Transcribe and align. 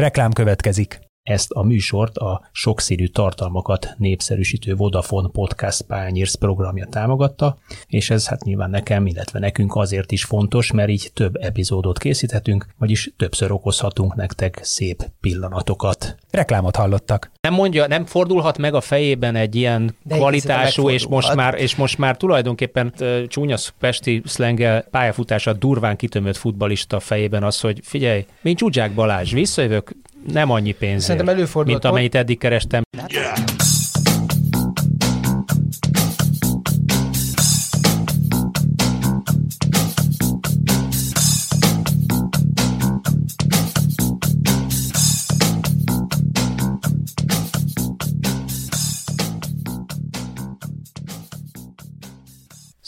Reklám 0.00 0.32
következik. 0.32 1.09
Ezt 1.22 1.50
a 1.50 1.62
műsort 1.62 2.16
a 2.16 2.48
sokszínű 2.52 3.06
tartalmakat 3.06 3.94
népszerűsítő 3.98 4.74
Vodafone 4.74 5.28
Podcast 5.32 5.82
Pányérsz 5.82 6.34
programja 6.34 6.86
támogatta, 6.86 7.58
és 7.86 8.10
ez 8.10 8.28
hát 8.28 8.44
nyilván 8.44 8.70
nekem, 8.70 9.06
illetve 9.06 9.38
nekünk 9.38 9.76
azért 9.76 10.12
is 10.12 10.24
fontos, 10.24 10.72
mert 10.72 10.88
így 10.88 11.10
több 11.14 11.36
epizódot 11.36 11.98
készíthetünk, 11.98 12.66
vagyis 12.78 13.12
többször 13.16 13.52
okozhatunk 13.52 14.14
nektek 14.14 14.58
szép 14.62 15.10
pillanatokat. 15.20 16.16
Reklámot 16.30 16.76
hallottak. 16.76 17.30
Nem 17.40 17.54
mondja, 17.54 17.86
nem 17.86 18.04
fordulhat 18.04 18.58
meg 18.58 18.74
a 18.74 18.80
fejében 18.80 19.36
egy 19.36 19.54
ilyen 19.54 19.96
De 20.02 20.16
kvalitású, 20.16 20.90
és 20.90 21.06
most, 21.06 21.34
már, 21.34 21.54
és 21.54 21.76
most 21.76 21.98
már 21.98 22.16
tulajdonképpen 22.16 22.92
csúnya 23.28 23.56
pesti 23.78 24.22
szlengel 24.24 24.82
pályafutása 24.82 25.52
durván 25.52 25.96
kitömött 25.96 26.36
futbalista 26.36 27.00
fejében 27.00 27.42
az, 27.42 27.60
hogy 27.60 27.80
figyelj, 27.82 28.26
mint 28.40 28.58
Csúcsák 28.58 28.94
Balázs, 28.94 29.32
visszajövök, 29.32 29.92
nem 30.26 30.50
annyi 30.50 30.72
pénzért, 30.72 31.00
Szerintem 31.02 31.28
előfordulhat 31.28 31.82
mint 31.82 31.94
amennyit 31.94 32.14
eddig 32.14 32.38
kerestem. 32.38 32.82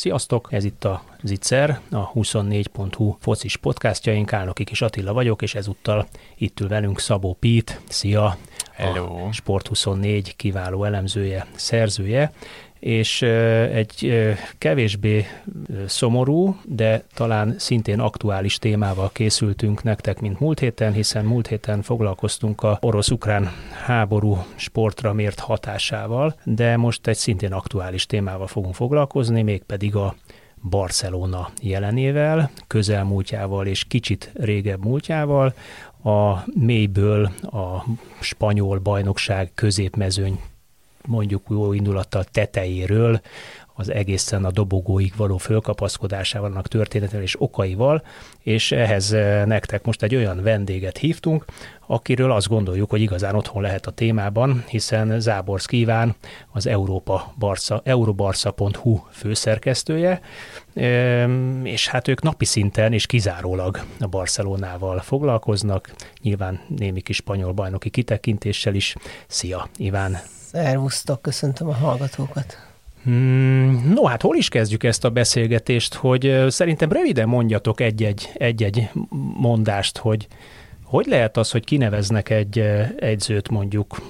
Sziasztok! 0.02 0.48
Ez 0.50 0.64
itt 0.64 0.84
a 0.84 1.02
Zicser, 1.22 1.80
a 1.90 2.12
24.hu 2.12 3.16
focis 3.20 3.56
podcastjaink. 3.56 4.32
Álnoki 4.32 4.64
Kis 4.64 4.82
Attila 4.82 5.12
vagyok, 5.12 5.42
és 5.42 5.54
ezúttal 5.54 6.06
itt 6.36 6.60
ül 6.60 6.68
velünk 6.68 7.00
Szabó 7.00 7.36
Pít. 7.40 7.80
Szia! 7.88 8.36
Hello. 8.72 9.04
A 9.04 9.28
Sport24 9.28 10.32
kiváló 10.36 10.84
elemzője, 10.84 11.46
szerzője, 11.54 12.32
és 12.82 13.22
egy 13.22 14.12
kevésbé 14.58 15.26
szomorú, 15.86 16.56
de 16.64 17.04
talán 17.14 17.54
szintén 17.58 18.00
aktuális 18.00 18.58
témával 18.58 19.10
készültünk 19.12 19.82
nektek, 19.82 20.20
mint 20.20 20.40
múlt 20.40 20.58
héten, 20.58 20.92
hiszen 20.92 21.24
múlt 21.24 21.46
héten 21.46 21.82
foglalkoztunk 21.82 22.62
a 22.62 22.78
orosz-ukrán 22.80 23.50
háború 23.84 24.44
sportra 24.54 25.12
mért 25.12 25.38
hatásával, 25.38 26.34
de 26.44 26.76
most 26.76 27.06
egy 27.06 27.16
szintén 27.16 27.52
aktuális 27.52 28.06
témával 28.06 28.46
fogunk 28.46 28.74
foglalkozni, 28.74 29.42
mégpedig 29.42 29.96
a 29.96 30.14
Barcelona 30.70 31.50
jelenével, 31.60 32.50
közelmúltjával 32.66 33.66
és 33.66 33.84
kicsit 33.84 34.30
régebb 34.34 34.84
múltjával, 34.84 35.54
a 36.04 36.44
mélyből 36.54 37.30
a 37.42 37.84
spanyol 38.20 38.78
bajnokság 38.78 39.50
középmezőny 39.54 40.40
mondjuk 41.06 41.42
jó 41.48 41.72
indulattal 41.72 42.24
tetejéről, 42.24 43.20
az 43.74 43.90
egészen 43.90 44.44
a 44.44 44.50
dobogóig 44.50 45.12
való 45.16 45.36
fölkapaszkodásával, 45.36 46.50
annak 46.50 46.68
történetével 46.68 47.22
és 47.22 47.40
okaival, 47.40 48.02
és 48.40 48.72
ehhez 48.72 49.12
eh, 49.12 49.44
nektek 49.46 49.84
most 49.84 50.02
egy 50.02 50.14
olyan 50.14 50.42
vendéget 50.42 50.98
hívtunk, 50.98 51.44
akiről 51.86 52.32
azt 52.32 52.48
gondoljuk, 52.48 52.90
hogy 52.90 53.00
igazán 53.00 53.34
otthon 53.34 53.62
lehet 53.62 53.86
a 53.86 53.90
témában, 53.90 54.64
hiszen 54.68 55.20
Záborszki 55.20 55.78
Iván 55.78 56.14
az 56.50 56.66
Európa 56.66 57.32
Barca, 57.38 57.80
eurobarca.hu 57.84 59.00
főszerkesztője, 59.10 60.20
és 61.62 61.88
hát 61.88 62.08
ők 62.08 62.22
napi 62.22 62.44
szinten 62.44 62.92
és 62.92 63.06
kizárólag 63.06 63.84
a 64.00 64.06
Barcelonával 64.06 64.98
foglalkoznak, 64.98 65.90
nyilván 66.22 66.60
némi 66.76 67.00
kis 67.00 67.16
spanyol 67.16 67.52
bajnoki 67.52 67.90
kitekintéssel 67.90 68.74
is. 68.74 68.94
Szia, 69.26 69.68
Iván! 69.76 70.18
Szervusztok, 70.52 71.22
köszöntöm 71.22 71.68
a 71.68 71.72
hallgatókat. 71.72 72.56
Hmm, 73.02 73.92
no, 73.94 74.04
hát 74.04 74.22
hol 74.22 74.36
is 74.36 74.48
kezdjük 74.48 74.84
ezt 74.84 75.04
a 75.04 75.10
beszélgetést, 75.10 75.94
hogy 75.94 76.44
szerintem 76.48 76.92
röviden 76.92 77.28
mondjatok 77.28 77.80
egy-egy, 77.80 78.30
egy-egy 78.34 78.90
mondást, 79.36 79.98
hogy 79.98 80.28
hogy 80.82 81.06
lehet 81.06 81.36
az, 81.36 81.50
hogy 81.50 81.64
kineveznek 81.64 82.30
egy 82.30 82.58
egyzőt 82.96 83.48
mondjuk 83.48 84.02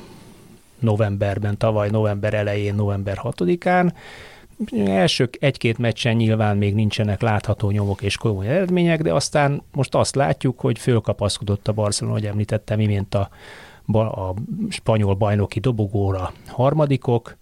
novemberben, 0.79 1.57
tavaly 1.59 1.91
november 1.91 2.35
elején, 2.35 2.75
november 2.75 3.21
6-án, 3.23 3.93
első 4.87 5.31
egy-két 5.41 5.79
meccsen 5.79 6.17
nyilván 6.17 6.57
még 6.57 6.75
nincsenek 6.75 7.21
látható 7.21 7.71
nyomok 7.71 8.03
és 8.03 8.17
komoly 8.17 8.49
eredmények, 8.49 9.03
de 9.03 9.13
aztán 9.13 9.63
most 9.73 9.95
azt 9.95 10.15
látjuk, 10.15 10.61
hogy 10.61 10.79
fölkapaszkodott 10.79 11.69
a 11.69 11.73
Barcelona, 11.73 12.17
hogy 12.17 12.27
említettem 12.27 12.81
imént 12.81 13.15
a, 13.15 13.29
a 13.93 14.35
spanyol 14.69 15.15
bajnoki 15.15 15.61
dobogóra 15.61 16.33
harmadikok, 16.47 17.37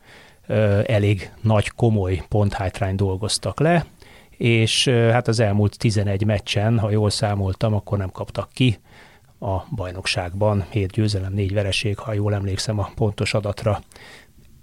elég 0.87 1.33
nagy, 1.41 1.69
komoly 1.69 2.23
ponthátrány 2.29 2.97
dolgoztak 2.97 3.61
le, 3.61 3.87
és 4.31 4.89
hát 4.89 5.29
az 5.29 5.41
elmúlt 5.41 5.79
11 5.79 6.25
meccsen, 6.25 6.79
ha 6.79 6.91
jól 6.91 7.11
számoltam, 7.11 7.75
akkor 7.75 7.99
nem 7.99 8.11
kaptak 8.11 8.49
ki 8.53 8.79
a 9.41 9.57
bajnokságban. 9.75 10.65
7 10.71 10.91
győzelem, 10.91 11.33
4 11.33 11.53
vereség, 11.53 11.99
ha 11.99 12.13
jól 12.13 12.35
emlékszem 12.35 12.79
a 12.79 12.91
pontos 12.95 13.35
adatra. 13.35 13.83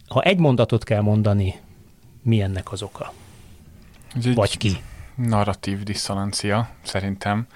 Ha 0.08 0.22
egy 0.22 0.40
mondatot 0.40 0.84
kell 0.84 1.02
mondani, 1.02 1.56
mi 2.22 2.42
ennek 2.42 2.72
az 2.72 2.82
oka? 2.82 3.14
Ez 4.16 4.34
Vagy 4.34 4.58
ki? 4.58 4.78
narratív 5.16 5.84
diszonancia, 5.84 6.70
szerintem. 6.82 7.48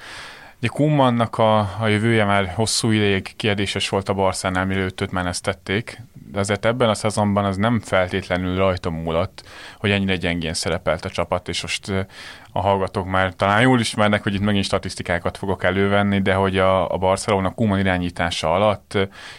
Ugye 0.62 0.70
Kumannak 0.70 1.38
a, 1.38 1.60
a 1.60 1.88
jövője 1.88 2.26
már 2.26 2.48
hosszú 2.48 2.92
ideig 2.92 3.36
kérdéses 3.36 3.90
volt 3.90 4.10
a 4.10 4.14
Barszánál, 4.14 4.66
mielőtt 4.66 5.02
őt 5.02 5.12
menesztették, 5.12 6.02
de 6.32 6.40
azért 6.40 6.66
ebben 6.66 6.90
a 6.90 6.94
szezonban 6.94 7.46
az 7.46 7.58
nem 7.58 7.80
feltétlenül 7.80 8.58
rajta 8.58 8.90
múlott, 8.90 9.44
hogy 9.78 9.92
ennyire 9.92 10.16
gyengén 10.16 10.54
szerepelt 10.54 11.06
a 11.06 11.10
csapat, 11.10 11.48
és 11.48 11.62
most 11.62 12.08
a 12.52 12.62
hallgatók 12.62 13.06
már 13.06 13.34
talán 13.34 13.62
jól 13.62 13.80
ismernek, 13.80 14.24
hogy 14.24 14.34
itt 14.34 14.42
megint 14.42 14.66
statisztikákat 14.66 15.38
fogok 15.38 15.64
elővenni, 15.64 16.22
de 16.22 16.34
hogy 16.34 16.58
a, 16.58 16.92
a 16.92 16.98
Barcelona 16.98 17.54
Kuman 17.54 17.80
irányítása 17.80 18.54
alatt 18.54 18.98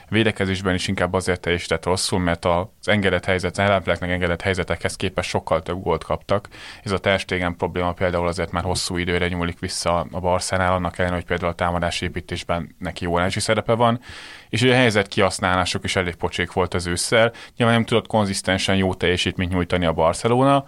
védekezésben 0.09 0.75
is 0.75 0.89
inkább 0.89 1.13
azért 1.13 1.41
teljesített 1.41 1.85
rosszul, 1.85 2.19
mert 2.19 2.45
az 2.45 2.89
engedett 2.89 3.25
helyzet, 3.25 3.59
ellenfeleknek 3.59 4.11
engedett 4.11 4.43
helyzetekhez 4.43 4.97
képest 4.97 5.29
sokkal 5.29 5.63
több 5.63 5.83
gólt 5.83 6.05
kaptak. 6.05 6.49
Ez 6.83 6.93
a 6.93 6.99
testégen 6.99 7.57
probléma 7.57 7.93
például 7.93 8.27
azért 8.27 8.53
már 8.53 8.63
hosszú 8.63 8.97
időre 8.97 9.29
nyúlik 9.29 9.59
vissza 9.59 10.07
a 10.11 10.21
Barcelonál, 10.21 10.73
annak 10.73 10.99
ellenére, 10.99 11.17
hogy 11.17 11.29
például 11.29 11.51
a 11.51 11.55
támadásépítésben 11.55 12.75
neki 12.79 13.05
jó 13.05 13.19
energy 13.19 13.41
szerepe 13.41 13.75
van, 13.75 14.01
és 14.49 14.63
ugye 14.63 14.73
a 14.73 14.77
helyzet 14.77 15.09
kihasználások 15.09 15.85
is 15.85 15.97
elég 15.97 16.15
pocsék 16.15 16.53
volt 16.53 16.75
az 16.75 16.87
ősszel. 16.87 17.33
Nyilván 17.57 17.77
nem 17.77 17.87
tudott 17.87 18.07
konzisztensen 18.07 18.77
jó 18.77 18.95
teljesítményt 18.95 19.53
nyújtani 19.53 19.87
a 19.87 19.93
Barcelona, 19.93 20.65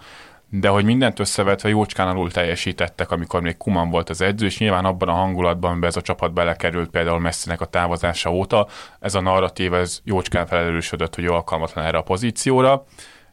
de 0.49 0.67
hogy 0.67 0.85
mindent 0.85 1.19
összevetve 1.19 1.69
jócskán 1.69 2.07
alul 2.07 2.31
teljesítettek, 2.31 3.11
amikor 3.11 3.41
még 3.41 3.57
Kuman 3.57 3.89
volt 3.89 4.09
az 4.09 4.21
edző, 4.21 4.45
és 4.45 4.59
nyilván 4.59 4.85
abban 4.85 5.09
a 5.09 5.13
hangulatban, 5.13 5.71
amiben 5.71 5.89
ez 5.89 5.95
a 5.95 6.01
csapat 6.01 6.33
belekerült 6.33 6.89
például 6.89 7.19
Messinek 7.19 7.61
a 7.61 7.65
távozása 7.65 8.31
óta, 8.31 8.67
ez 8.99 9.15
a 9.15 9.21
narratív, 9.21 9.73
ez 9.73 9.99
jócskán 10.03 10.45
felerősödött, 10.45 11.15
hogy 11.15 11.25
alkalmatlan 11.25 11.85
erre 11.85 11.97
a 11.97 12.01
pozícióra. 12.01 12.85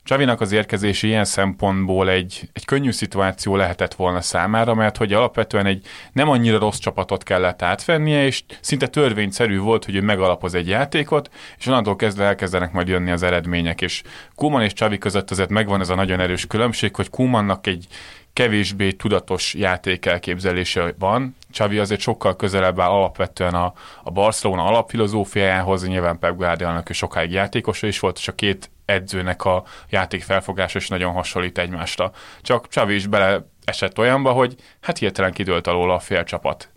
Csavinak 0.04 0.40
az 0.40 0.52
érkezése 0.52 1.06
ilyen 1.06 1.24
szempontból 1.24 2.10
egy, 2.10 2.48
egy 2.52 2.64
könnyű 2.64 2.90
szituáció 2.90 3.56
lehetett 3.56 3.94
volna 3.94 4.20
számára, 4.20 4.74
mert 4.74 4.96
hogy 4.96 5.12
alapvetően 5.12 5.66
egy 5.66 5.86
nem 6.12 6.28
annyira 6.28 6.58
rossz 6.58 6.78
csapatot 6.78 7.22
kellett 7.22 7.62
átvennie, 7.62 8.24
és 8.24 8.42
szinte 8.60 8.86
törvényszerű 8.86 9.58
volt, 9.58 9.84
hogy 9.84 9.94
ő 9.94 10.00
megalapoz 10.00 10.54
egy 10.54 10.68
játékot, 10.68 11.30
és 11.58 11.66
onnantól 11.66 11.96
kezdve 11.96 12.24
elkezdenek 12.24 12.72
majd 12.72 12.88
jönni 12.88 13.10
az 13.10 13.22
eredmények, 13.22 13.80
és 13.80 14.02
Kuman 14.34 14.62
és 14.62 14.72
Csavi 14.72 14.98
között 14.98 15.30
azért 15.30 15.50
megvan 15.50 15.80
ez 15.80 15.88
a 15.88 15.94
nagyon 15.94 16.20
erős 16.20 16.46
különbség, 16.46 16.96
hogy 16.96 17.10
Kumannak 17.10 17.66
egy 17.66 17.86
kevésbé 18.32 18.90
tudatos 18.90 19.54
játék 19.54 20.06
elképzelése 20.06 20.94
van. 20.98 21.36
Csavi 21.50 21.78
azért 21.78 22.00
sokkal 22.00 22.36
közelebb 22.36 22.80
áll 22.80 22.90
alapvetően 22.90 23.54
a, 23.54 23.72
a 24.02 24.10
Barcelona 24.10 24.64
alapfilozófiájához, 24.64 25.86
nyilván 25.86 26.18
Pep 26.18 26.36
Guardiolnak 26.36 26.90
ő 26.90 26.92
sokáig 26.92 27.30
játékosa 27.30 27.86
is 27.86 27.98
volt, 27.98 28.18
és 28.18 28.28
a 28.28 28.34
két 28.34 28.70
edzőnek 28.84 29.44
a 29.44 29.64
játék 29.88 30.22
felfogása 30.22 30.78
is 30.78 30.88
nagyon 30.88 31.12
hasonlít 31.12 31.58
egymásra. 31.58 32.12
Csak 32.40 32.68
Csavi 32.68 32.94
is 32.94 33.06
bele 33.06 33.46
esett 33.64 33.98
olyanba, 33.98 34.32
hogy 34.32 34.54
hát 34.80 34.98
hirtelen 34.98 35.32
kidőlt 35.32 35.66
alól 35.66 35.90
a 35.90 35.98
fél 35.98 36.24
csapat. 36.24 36.70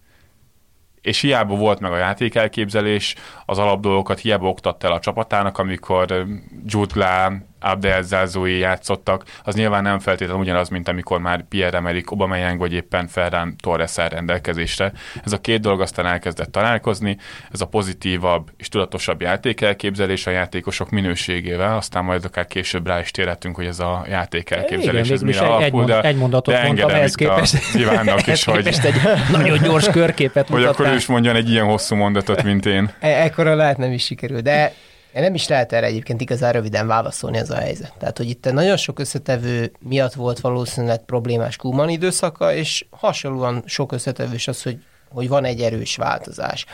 És 1.01 1.19
hiába 1.21 1.55
volt 1.55 1.79
meg 1.79 1.91
a 1.91 1.97
játék 1.97 2.35
elképzelés, 2.35 3.15
az 3.45 3.57
alapdolgokat 3.57 4.19
hiába 4.19 4.47
oktatta 4.47 4.87
el 4.87 4.93
a 4.93 4.99
csapatának, 4.99 5.57
amikor 5.57 6.25
Jude 6.65 6.93
Lahm 6.95 7.35
Abdel 7.65 8.01
Zázói 8.01 8.57
játszottak, 8.57 9.23
az 9.43 9.55
nyilván 9.55 9.83
nem 9.83 9.99
feltétlenül 9.99 10.41
ugyanaz, 10.41 10.69
mint 10.69 10.87
amikor 10.87 11.19
már 11.19 11.47
Pierre 11.47 11.77
Emerick 11.77 12.09
Aubameyang 12.09 12.59
vagy 12.59 12.73
éppen 12.73 13.07
Ferran 13.07 13.55
Torres 13.61 13.97
áll 13.97 14.09
rendelkezésre. 14.09 14.91
Ez 15.23 15.31
a 15.31 15.41
két 15.41 15.61
dolog 15.61 15.81
aztán 15.81 16.05
elkezdett 16.05 16.51
találkozni, 16.51 17.17
ez 17.51 17.61
a 17.61 17.65
pozitívabb 17.65 18.51
és 18.57 18.67
tudatosabb 18.67 19.21
játékelképzelés 19.21 20.27
a 20.27 20.31
játékosok 20.31 20.89
minőségével, 20.89 21.75
aztán 21.77 22.03
majd 22.03 22.25
akár 22.25 22.47
később 22.47 22.87
rá 22.87 22.99
is 22.99 23.11
térhetünk, 23.11 23.55
hogy 23.55 23.65
ez 23.65 23.79
a 23.79 24.05
játékelképzelés 24.09 25.05
Igen, 25.05 25.13
ez 25.13 25.21
mire 25.21 25.39
alapul, 25.39 25.85
de, 25.85 26.01
egy 26.01 26.17
mondatot 26.17 26.53
de 26.53 26.63
mondtam 26.63 26.89
ehhez 26.89 27.15
képest. 27.15 27.71
Kívánnak 27.71 28.27
is, 28.27 28.43
hogy... 28.43 28.67
egy 28.67 29.01
nagyon 29.31 29.57
gyors 29.61 29.89
körképet 29.89 30.47
Hogy 30.55 30.63
akkor 30.63 30.87
ő 30.87 30.95
is 30.95 31.05
mondjon 31.05 31.35
egy 31.35 31.49
ilyen 31.49 31.65
hosszú 31.65 31.95
mondatot, 31.95 32.43
mint 32.43 32.65
én. 32.65 32.89
E- 32.99 33.23
ekkora 33.23 33.55
lehet 33.55 33.77
nem 33.77 33.91
is 33.91 34.03
sikerül, 34.03 34.41
de 34.41 34.73
nem 35.21 35.33
is 35.33 35.47
lehet 35.47 35.73
erre 35.73 35.85
egyébként 35.85 36.21
igazán 36.21 36.51
röviden 36.51 36.87
válaszolni 36.87 37.37
ez 37.37 37.49
a 37.49 37.55
helyzet. 37.55 37.93
Tehát, 37.97 38.17
hogy 38.17 38.29
itt 38.29 38.51
nagyon 38.51 38.77
sok 38.77 38.99
összetevő 38.99 39.71
miatt 39.79 40.13
volt 40.13 40.39
valószínűleg 40.39 41.05
problémás 41.05 41.55
Kuman 41.55 41.89
időszaka, 41.89 42.53
és 42.53 42.85
hasonlóan 42.89 43.63
sok 43.65 43.91
összetevős 43.91 44.47
az, 44.47 44.63
hogy, 44.63 44.83
hogy 45.09 45.27
van 45.27 45.45
egy 45.45 45.61
erős 45.61 45.95
változás. 45.95 46.65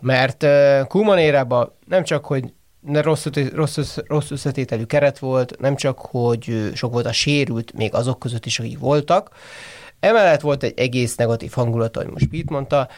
Mert 0.00 0.46
Kuman 0.86 1.18
érában 1.18 1.72
nem 1.86 2.04
csak, 2.04 2.24
hogy 2.24 2.52
rossz, 2.92 3.26
rossz, 3.52 3.96
rossz 4.06 4.30
összetételű 4.30 4.84
keret 4.84 5.18
volt, 5.18 5.60
nem 5.60 5.76
csak, 5.76 5.98
hogy 5.98 6.70
sok 6.74 6.92
volt 6.92 7.06
a 7.06 7.12
sérült, 7.12 7.72
még 7.72 7.94
azok 7.94 8.18
között 8.18 8.46
is, 8.46 8.58
akik 8.58 8.78
voltak, 8.78 9.30
emellett 10.00 10.40
volt 10.40 10.62
egy 10.62 10.78
egész 10.78 11.14
negatív 11.14 11.52
hangulat, 11.52 11.96
ahogy 11.96 12.10
most 12.10 12.28
Pete 12.28 12.52
mondta, 12.52 12.88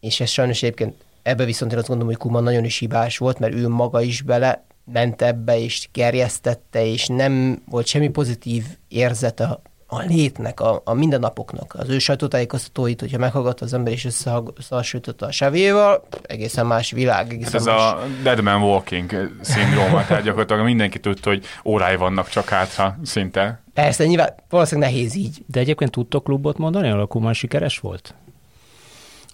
és 0.00 0.20
ez 0.20 0.28
sajnos 0.28 0.62
egyébként 0.62 0.94
Ebbe 1.28 1.44
viszont 1.44 1.72
én 1.72 1.78
azt 1.78 1.88
gondolom, 1.88 2.12
hogy 2.12 2.22
Kuman 2.22 2.42
nagyon 2.42 2.64
is 2.64 2.78
hibás 2.78 3.18
volt, 3.18 3.38
mert 3.38 3.54
ő 3.54 3.68
maga 3.68 4.00
is 4.00 4.22
bele 4.22 4.64
ment 4.92 5.22
ebbe, 5.22 5.58
és 5.58 5.88
gerjesztette, 5.92 6.86
és 6.86 7.06
nem 7.06 7.62
volt 7.70 7.86
semmi 7.86 8.08
pozitív 8.08 8.64
érzete 8.88 9.60
a 9.86 10.00
létnek, 10.00 10.60
a, 10.60 10.80
a 10.84 10.92
mindennapoknak. 10.94 11.74
Az 11.78 11.88
ő 11.88 11.98
sajtótájékoztatóit, 11.98 13.00
hogyha 13.00 13.18
meghallgatta 13.18 13.64
az 13.64 13.74
ember 13.74 13.92
és 13.92 14.04
összehasonlította 14.04 15.26
a 15.26 15.30
sevével, 15.30 16.02
egészen 16.22 16.66
más 16.66 16.90
világ. 16.90 17.32
Egészen 17.32 17.52
hát 17.52 17.60
ez 17.60 17.66
más... 17.66 17.92
a 17.92 18.00
Dead 18.22 18.42
Man 18.42 18.62
Walking 18.62 19.30
szindróma, 19.40 20.04
tehát 20.06 20.22
gyakorlatilag 20.22 20.64
mindenki 20.64 20.98
tudta, 20.98 21.28
hogy 21.28 21.44
órái 21.64 21.96
vannak 21.96 22.28
csak 22.28 22.48
hátra 22.48 22.98
szinte. 23.02 23.62
Persze, 23.74 24.06
nyilván 24.06 24.34
valószínűleg 24.48 24.90
nehéz 24.90 25.14
így. 25.14 25.42
De 25.46 25.60
egyébként 25.60 25.90
tudtok 25.90 26.24
klubot 26.24 26.58
mondani, 26.58 26.88
ahol 26.88 27.00
a 27.00 27.06
Kuman 27.06 27.32
sikeres 27.32 27.78
volt? 27.78 28.14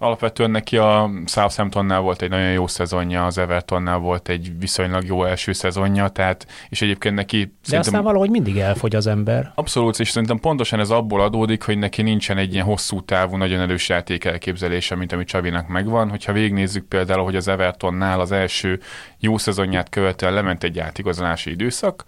Alapvetően 0.05 0.51
neki 0.51 0.77
a 0.77 1.11
Southamptonnál 1.27 2.01
volt 2.01 2.23
egy 2.23 2.31
nagyon 2.31 2.51
jó 2.51 2.67
szezonja, 2.67 3.27
az 3.27 3.39
Evertonnál 3.39 3.99
volt 3.99 4.29
egy 4.29 4.53
viszonylag 4.59 5.05
jó 5.05 5.25
első 5.25 5.53
szezonja, 5.53 6.09
tehát, 6.09 6.47
és 6.69 6.83
egyébként 6.83 7.15
neki... 7.15 7.55
De 7.69 7.79
aztán 7.79 8.03
valahogy 8.03 8.31
mindig 8.31 8.59
elfogy 8.59 8.97
az 8.97 9.07
ember. 9.07 9.53
Abszolút, 9.55 10.01
és 10.01 10.11
szerintem 10.11 10.39
pontosan 10.39 10.81
ez 10.81 10.91
abból 10.91 11.21
adódik, 11.21 11.63
hogy 11.63 11.79
neki 11.79 12.03
nincsen 12.03 12.39
egy 12.39 12.53
ilyen 12.53 12.65
hosszú 12.65 13.01
távú, 13.01 13.37
nagyon 13.37 13.61
erős 13.61 13.89
játék 13.89 14.25
elképzelése, 14.25 14.95
mint 14.95 15.13
ami 15.13 15.25
Csavinak 15.25 15.69
megvan. 15.69 16.11
Hogyha 16.11 16.33
végignézzük 16.33 16.89
például, 16.89 17.25
hogy 17.25 17.37
az 17.37 17.49
Evertonnál 17.49 18.21
az 18.21 18.33
első 18.33 18.81
jó 19.19 19.39
szezonját 19.39 19.89
követően 19.89 20.35
lement 20.35 20.65
egy 20.65 20.79
átigazolási 20.79 21.51
időszak, 21.51 22.05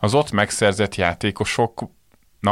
az 0.00 0.14
ott 0.14 0.30
megszerzett 0.30 0.94
játékosok 0.94 1.90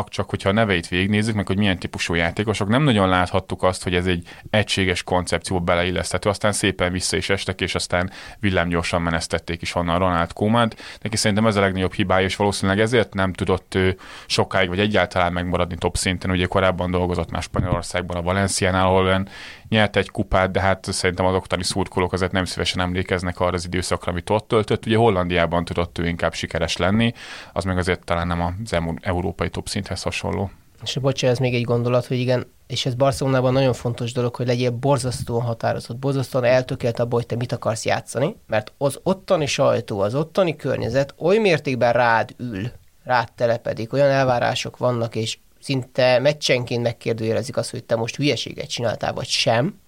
csak 0.09 0.31
hogyha 0.31 0.49
a 0.49 0.53
neveit 0.53 0.89
végignézzük, 0.89 1.35
meg 1.35 1.47
hogy 1.47 1.59
milyen 1.59 1.79
típusú 1.79 2.15
játékosok, 2.15 2.69
nem 2.69 2.83
nagyon 2.83 3.09
láthattuk 3.09 3.63
azt, 3.63 3.83
hogy 3.83 3.95
ez 3.95 4.07
egy 4.07 4.29
egységes 4.51 5.03
koncepció 5.03 5.61
beleilleszthető, 5.61 6.29
aztán 6.29 6.53
szépen 6.53 6.93
vissza 6.93 7.17
is 7.17 7.31
estek, 7.31 7.61
és 7.61 7.75
aztán 7.75 8.11
villámgyorsan 8.41 9.03
menesztették 9.03 9.63
is 9.63 9.75
onnan 9.75 9.99
Ronald 9.99 10.33
Koeman-t. 10.33 10.99
Neki 11.01 11.17
szerintem 11.17 11.47
ez 11.47 11.57
a 11.57 11.61
legnagyobb 11.61 11.93
hibája, 11.93 12.27
és 12.27 12.37
valószínűleg 12.37 12.81
ezért 12.81 13.15
nem 13.15 13.33
tudott 13.33 13.75
ő 13.75 13.97
sokáig, 14.27 14.69
vagy 14.69 14.81
egyáltalán 14.81 15.33
megmaradni 15.33 15.77
top 15.79 15.97
szinten. 15.97 16.31
Ugye 16.31 16.47
korábban 16.47 16.91
dolgozott 16.91 17.31
már 17.31 17.43
Spanyolországban, 17.43 18.17
a 18.17 18.23
Valenciánál, 18.23 18.87
ahol 18.87 19.29
nyert 19.75 19.97
egy 19.97 20.11
kupát, 20.11 20.51
de 20.51 20.61
hát 20.61 20.87
szerintem 20.93 21.27
az 21.27 21.35
oktani 21.35 21.63
szurkolók 21.63 22.13
azért 22.13 22.33
nem 22.33 22.45
szívesen 22.45 22.81
emlékeznek 22.81 23.41
arra 23.41 23.55
az 23.55 23.65
időszakra, 23.65 24.13
amit 24.13 24.31
ott 24.31 24.49
töltött. 24.49 24.87
Ugye 24.87 24.97
Hollandiában 24.97 25.65
tudott 25.65 25.99
ő 25.99 26.09
inkább 26.09 26.35
sikeres 26.35 26.77
lenni, 26.77 27.13
az 27.53 27.65
meg 27.65 27.79
azért 27.79 28.05
talán 28.05 28.27
nem 28.27 28.41
az 28.41 28.77
európai 29.01 29.49
top 29.49 29.69
szinthez 29.69 30.03
hasonló. 30.03 30.51
És 30.83 30.99
bocsánat, 31.01 31.37
ez 31.37 31.43
még 31.43 31.55
egy 31.55 31.65
gondolat, 31.65 32.07
hogy 32.07 32.19
igen, 32.19 32.47
és 32.67 32.87
ez 32.87 32.95
Barcelonában 32.95 33.53
nagyon 33.53 33.73
fontos 33.73 34.13
dolog, 34.13 34.35
hogy 34.35 34.47
legyél 34.47 34.71
borzasztóan 34.71 35.43
határozott, 35.43 35.97
borzasztóan 35.97 36.45
eltökélt 36.45 36.99
abban, 36.99 37.19
hogy 37.19 37.27
te 37.27 37.37
mit 37.37 37.53
akarsz 37.53 37.85
játszani, 37.85 38.37
mert 38.47 38.73
az 38.79 39.01
ottani 39.03 39.47
sajtó, 39.47 40.01
az 40.01 40.15
ottani 40.15 40.57
környezet 40.57 41.15
oly 41.19 41.39
mértékben 41.39 41.93
rád 41.93 42.35
ül, 42.37 42.71
rád 43.05 43.33
telepedik, 43.33 43.93
olyan 43.93 44.11
elvárások 44.11 44.77
vannak, 44.77 45.15
és 45.15 45.39
szinte 45.65 46.19
meccsenként 46.19 46.83
megkérdőjelezik 46.83 47.57
azt, 47.57 47.71
hogy 47.71 47.85
te 47.85 47.97
most 47.97 48.17
hülyeséget 48.17 48.69
csináltál, 48.69 49.13
vagy 49.13 49.27
sem, 49.27 49.81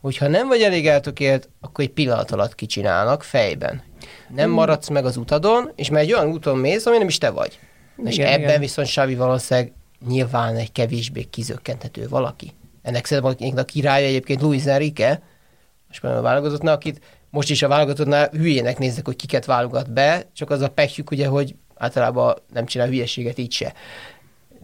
hogyha 0.00 0.28
nem 0.28 0.48
vagy 0.48 0.62
elég 0.62 0.86
eltökélt, 0.86 1.48
akkor 1.60 1.84
egy 1.84 1.90
pillanat 1.90 2.30
alatt 2.30 2.54
kicsinálnak 2.54 3.22
fejben. 3.22 3.82
Nem 4.28 4.44
hmm. 4.44 4.54
maradsz 4.54 4.88
meg 4.88 5.04
az 5.04 5.16
utadon, 5.16 5.72
és 5.76 5.90
már 5.90 6.02
egy 6.02 6.12
olyan 6.12 6.28
úton 6.28 6.58
mész, 6.58 6.86
ami 6.86 6.98
nem 6.98 7.08
is 7.08 7.18
te 7.18 7.30
vagy. 7.30 7.58
Igen, 7.96 8.10
és 8.10 8.18
ebben 8.18 8.40
igen. 8.40 8.60
viszont 8.60 8.88
Xavi 8.88 9.14
valószínűleg 9.14 9.72
nyilván 10.06 10.56
egy 10.56 10.72
kevésbé 10.72 11.22
kizökkenthető 11.22 12.08
valaki. 12.08 12.52
Ennek 12.82 13.06
szerintem 13.06 13.56
a 13.56 13.62
királya 13.62 14.06
egyébként 14.06 14.40
Luis 14.40 14.64
Enrique, 14.64 15.22
most 15.88 16.02
már 16.02 16.16
a 16.16 16.20
válogatottnál, 16.20 16.74
akit 16.74 17.00
most 17.30 17.50
is 17.50 17.62
a 17.62 17.68
válogatottnál 17.68 18.28
hülyének 18.28 18.78
néznek, 18.78 19.04
hogy 19.04 19.16
kiket 19.16 19.44
válogat 19.44 19.92
be, 19.92 20.24
csak 20.32 20.50
az 20.50 20.60
a 20.60 20.68
pekjük 20.68 21.10
ugye, 21.10 21.26
hogy 21.26 21.54
általában 21.76 22.36
nem 22.52 22.66
csinál 22.66 22.86
hülyeséget 22.86 23.38
így 23.38 23.52
se. 23.52 23.72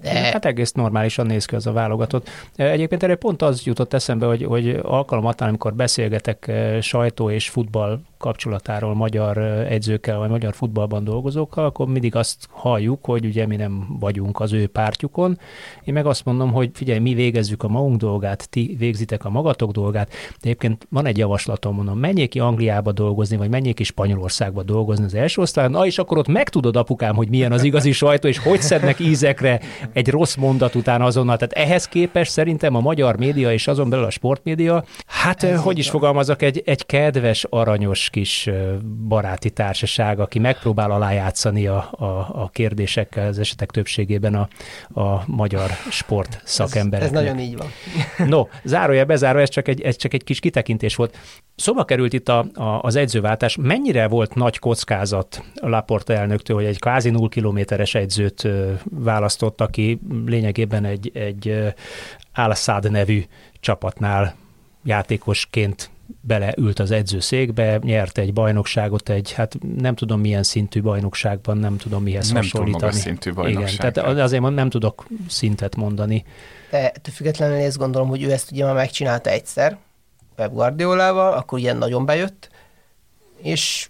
De... 0.01 0.11
Hát 0.11 0.45
egész 0.45 0.73
normálisan 0.73 1.27
néz 1.27 1.45
ki 1.45 1.55
az 1.55 1.67
a 1.67 1.73
válogatott. 1.73 2.29
Egyébként 2.57 3.03
erre 3.03 3.15
pont 3.15 3.43
az 3.43 3.63
jutott 3.63 3.95
eszembe, 3.95 4.27
hogy, 4.27 4.45
hogy 4.45 4.81
alkalmatán, 4.83 5.49
amikor 5.49 5.75
beszélgetek 5.75 6.53
sajtó 6.81 7.31
és 7.31 7.49
futball 7.49 8.01
kapcsolatáról 8.19 8.95
magyar 8.95 9.39
egyzőkkel, 9.69 10.19
vagy 10.19 10.29
magyar 10.29 10.55
futballban 10.55 11.05
dolgozókkal, 11.05 11.65
akkor 11.65 11.87
mindig 11.87 12.17
azt 12.17 12.49
halljuk, 12.51 13.05
hogy 13.05 13.25
ugye 13.25 13.47
mi 13.47 13.57
nem 13.57 13.97
vagyunk 14.01 14.41
az 14.41 14.53
ő 14.53 14.67
pártjukon. 14.67 15.39
Én 15.85 15.95
meg 15.95 16.07
azt 16.07 16.25
mondom, 16.25 16.53
hogy 16.53 16.71
figyelj, 16.73 16.99
mi 16.99 17.15
végezzük 17.15 17.63
a 17.63 17.69
magunk 17.69 17.97
dolgát, 17.97 18.51
ti 18.51 18.77
végzitek 18.79 19.25
a 19.25 19.31
magatok 19.31 19.71
dolgát. 19.71 20.09
De 20.09 20.15
egyébként 20.41 20.87
van 20.91 21.07
egy 21.07 21.19
javaslatom, 21.19 21.75
mondom, 21.75 21.99
menjék 21.99 22.31
ki 22.31 22.39
Angliába 22.39 22.93
dolgozni, 22.93 23.37
vagy 23.37 23.49
menjék 23.49 23.75
ki 23.75 23.85
Spanyolországba 23.85 24.63
dolgozni 24.63 25.05
az 25.05 25.15
első 25.15 25.43
osztályon, 25.43 25.71
na 25.71 25.87
és 25.87 25.99
akkor 25.99 26.19
ott 26.19 26.29
megtudod 26.29 26.77
apukám, 26.77 27.15
hogy 27.15 27.29
milyen 27.29 27.53
az 27.53 27.63
igazi 27.63 27.93
sajtó, 27.93 28.29
és 28.29 28.39
hogy 28.39 28.61
szednek 28.61 29.01
ízekre 29.01 29.61
egy 29.93 30.09
rossz 30.09 30.35
mondat 30.35 30.75
után 30.75 31.03
azonnal. 31.03 31.37
Tehát 31.37 31.69
ehhez 31.69 31.89
képest 31.89 32.31
szerintem 32.31 32.75
a 32.75 32.81
magyar 32.81 33.17
média 33.17 33.53
és 33.53 33.69
azon 33.69 33.91
belül 33.91 34.05
a 34.05 34.11
sportmédia, 34.11 34.85
hát 35.07 35.43
Ez 35.43 35.61
hogy 35.61 35.79
is 35.79 35.91
fogalmazok, 35.91 36.43
egy, 36.43 36.63
egy 36.65 36.87
kedves, 36.87 37.45
aranyos 37.51 38.11
kis 38.11 38.51
baráti 39.09 39.51
társaság, 39.51 40.21
aki 40.21 40.39
megpróbál 40.39 40.91
alájátszani 40.91 41.67
a, 41.67 41.89
a, 41.91 42.05
a 42.43 42.51
kérdésekkel 42.53 43.27
az 43.27 43.39
esetek 43.39 43.71
többségében 43.71 44.35
a, 44.35 44.49
a 45.01 45.23
magyar 45.27 45.71
sport 45.91 46.41
szakembereknek. 46.45 47.21
Ez, 47.23 47.27
ez 47.27 47.35
nagyon 47.35 47.45
így 47.45 47.57
van. 47.57 47.69
No, 48.29 48.47
zárója, 48.65 49.05
bezáró, 49.05 49.39
ez 49.39 49.49
csak 49.49 49.69
egy, 49.69 49.81
ez 49.81 49.97
csak 49.97 50.15
egy 50.15 50.25
kis 50.25 50.41
kitekintés 50.41 50.97
volt. 50.97 51.17
Szóba 51.57 51.85
került 51.85 52.13
itt 52.13 52.29
a, 52.29 52.47
a, 52.55 52.81
az 52.83 52.97
egyzőváltás. 52.97 53.57
Mennyire 53.57 54.09
volt 54.09 54.35
nagy 54.35 54.59
kockázat 54.59 55.43
Laporta 55.55 56.13
elnöktől, 56.13 56.57
hogy 56.57 56.65
egy 56.65 56.79
kvázi 56.79 57.11
0 57.11 57.29
kilométeres 57.29 57.95
edzőt 57.95 58.49
választott, 58.91 59.61
aki 59.79 60.01
lényegében 60.27 60.85
egy, 60.85 61.11
egy 61.15 61.75
Al-Assad 62.35 62.91
nevű 62.91 63.25
csapatnál 63.61 64.35
játékosként 64.85 65.91
beleült 66.21 66.79
az 66.79 66.91
edzőszékbe, 66.91 67.79
nyert 67.83 68.19
egy 68.19 68.33
bajnokságot, 68.33 69.09
egy, 69.09 69.33
hát 69.33 69.57
nem 69.77 69.95
tudom 69.95 70.21
milyen 70.21 70.43
szintű 70.43 70.83
bajnokságban, 70.83 71.57
nem 71.57 71.77
tudom 71.77 72.03
mihez 72.03 72.31
nem 72.31 72.43
hasonlítani. 72.43 72.83
Nem 72.83 73.01
szintű 73.01 73.33
bajnokság. 73.33 73.73
Igen, 73.73 73.93
tehát 73.93 74.19
azért 74.19 74.51
nem 74.51 74.71
tudok 74.71 75.07
szintet 75.29 75.77
mondani. 75.77 76.25
De 76.71 76.91
ettől 76.91 77.15
függetlenül 77.15 77.57
én 77.57 77.65
ezt 77.65 77.79
gondolom, 77.79 78.09
hogy 78.09 78.23
ő 78.23 78.33
ezt 78.33 78.51
ugye 78.51 78.65
már 78.65 78.75
megcsinálta 78.75 79.31
egyszer, 79.31 79.79
Pep 80.35 80.53
Guardiolával, 80.53 81.33
akkor 81.33 81.59
ilyen 81.59 81.77
nagyon 81.77 82.07
bejött, 82.07 82.51
és 83.43 83.89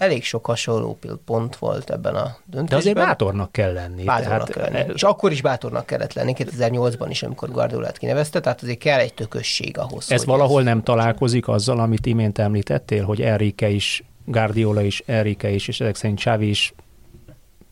elég 0.00 0.24
sok 0.24 0.46
hasonló 0.46 0.98
pont 1.24 1.56
volt 1.56 1.90
ebben 1.90 2.14
a 2.14 2.36
döntésben. 2.44 2.66
De 2.66 2.76
azért 2.76 2.94
bátornak 2.96 3.52
kell 3.52 3.72
lenni. 3.72 4.04
Bátornak 4.04 4.48
tehát... 4.50 4.70
kell 4.70 4.80
lenni. 4.80 4.92
És 4.94 5.02
akkor 5.02 5.32
is 5.32 5.42
bátornak 5.42 5.86
kellett 5.86 6.12
lenni, 6.12 6.34
2008-ban 6.36 7.06
is, 7.08 7.22
amikor 7.22 7.50
Guardiolát 7.50 7.98
kinevezte, 7.98 8.40
tehát 8.40 8.62
azért 8.62 8.78
kell 8.78 8.98
egy 8.98 9.14
tökösség 9.14 9.78
ahhoz. 9.78 10.12
Ez 10.12 10.24
valahol 10.24 10.60
ez 10.60 10.66
nem 10.66 10.82
találkozik 10.82 11.48
azzal, 11.48 11.80
amit 11.80 12.06
imént 12.06 12.38
említettél, 12.38 13.04
hogy 13.04 13.20
Enrique 13.20 13.68
is, 13.68 14.02
Guardiola 14.24 14.82
is, 14.82 15.02
Enrique 15.06 15.50
is, 15.50 15.68
és 15.68 15.80
ezek 15.80 15.94
szerint 15.94 16.18
Xavi 16.18 16.48
is 16.48 16.74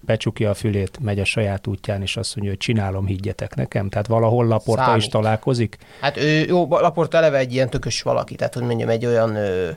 becsukja 0.00 0.50
a 0.50 0.54
fülét, 0.54 0.98
megy 1.00 1.18
a 1.18 1.24
saját 1.24 1.66
útján, 1.66 2.02
és 2.02 2.16
azt 2.16 2.34
mondja, 2.34 2.54
hogy 2.54 2.62
csinálom, 2.64 3.06
higgyetek 3.06 3.54
nekem. 3.54 3.88
Tehát 3.88 4.06
valahol 4.06 4.46
Laporta 4.46 4.84
Számít. 4.84 5.02
is 5.02 5.08
találkozik. 5.08 5.76
Hát 6.00 6.16
ő, 6.16 6.44
jó, 6.46 6.68
Laporta 6.68 7.16
eleve 7.16 7.38
egy 7.38 7.52
ilyen 7.52 7.70
tökös 7.70 8.02
valaki, 8.02 8.34
tehát 8.34 8.54
hogy 8.54 8.62
mondjam, 8.62 8.88
egy 8.88 9.06
olyan, 9.06 9.34
ö, 9.34 9.70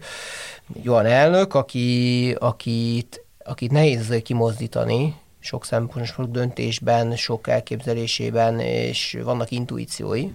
egy 0.75 0.89
olyan 0.89 1.05
elnök, 1.05 1.53
aki, 1.53 2.31
akit 2.39 3.25
akit 3.43 3.71
nehéz 3.71 4.21
kimozdítani, 4.23 5.15
sok 5.39 5.65
szempontból 5.65 6.25
döntésben, 6.25 7.15
sok 7.15 7.47
elképzelésében, 7.47 8.59
és 8.59 9.17
vannak 9.23 9.51
intuíciói. 9.51 10.27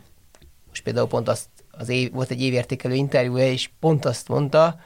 Most 0.69 0.83
például 0.83 1.07
pont 1.07 1.29
azt, 1.29 1.49
az 1.71 1.89
év, 1.89 2.13
volt 2.13 2.31
egy 2.31 2.43
évértékelő 2.43 2.95
interjúja, 2.95 3.51
és 3.51 3.71
pont 3.81 4.05
azt 4.05 4.29
mondta, 4.29 4.81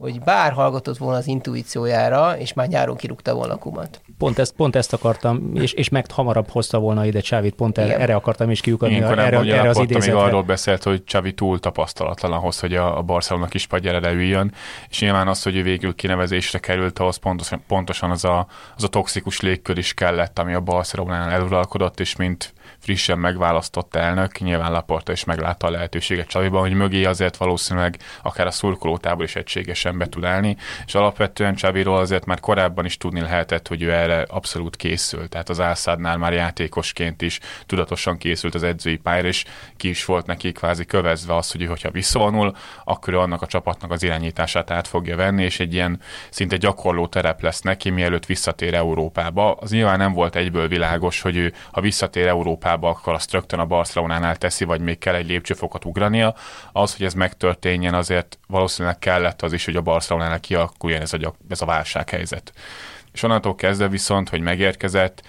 hogy 0.00 0.20
bár 0.20 0.52
hallgatott 0.52 0.96
volna 0.96 1.16
az 1.16 1.26
intuíciójára, 1.26 2.38
és 2.38 2.52
már 2.52 2.68
nyáron 2.68 2.96
kirúgta 2.96 3.34
volna 3.34 3.56
kumat. 3.56 4.00
Pont 4.18 4.38
ezt, 4.38 4.52
pont 4.52 4.76
ezt 4.76 4.92
akartam, 4.92 5.50
és, 5.54 5.72
és 5.72 5.88
meg 5.88 6.10
hamarabb 6.10 6.48
hozta 6.48 6.78
volna 6.78 7.06
ide 7.06 7.20
Csávit, 7.20 7.54
pont 7.54 7.78
erre, 7.78 7.98
erre 7.98 8.14
akartam 8.14 8.50
is 8.50 8.60
kiukadni, 8.60 8.94
Én 8.94 9.02
erre, 9.02 9.38
erre 9.38 9.68
az 9.68 9.78
idézetre. 9.78 10.12
még 10.14 10.22
arról 10.22 10.42
beszélt, 10.42 10.82
hogy 10.82 11.04
Csavi 11.04 11.34
túl 11.34 11.58
tapasztalatlan 11.58 12.32
ahhoz, 12.32 12.60
hogy 12.60 12.74
a, 12.74 12.98
a 12.98 13.02
Barcelona 13.02 13.46
kis 13.46 13.66
padjára 13.66 14.00
leüljön, 14.00 14.52
és 14.88 15.00
nyilván 15.00 15.28
az, 15.28 15.42
hogy 15.42 15.56
ő 15.56 15.62
végül 15.62 15.94
kinevezésre 15.94 16.58
került, 16.58 16.98
ahhoz 16.98 17.16
pontosan, 17.16 17.62
pontosan 17.66 18.10
az, 18.10 18.24
a, 18.24 18.46
az 18.76 18.84
a 18.84 18.88
toxikus 18.88 19.40
légkör 19.40 19.78
is 19.78 19.94
kellett, 19.94 20.38
ami 20.38 20.54
a 20.54 20.60
Barcelonánál 20.60 21.30
eluralkodott, 21.30 22.00
és 22.00 22.16
mint 22.16 22.52
frissen 22.80 23.18
megválasztott 23.18 23.94
elnök, 23.94 24.38
nyilván 24.38 24.72
Laporta 24.72 25.12
is 25.12 25.24
meglátta 25.24 25.66
a 25.66 25.70
lehetőséget 25.70 26.28
Csaviban, 26.28 26.60
hogy 26.60 26.72
mögé 26.72 27.04
azért 27.04 27.36
valószínűleg 27.36 27.96
akár 28.22 28.46
a 28.46 28.50
szurkolótából 28.50 29.24
is 29.24 29.36
egységesen 29.36 29.98
be 29.98 30.08
tud 30.08 30.24
állni, 30.24 30.56
és 30.86 30.94
alapvetően 30.94 31.54
Csaviról 31.54 31.98
azért 31.98 32.24
már 32.24 32.40
korábban 32.40 32.84
is 32.84 32.96
tudni 32.96 33.20
lehetett, 33.20 33.68
hogy 33.68 33.82
ő 33.82 33.92
erre 33.92 34.26
abszolút 34.28 34.76
készült, 34.76 35.28
tehát 35.28 35.48
az 35.48 35.60
Álszádnál 35.60 36.16
már 36.16 36.32
játékosként 36.32 37.22
is 37.22 37.40
tudatosan 37.66 38.18
készült 38.18 38.54
az 38.54 38.62
edzői 38.62 38.96
pályára, 38.96 39.28
és 39.28 39.44
ki 39.76 39.88
is 39.88 40.04
volt 40.04 40.26
neki 40.26 40.52
kvázi 40.52 40.84
kövezve 40.84 41.36
az, 41.36 41.50
hogy 41.50 41.66
hogyha 41.66 41.90
visszavonul, 41.90 42.56
akkor 42.84 43.12
ő 43.12 43.18
annak 43.18 43.42
a 43.42 43.46
csapatnak 43.46 43.90
az 43.90 44.02
irányítását 44.02 44.70
át 44.70 44.88
fogja 44.88 45.16
venni, 45.16 45.42
és 45.42 45.60
egy 45.60 45.74
ilyen 45.74 46.00
szinte 46.30 46.56
gyakorló 46.56 47.06
terep 47.06 47.42
lesz 47.42 47.60
neki, 47.60 47.90
mielőtt 47.90 48.26
visszatér 48.26 48.74
Európába. 48.74 49.54
Az 49.54 49.70
nyilván 49.70 49.98
nem 49.98 50.12
volt 50.12 50.36
egyből 50.36 50.68
világos, 50.68 51.20
hogy 51.20 51.36
ő, 51.36 51.52
ha 51.72 51.80
visszatér 51.80 52.26
Európába, 52.26 52.68
Európába, 52.70 52.88
akkor 52.88 53.12
azt 53.12 53.32
rögtön 53.32 53.58
a 53.58 53.66
Barcelonánál 53.66 54.36
teszi, 54.36 54.64
vagy 54.64 54.80
még 54.80 54.98
kell 54.98 55.14
egy 55.14 55.26
lépcsőfokot 55.26 55.84
ugrania. 55.84 56.34
Az, 56.72 56.96
hogy 56.96 57.06
ez 57.06 57.14
megtörténjen, 57.14 57.94
azért 57.94 58.38
valószínűleg 58.46 58.98
kellett 58.98 59.42
az 59.42 59.52
is, 59.52 59.64
hogy 59.64 59.76
a 59.76 59.80
Barcelonánál 59.80 60.40
kialakuljon 60.40 61.00
ez 61.00 61.12
a, 61.12 61.34
ez 61.48 61.60
a 61.60 61.66
válsághelyzet. 61.66 62.52
És 63.12 63.22
onnantól 63.22 63.54
kezdve 63.54 63.88
viszont, 63.88 64.28
hogy 64.28 64.40
megérkezett, 64.40 65.22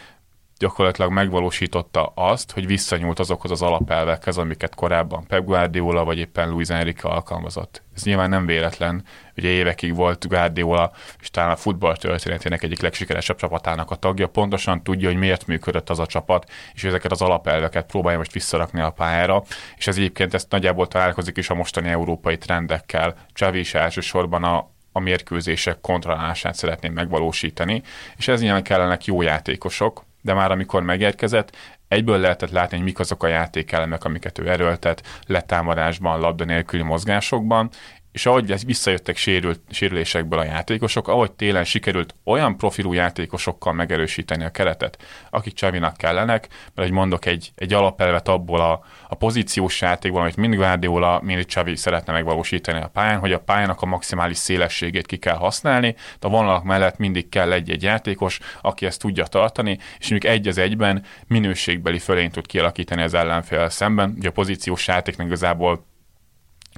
gyakorlatilag 0.62 1.12
megvalósította 1.12 2.12
azt, 2.16 2.52
hogy 2.52 2.66
visszanyúlt 2.66 3.20
azokhoz 3.20 3.52
az 3.52 3.62
alapelvekhez, 3.62 4.38
amiket 4.38 4.76
korábban 4.76 5.28
Pep 5.28 5.46
Guardiola 5.46 6.04
vagy 6.04 6.18
éppen 6.18 6.50
Luis 6.50 6.70
Enrique 6.70 7.10
alkalmazott. 7.12 7.82
Ez 7.96 8.04
nyilván 8.04 8.30
nem 8.30 8.46
véletlen, 8.46 9.04
ugye 9.38 9.50
évekig 9.50 9.96
volt 9.96 10.28
Guardiola, 10.28 10.92
és 11.20 11.30
talán 11.30 11.52
a 11.52 11.56
futball 11.56 11.98
történetének 11.98 12.64
egyik 12.64 12.82
legsikeresebb 12.82 13.38
csapatának 13.38 13.92
a 13.92 13.96
tagja, 13.96 14.28
pontosan 14.28 14.84
tudja, 14.84 15.08
hogy 15.08 15.18
miért 15.18 15.48
működött 15.48 15.90
az 15.90 16.00
a 16.00 16.06
csapat, 16.06 16.52
és 16.74 16.84
ezeket 16.84 17.12
az 17.12 17.22
alapelveket 17.22 17.86
próbálja 17.86 18.18
most 18.18 18.34
visszarakni 18.34 18.82
a 18.82 18.90
pályára, 18.90 19.44
és 19.78 19.88
ez 19.88 19.98
egyébként 19.98 20.34
ezt 20.34 20.52
nagyjából 20.52 20.88
találkozik 20.88 21.38
is 21.38 21.50
a 21.50 21.56
mostani 21.56 21.90
európai 21.90 22.38
trendekkel. 22.38 23.16
Csavi 23.34 23.60
is 23.60 23.74
elsősorban 23.74 24.44
a, 24.44 24.70
a 24.92 25.00
mérkőzések 25.00 25.82
kontrollálását 25.82 26.56
szeretném 26.56 26.94
megvalósítani, 26.94 27.82
és 28.18 28.28
ez 28.28 28.42
nyilván 28.42 28.64
kellenek 28.64 29.06
jó 29.06 29.22
játékosok, 29.22 30.10
de 30.22 30.34
már 30.34 30.52
amikor 30.52 30.84
megérkezett, 30.84 31.56
egyből 31.88 32.18
lehetett 32.18 32.52
látni, 32.52 32.76
hogy 32.78 32.86
mik 32.86 33.00
azok 33.00 33.24
a 33.24 33.28
játékelemek, 33.28 34.04
amiket 34.04 34.40
ő 34.40 34.50
erőltet, 34.50 35.22
letámadásban, 35.28 36.20
labda 36.20 36.46
nélküli 36.46 36.84
mozgásokban, 36.84 37.70
és 38.12 38.26
ahogy 38.26 38.66
visszajöttek 38.66 39.18
sérült, 39.18 39.60
sérülésekből 39.70 40.40
a 40.40 40.44
játékosok, 40.44 41.08
ahogy 41.08 41.32
télen 41.32 41.64
sikerült 41.64 42.16
olyan 42.24 42.58
profilú 42.58 42.94
játékosokkal 42.94 43.74
megerősíteni 43.74 44.44
a 44.44 44.50
keretet, 44.50 44.98
akik 45.30 45.54
Csavinak 45.54 45.98
kellenek, 45.98 46.48
mert 46.50 46.88
hogy 46.88 46.98
mondok 46.98 47.26
egy, 47.26 47.52
egy 47.56 47.74
alapelvet 47.74 48.28
abból 48.28 48.62
a, 48.62 48.84
a 49.10 49.16
pozíciós 49.16 49.82
játékból, 49.82 50.22
amit 50.22 50.36
mind 50.36 50.56
Guardiola, 50.56 51.22
mind 51.24 51.46
Csavi 51.46 51.76
szeretne 51.76 52.14
megvalósítani 52.14 52.82
a 52.82 52.88
pályán, 52.88 53.20
hogy 53.20 53.34
a 53.34 53.40
pályának 53.40 53.82
a 53.82 53.86
maximális 53.86 54.38
szélességét 54.38 55.06
ki 55.06 55.18
kell 55.18 55.36
használni, 55.36 55.96
de 56.20 56.28
a 56.28 56.30
vonalak 56.30 56.64
mellett 56.64 56.98
mindig 56.98 57.30
kell 57.30 57.52
egy-egy 57.52 57.84
játékos, 57.84 58.40
aki 58.62 58.86
ezt 58.86 59.00
tudja 59.00 59.26
tartani, 59.26 59.78
és 60.00 60.10
mondjuk 60.10 60.34
egy 60.34 60.48
az 60.48 60.58
egyben 60.58 61.04
minőségbeli 61.28 62.00
fölényt 62.00 62.32
tud 62.32 62.46
kialakítani 62.46 63.02
az 63.02 63.14
ellenfél 63.14 63.70
szemben. 63.70 64.14
Ugye 64.18 64.28
a 64.28 64.32
pozíciós 64.32 64.88
játéknak 64.88 65.28
igazából 65.28 65.90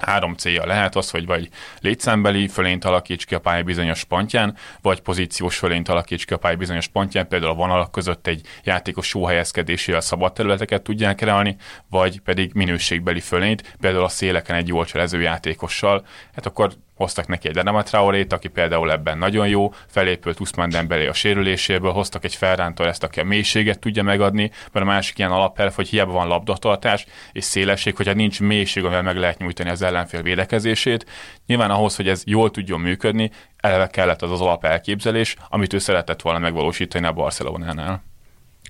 három 0.01 0.33
célja 0.35 0.65
lehet 0.65 0.95
az, 0.95 1.09
hogy 1.09 1.25
vagy 1.25 1.49
létszámbeli 1.81 2.47
fölényt 2.47 2.85
alakíts 2.85 3.25
ki 3.25 3.35
a 3.35 3.39
pálya 3.39 3.63
bizonyos 3.63 4.03
pontján, 4.03 4.55
vagy 4.81 5.01
pozíciós 5.01 5.57
fölényt 5.57 5.89
alakíts 5.89 6.25
ki 6.25 6.33
a 6.33 6.37
pálya 6.37 6.57
bizonyos 6.57 6.87
pontján, 6.87 7.27
például 7.27 7.51
a 7.51 7.55
vonalak 7.55 7.91
között 7.91 8.27
egy 8.27 8.47
játékos 8.63 9.13
jó 9.13 9.25
helyezkedésével 9.25 10.01
szabad 10.01 10.33
területeket 10.33 10.81
tudják 10.81 11.15
kreálni, 11.15 11.55
vagy 11.89 12.19
pedig 12.19 12.51
minőségbeli 12.53 13.19
fölényt, 13.19 13.75
például 13.79 14.03
a 14.03 14.09
széleken 14.09 14.55
egy 14.55 14.67
jól 14.67 14.85
cselező 14.85 15.21
játékossal, 15.21 16.05
hát 16.35 16.45
akkor 16.45 16.73
hoztak 16.95 17.27
neki 17.27 17.47
egy 17.47 17.57
Adama 17.57 17.83
Traorét, 17.83 18.33
aki 18.33 18.47
például 18.47 18.91
ebben 18.91 19.17
nagyon 19.17 19.47
jó, 19.47 19.73
felépült 19.87 20.39
Usman 20.39 20.69
Dembélé 20.69 21.07
a 21.07 21.13
sérüléséből, 21.13 21.91
hoztak 21.91 22.23
egy 22.23 22.35
Ferran 22.35 22.73
ezt, 22.77 23.03
aki 23.03 23.19
a 23.19 23.23
mélységet 23.23 23.79
tudja 23.79 24.03
megadni, 24.03 24.51
mert 24.71 24.85
a 24.85 24.89
másik 24.89 25.17
ilyen 25.17 25.31
alapelv, 25.31 25.73
hogy 25.73 25.87
hiába 25.87 26.11
van 26.11 26.27
labdatartás 26.27 27.05
és 27.31 27.43
szélesség, 27.43 27.95
hogyha 27.95 28.13
nincs 28.13 28.39
mélység, 28.39 28.83
amivel 28.83 29.01
meg 29.01 29.17
lehet 29.17 29.39
nyújtani 29.39 29.69
az 29.69 29.81
ellenfél 29.81 30.21
védekezését. 30.21 31.05
Nyilván 31.45 31.71
ahhoz, 31.71 31.95
hogy 31.95 32.07
ez 32.07 32.23
jól 32.25 32.51
tudjon 32.51 32.79
működni, 32.79 33.31
eleve 33.57 33.87
kellett 33.87 34.21
az 34.21 34.31
az 34.31 34.41
alapelképzelés, 34.41 35.35
amit 35.49 35.73
ő 35.73 35.77
szeretett 35.77 36.21
volna 36.21 36.39
megvalósítani 36.39 37.05
a 37.05 37.13
Barcelonánál. 37.13 38.03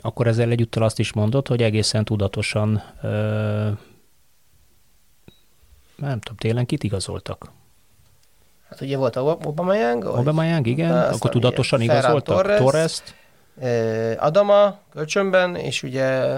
Akkor 0.01 0.27
ezzel 0.27 0.49
egyúttal 0.49 0.83
azt 0.83 0.99
is 0.99 1.13
mondod, 1.13 1.47
hogy 1.47 1.61
egészen 1.61 2.05
tudatosan 2.05 2.83
ö, 3.01 3.69
nem 5.95 6.19
tudom, 6.19 6.37
télen 6.37 6.65
kit 6.65 6.83
igazoltak? 6.83 7.51
Hát 8.73 8.81
ugye 8.81 8.97
volt 8.97 9.15
a 9.15 9.37
Aubameyang. 9.43 10.05
Aubameyang, 10.05 10.67
igen. 10.67 10.91
Akkor 10.91 11.31
tudatosan 11.31 11.81
igazoltak 11.81 12.35
Torres, 12.35 12.59
Torres-t. 12.59 13.15
Adama 14.19 14.77
kölcsönben, 14.93 15.55
és 15.55 15.83
ugye 15.83 16.37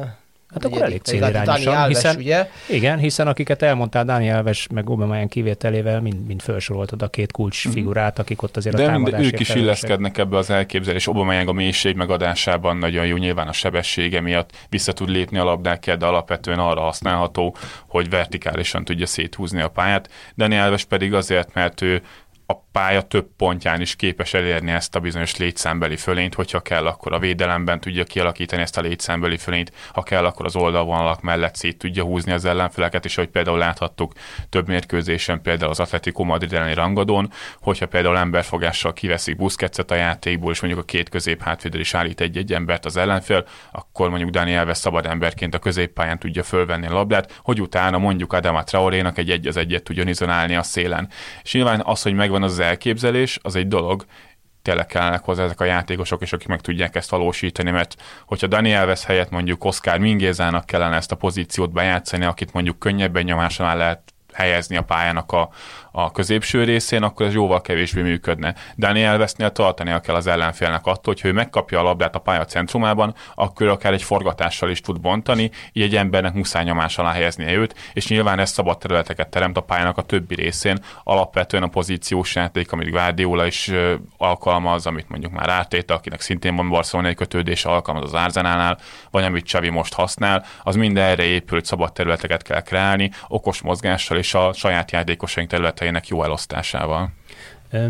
Hát 0.55 0.65
akkor 0.65 0.81
elég 0.81 1.01
célirányosan, 1.01 1.87
hiszen, 1.87 2.15
ugye? 2.15 2.49
igen, 2.69 2.97
hiszen 2.97 3.27
akiket 3.27 3.61
elmondtál, 3.61 4.05
Dani 4.05 4.31
Alves 4.31 4.67
meg 4.73 4.89
Aubameyang 4.89 5.29
kivételével 5.29 6.01
mind, 6.01 6.25
mind 6.25 6.41
felsoroltad 6.41 7.01
a 7.01 7.07
két 7.07 7.31
kulcs 7.31 7.65
mhm. 7.65 7.73
figurát, 7.73 8.19
akik 8.19 8.41
ott 8.41 8.57
azért 8.57 8.75
De 8.75 8.91
a 8.91 9.09
De 9.09 9.19
ők 9.19 9.39
is 9.39 9.55
illeszkednek 9.55 10.17
ebbe 10.17 10.37
az 10.37 10.49
elképzelés. 10.49 11.07
Aubameyang 11.07 11.47
a 11.47 11.51
mélység 11.51 11.95
megadásában 11.95 12.77
nagyon 12.77 13.05
jó, 13.05 13.15
nyilván 13.15 13.47
a 13.47 13.51
sebessége 13.51 14.21
miatt 14.21 14.49
vissza 14.69 14.91
tud 14.91 15.09
lépni 15.09 15.37
a 15.37 15.43
labdákért, 15.43 15.97
de 15.97 16.05
alapvetően 16.05 16.59
arra 16.59 16.81
használható, 16.81 17.55
hogy 17.87 18.09
vertikálisan 18.09 18.85
tudja 18.85 19.05
széthúzni 19.05 19.61
a 19.61 19.67
pályát. 19.67 20.09
Dani 20.37 20.57
Alves 20.57 20.83
pedig 20.83 21.13
azért, 21.13 21.53
mert 21.53 21.81
ő 21.81 22.01
a 22.45 22.53
pálya 22.71 23.01
több 23.01 23.27
pontján 23.37 23.81
is 23.81 23.95
képes 23.95 24.33
elérni 24.33 24.71
ezt 24.71 24.95
a 24.95 24.99
bizonyos 24.99 25.37
létszámbeli 25.37 25.95
fölényt, 25.95 26.33
hogyha 26.33 26.59
kell, 26.59 26.85
akkor 26.85 27.13
a 27.13 27.19
védelemben 27.19 27.79
tudja 27.79 28.03
kialakítani 28.03 28.61
ezt 28.61 28.77
a 28.77 28.81
létszámbeli 28.81 29.37
fölényt, 29.37 29.71
ha 29.93 30.03
kell, 30.03 30.25
akkor 30.25 30.45
az 30.45 30.55
oldalvonalak 30.55 31.21
mellett 31.21 31.55
szét 31.55 31.77
tudja 31.77 32.03
húzni 32.03 32.31
az 32.31 32.45
ellenfeleket, 32.45 33.05
és 33.05 33.15
hogy 33.15 33.27
például 33.27 33.57
láthattuk 33.57 34.13
több 34.49 34.67
mérkőzésen, 34.67 35.41
például 35.41 35.71
az 35.71 35.79
Atletico 35.79 36.23
Madrid 36.23 36.53
elleni 36.53 36.73
rangadón, 36.73 37.31
hogyha 37.61 37.85
például 37.85 38.17
emberfogással 38.17 38.93
kiveszik 38.93 39.35
Busquetset 39.35 39.91
a 39.91 39.95
játékból, 39.95 40.51
és 40.51 40.59
mondjuk 40.61 40.81
a 40.81 40.85
két 40.85 41.09
közép 41.09 41.41
hátvédel 41.41 41.79
is 41.79 41.93
állít 41.93 42.21
egy-egy 42.21 42.53
embert 42.53 42.85
az 42.85 42.97
ellenfél, 42.97 43.45
akkor 43.71 44.09
mondjuk 44.09 44.29
Dani 44.29 44.55
Alves 44.55 44.77
szabad 44.77 45.05
emberként 45.05 45.53
a 45.53 45.59
középpályán 45.59 46.19
tudja 46.19 46.43
fölvenni 46.43 46.87
a 46.87 46.93
labdát, 46.93 47.39
hogy 47.43 47.61
utána 47.61 47.97
mondjuk 47.97 48.33
Adama 48.33 48.63
Traorénak 48.63 49.17
egy 49.17 49.29
egy 49.29 49.47
az 49.47 49.57
egyet 49.57 49.83
tudjon 49.83 50.07
izolálni 50.07 50.55
a 50.55 50.63
szélen. 50.63 51.09
És 51.43 51.53
nyilván 51.53 51.81
az, 51.83 52.01
hogy 52.01 52.13
megvan 52.39 52.49
az 52.49 52.59
elképzelés, 52.59 53.39
az 53.41 53.55
egy 53.55 53.67
dolog, 53.67 54.05
tényleg 54.61 54.85
kellenek 54.85 55.23
hozzá 55.23 55.43
ezek 55.43 55.59
a 55.59 55.65
játékosok, 55.65 56.21
és 56.21 56.33
akik 56.33 56.47
meg 56.47 56.61
tudják 56.61 56.95
ezt 56.95 57.09
valósítani, 57.09 57.71
mert 57.71 57.95
hogyha 58.25 58.47
Dani 58.47 58.71
Elves 58.71 59.05
helyett 59.05 59.29
mondjuk 59.29 59.63
Oscar 59.63 59.97
Mingézának 59.99 60.65
kellene 60.65 60.95
ezt 60.95 61.11
a 61.11 61.15
pozíciót 61.15 61.71
bejátszani, 61.71 62.25
akit 62.25 62.53
mondjuk 62.53 62.79
könnyebben 62.79 63.23
nyomásra 63.23 63.75
lehet 63.75 64.13
helyezni 64.33 64.77
a 64.77 64.83
pályának 64.83 65.31
a, 65.31 65.49
a 65.97 66.11
középső 66.11 66.63
részén, 66.63 67.03
akkor 67.03 67.25
ez 67.25 67.33
jóval 67.33 67.61
kevésbé 67.61 68.01
működne. 68.01 68.55
Daniel 68.77 69.19
Westnél 69.19 69.51
tartania 69.51 69.99
kell 69.99 70.15
az 70.15 70.27
ellenfélnek 70.27 70.85
attól, 70.85 71.13
hogy 71.21 71.29
ő 71.29 71.33
megkapja 71.33 71.79
a 71.79 71.83
labdát 71.83 72.15
a 72.15 72.19
pálya 72.19 72.45
centrumában, 72.45 73.15
akkor 73.35 73.67
akár 73.67 73.93
egy 73.93 74.03
forgatással 74.03 74.69
is 74.69 74.81
tud 74.81 75.01
bontani, 75.01 75.51
így 75.71 75.83
egy 75.83 75.95
embernek 75.95 76.33
muszáj 76.33 76.63
nyomás 76.63 76.97
alá 76.97 77.11
helyeznie 77.11 77.53
őt, 77.53 77.75
és 77.93 78.07
nyilván 78.07 78.39
ez 78.39 78.49
szabad 78.51 78.77
területeket 78.77 79.29
teremt 79.29 79.57
a 79.57 79.61
pályának 79.61 79.97
a 79.97 80.01
többi 80.01 80.35
részén, 80.35 80.77
alapvetően 81.03 81.63
a 81.63 81.67
pozíciós 81.67 82.35
játék, 82.35 82.71
amit 82.71 82.89
Guardiola 82.89 83.45
is 83.45 83.71
alkalmaz, 84.17 84.85
amit 84.85 85.09
mondjuk 85.09 85.31
már 85.31 85.49
Ártéta, 85.49 85.93
akinek 85.93 86.21
szintén 86.21 86.55
van 86.55 86.69
barcelonai 86.69 87.13
kötődés, 87.13 87.65
alkalmaz 87.65 88.03
az 88.03 88.13
Arzenálnál, 88.13 88.77
vagy 89.11 89.23
amit 89.23 89.45
Csavi 89.45 89.69
most 89.69 89.93
használ, 89.93 90.45
az 90.63 90.75
mind 90.75 90.97
erre 90.97 91.23
épül, 91.23 91.57
hogy 91.57 91.65
szabad 91.65 91.93
területeket 91.93 92.41
kell 92.41 92.61
kreálni, 92.61 93.11
okos 93.27 93.61
mozgással 93.61 94.17
és 94.17 94.33
a 94.33 94.53
saját 94.53 94.91
játékosaink 94.91 95.49
területeinek 95.85 96.07
jó 96.07 96.23
elosztásával. 96.23 97.11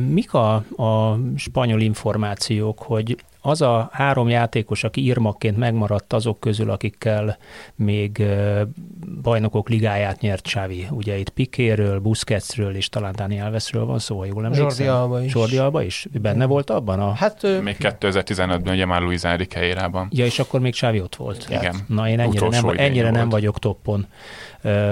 Mik 0.08 0.34
a, 0.34 0.54
a 0.76 1.20
spanyol 1.36 1.82
információk, 1.82 2.80
hogy 2.80 3.18
az 3.46 3.62
a 3.62 3.90
három 3.92 4.30
játékos, 4.30 4.84
aki 4.84 5.02
írmakként 5.02 5.58
megmaradt 5.58 6.14
azok 6.14 6.40
közül, 6.40 6.70
akikkel 6.70 7.38
még 7.76 8.24
bajnokok 9.22 9.70
ligáját 9.70 10.22
nyert 10.22 10.42
Xavi. 10.42 10.88
Ugye 10.90 11.18
itt 11.18 11.30
Pikéről, 11.30 12.00
Busquetsről 12.00 12.76
és 12.76 12.90
talán 12.90 13.14
Dani 13.16 13.42
Alvesről 13.42 13.86
van 13.86 14.00
szó, 14.00 14.18
ha 14.18 14.26
jól 14.26 14.46
emlékszem. 14.46 14.86
Jordi 14.86 15.02
Alba 15.02 15.24
is. 15.24 15.34
Jordi 15.34 15.58
Alba 15.58 15.84
is? 15.84 16.08
Benne 16.22 16.46
volt 16.46 16.70
abban? 16.70 17.00
A... 17.00 17.14
Hát, 17.14 17.44
ő... 17.44 17.62
Még 17.62 17.76
2015-ben 17.80 18.74
ugye 18.74 18.86
már 18.86 19.02
Luis 19.02 19.24
Enrique 19.24 19.64
érában. 19.64 20.08
Ja, 20.12 20.26
és 20.26 20.40
akkor 20.40 20.60
még 20.60 20.72
Xavi 20.72 21.02
ott 21.02 21.16
volt. 21.16 21.48
Igen. 21.50 21.76
Na 21.88 22.10
én 22.10 22.20
ennyire, 22.20 22.48
nem, 22.48 22.70
ennyire 22.76 23.12
nem 23.12 23.30
vagyok 23.30 23.60
toppon 23.60 24.06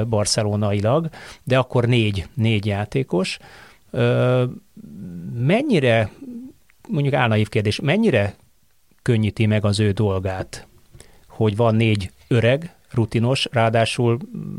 barcelonailag, 0.07 1.09
de 1.43 1.57
akkor 1.57 1.85
négy, 1.85 2.27
négy 2.33 2.65
játékos. 2.65 3.37
Mennyire, 5.39 6.11
mondjuk 6.89 7.13
álnaív 7.13 7.49
kérdés, 7.49 7.79
mennyire 7.79 8.33
könnyíti 9.03 9.45
meg 9.45 9.65
az 9.65 9.79
ő 9.79 9.91
dolgát, 9.91 10.67
hogy 11.27 11.55
van 11.55 11.75
négy 11.75 12.11
öreg, 12.27 12.75
rutinos, 12.93 13.47
ráadásul 13.51 14.17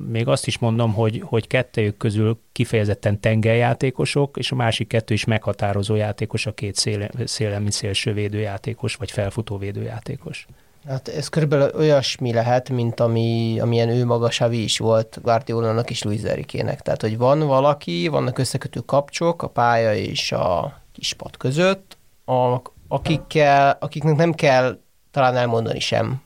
még 0.09 0.29
azt 0.29 0.47
is 0.47 0.59
mondom, 0.59 0.93
hogy, 0.93 1.23
hogy 1.25 1.47
kettőjük 1.47 1.97
közül 1.97 2.39
kifejezetten 2.53 3.21
tengeljátékosok, 3.21 4.37
és 4.37 4.53
a 4.53 4.55
másik 4.55 4.89
kettő 4.89 5.15
is 5.15 5.25
meghatározó 5.25 5.95
játékos, 5.95 6.47
a 6.47 6.53
két 6.53 6.77
széle, 6.77 7.11
szélemi 7.25 7.71
szélső 7.71 8.13
védőjátékos, 8.13 8.95
vagy 8.95 9.11
felfutó 9.11 9.59
védőjátékos. 9.59 10.47
Hát 10.87 11.09
ez 11.09 11.29
körülbelül 11.29 11.71
olyasmi 11.77 12.33
lehet, 12.33 12.71
mint 12.71 13.01
ami, 13.01 13.59
amilyen 13.61 13.89
ő 13.89 14.05
maga 14.05 14.29
Xavi 14.29 14.63
is 14.63 14.79
volt 14.79 15.19
Guardiolának 15.23 15.91
és 15.91 16.03
Luis 16.03 16.23
Erikének. 16.23 16.81
Tehát, 16.83 17.01
hogy 17.01 17.19
van 17.19 17.47
valaki, 17.47 18.09
vannak 18.09 18.39
összekötő 18.39 18.81
kapcsok 18.81 19.43
a 19.43 19.49
pálya 19.49 19.95
és 19.95 20.33
a 20.33 20.81
kispad 20.93 21.37
között, 21.37 21.97
a, 22.25 22.61
akikkel, 22.89 23.77
akiknek 23.81 24.17
nem 24.17 24.33
kell 24.33 24.79
talán 25.11 25.37
elmondani 25.37 25.81
sem, 25.81 26.23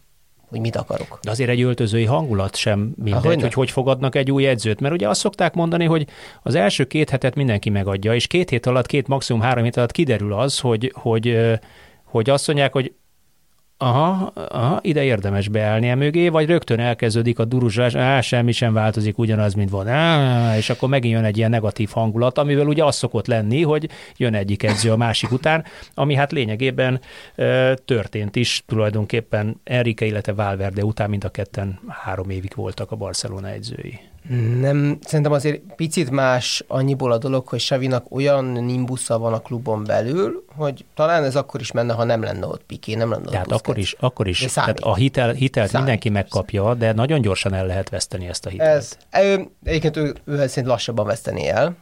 hogy 0.48 0.60
mit 0.60 0.76
akarok. 0.76 1.18
De 1.22 1.30
azért 1.30 1.50
egy 1.50 1.62
öltözői 1.62 2.04
hangulat 2.04 2.56
sem 2.56 2.92
mindegy, 2.96 3.24
Ahogy 3.24 3.42
hogy 3.42 3.52
hogy 3.52 3.70
fogadnak 3.70 4.14
egy 4.14 4.30
új 4.30 4.46
edzőt. 4.46 4.80
Mert 4.80 4.94
ugye 4.94 5.08
azt 5.08 5.20
szokták 5.20 5.54
mondani, 5.54 5.84
hogy 5.84 6.06
az 6.42 6.54
első 6.54 6.84
két 6.84 7.10
hetet 7.10 7.34
mindenki 7.34 7.70
megadja, 7.70 8.14
és 8.14 8.26
két 8.26 8.50
hét 8.50 8.66
alatt, 8.66 8.86
két 8.86 9.08
maximum 9.08 9.42
három 9.42 9.64
hét 9.64 9.76
alatt 9.76 9.92
kiderül 9.92 10.32
az, 10.32 10.58
hogy, 10.58 10.92
hogy, 10.94 11.38
hogy 12.04 12.30
azt 12.30 12.46
mondják, 12.46 12.72
hogy 12.72 12.94
aha, 13.78 14.32
aha, 14.34 14.78
ide 14.82 15.04
érdemes 15.04 15.48
beállni 15.48 15.94
mögé, 15.94 16.28
vagy 16.28 16.46
rögtön 16.46 16.80
elkezdődik 16.80 17.38
a 17.38 17.44
duruzsás, 17.44 17.94
á, 17.94 18.20
semmi 18.20 18.52
sem 18.52 18.72
változik, 18.72 19.18
ugyanaz, 19.18 19.54
mint 19.54 19.70
van, 19.70 19.88
á, 19.88 20.56
és 20.56 20.70
akkor 20.70 20.88
megint 20.88 21.14
jön 21.14 21.24
egy 21.24 21.36
ilyen 21.36 21.50
negatív 21.50 21.90
hangulat, 21.90 22.38
amivel 22.38 22.66
ugye 22.66 22.84
az 22.84 22.96
szokott 22.96 23.26
lenni, 23.26 23.62
hogy 23.62 23.88
jön 24.16 24.34
egyik 24.34 24.62
edző 24.62 24.92
a 24.92 24.96
másik 24.96 25.30
után, 25.30 25.64
ami 25.94 26.14
hát 26.14 26.32
lényegében 26.32 27.00
e, 27.34 27.74
történt 27.74 28.36
is 28.36 28.62
tulajdonképpen 28.66 29.60
Enrique, 29.64 30.06
illetve 30.06 30.32
Valverde 30.32 30.84
után 30.84 31.10
mind 31.10 31.24
a 31.24 31.28
ketten 31.28 31.80
három 31.88 32.30
évig 32.30 32.52
voltak 32.54 32.90
a 32.90 32.96
Barcelona 32.96 33.48
edzői. 33.48 34.00
Nem, 34.60 34.98
szerintem 35.04 35.32
azért 35.32 35.60
picit 35.76 36.10
más 36.10 36.64
annyiból 36.66 37.12
a 37.12 37.18
dolog, 37.18 37.48
hogy 37.48 37.60
Savinak 37.60 38.06
olyan 38.10 38.44
nimbusza 38.44 39.18
van 39.18 39.32
a 39.32 39.38
klubon 39.38 39.84
belül, 39.84 40.44
hogy 40.56 40.84
talán 40.94 41.24
ez 41.24 41.36
akkor 41.36 41.60
is 41.60 41.72
menne, 41.72 41.92
ha 41.92 42.04
nem 42.04 42.22
lenne 42.22 42.46
ott 42.46 42.62
Piké, 42.62 42.94
nem 42.94 43.10
lenne 43.10 43.30
Tehát 43.30 43.46
ott 43.46 43.52
akkor 43.52 43.78
is, 43.78 43.96
akkor 44.00 44.28
is. 44.28 44.38
Tehát 44.38 44.78
a 44.78 44.94
hitel, 44.94 45.32
hitelt 45.32 45.68
számít, 45.68 45.86
mindenki 45.86 46.08
megkapja, 46.08 46.74
de 46.74 46.92
nagyon 46.92 47.20
gyorsan 47.20 47.54
el 47.54 47.66
lehet 47.66 47.88
veszteni 47.88 48.26
ezt 48.26 48.46
a 48.46 48.48
hitelt. 48.48 48.76
Ez, 48.76 48.96
ő, 49.22 49.48
egyébként 49.64 49.96
ő, 49.96 50.14
ő 50.24 50.46
szerint 50.46 50.66
lassabban 50.66 51.06
veszteni 51.06 51.48
el, 51.48 51.76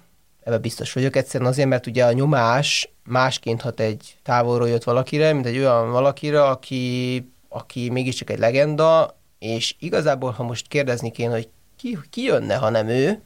ebben 0.45 0.61
biztos 0.61 0.93
vagyok. 0.93 1.17
Egyszerűen 1.17 1.51
azért, 1.51 1.69
mert 1.69 1.87
ugye 1.87 2.05
a 2.05 2.13
nyomás 2.13 2.91
másként 3.05 3.61
hat 3.61 3.81
egy 3.81 4.17
távolról 4.23 4.69
jött 4.69 4.85
valakire, 4.85 5.33
mint 5.33 5.47
egy 5.47 5.59
olyan 5.59 5.91
valakire, 5.91 6.45
aki, 6.45 7.31
aki 7.49 7.91
mégiscsak 7.91 8.31
egy 8.31 8.39
legenda, 8.39 9.17
és 9.39 9.75
igazából, 9.79 10.31
ha 10.31 10.43
most 10.43 10.69
kérdezni 10.69 11.11
kéne, 11.11 11.33
hogy 11.33 11.49
ki, 11.87 11.99
ki 12.11 12.23
jönne, 12.23 12.55
ha 12.55 12.71
nem 12.71 12.89
ő, 12.89 13.21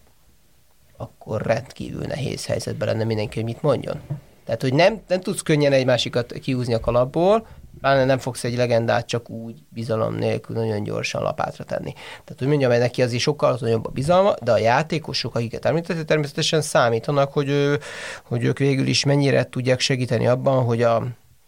akkor 0.96 1.42
rendkívül 1.42 2.04
nehéz 2.06 2.46
helyzetben 2.46 2.88
lenne 2.88 3.04
mindenki, 3.04 3.34
hogy 3.34 3.44
mit 3.44 3.62
mondjon. 3.62 4.00
Tehát, 4.44 4.60
hogy 4.60 4.74
nem, 4.74 5.00
nem 5.08 5.20
tudsz 5.20 5.40
könnyen 5.40 5.72
egy 5.72 5.84
másikat 5.84 6.32
kiúzni 6.32 6.74
a 6.74 6.80
kalapból, 6.80 7.46
pláne 7.80 8.04
nem 8.04 8.18
fogsz 8.18 8.44
egy 8.44 8.56
legendát 8.56 9.06
csak 9.06 9.30
úgy 9.30 9.58
bizalom 9.68 10.14
nélkül 10.14 10.56
nagyon 10.56 10.82
gyorsan 10.82 11.22
lapátra 11.22 11.64
tenni. 11.64 11.92
Tehát, 11.92 12.34
hogy 12.38 12.46
mondjam, 12.46 12.70
hogy 12.70 12.80
neki 12.80 13.02
azért 13.02 13.22
sokkal 13.22 13.58
nagyobb 13.60 13.86
a 13.86 13.90
bizalma, 13.90 14.34
de 14.42 14.52
a 14.52 14.58
játékosok, 14.58 15.34
akiket 15.34 15.64
említette, 15.64 16.04
természetesen 16.04 16.60
számítanak, 16.60 17.32
hogy, 17.32 17.48
ő, 17.48 17.78
hogy 18.24 18.44
ők 18.44 18.58
végül 18.58 18.86
is 18.86 19.04
mennyire 19.04 19.48
tudják 19.48 19.80
segíteni 19.80 20.26
abban, 20.26 20.64
hogy 20.64 20.82
a, 20.82 20.96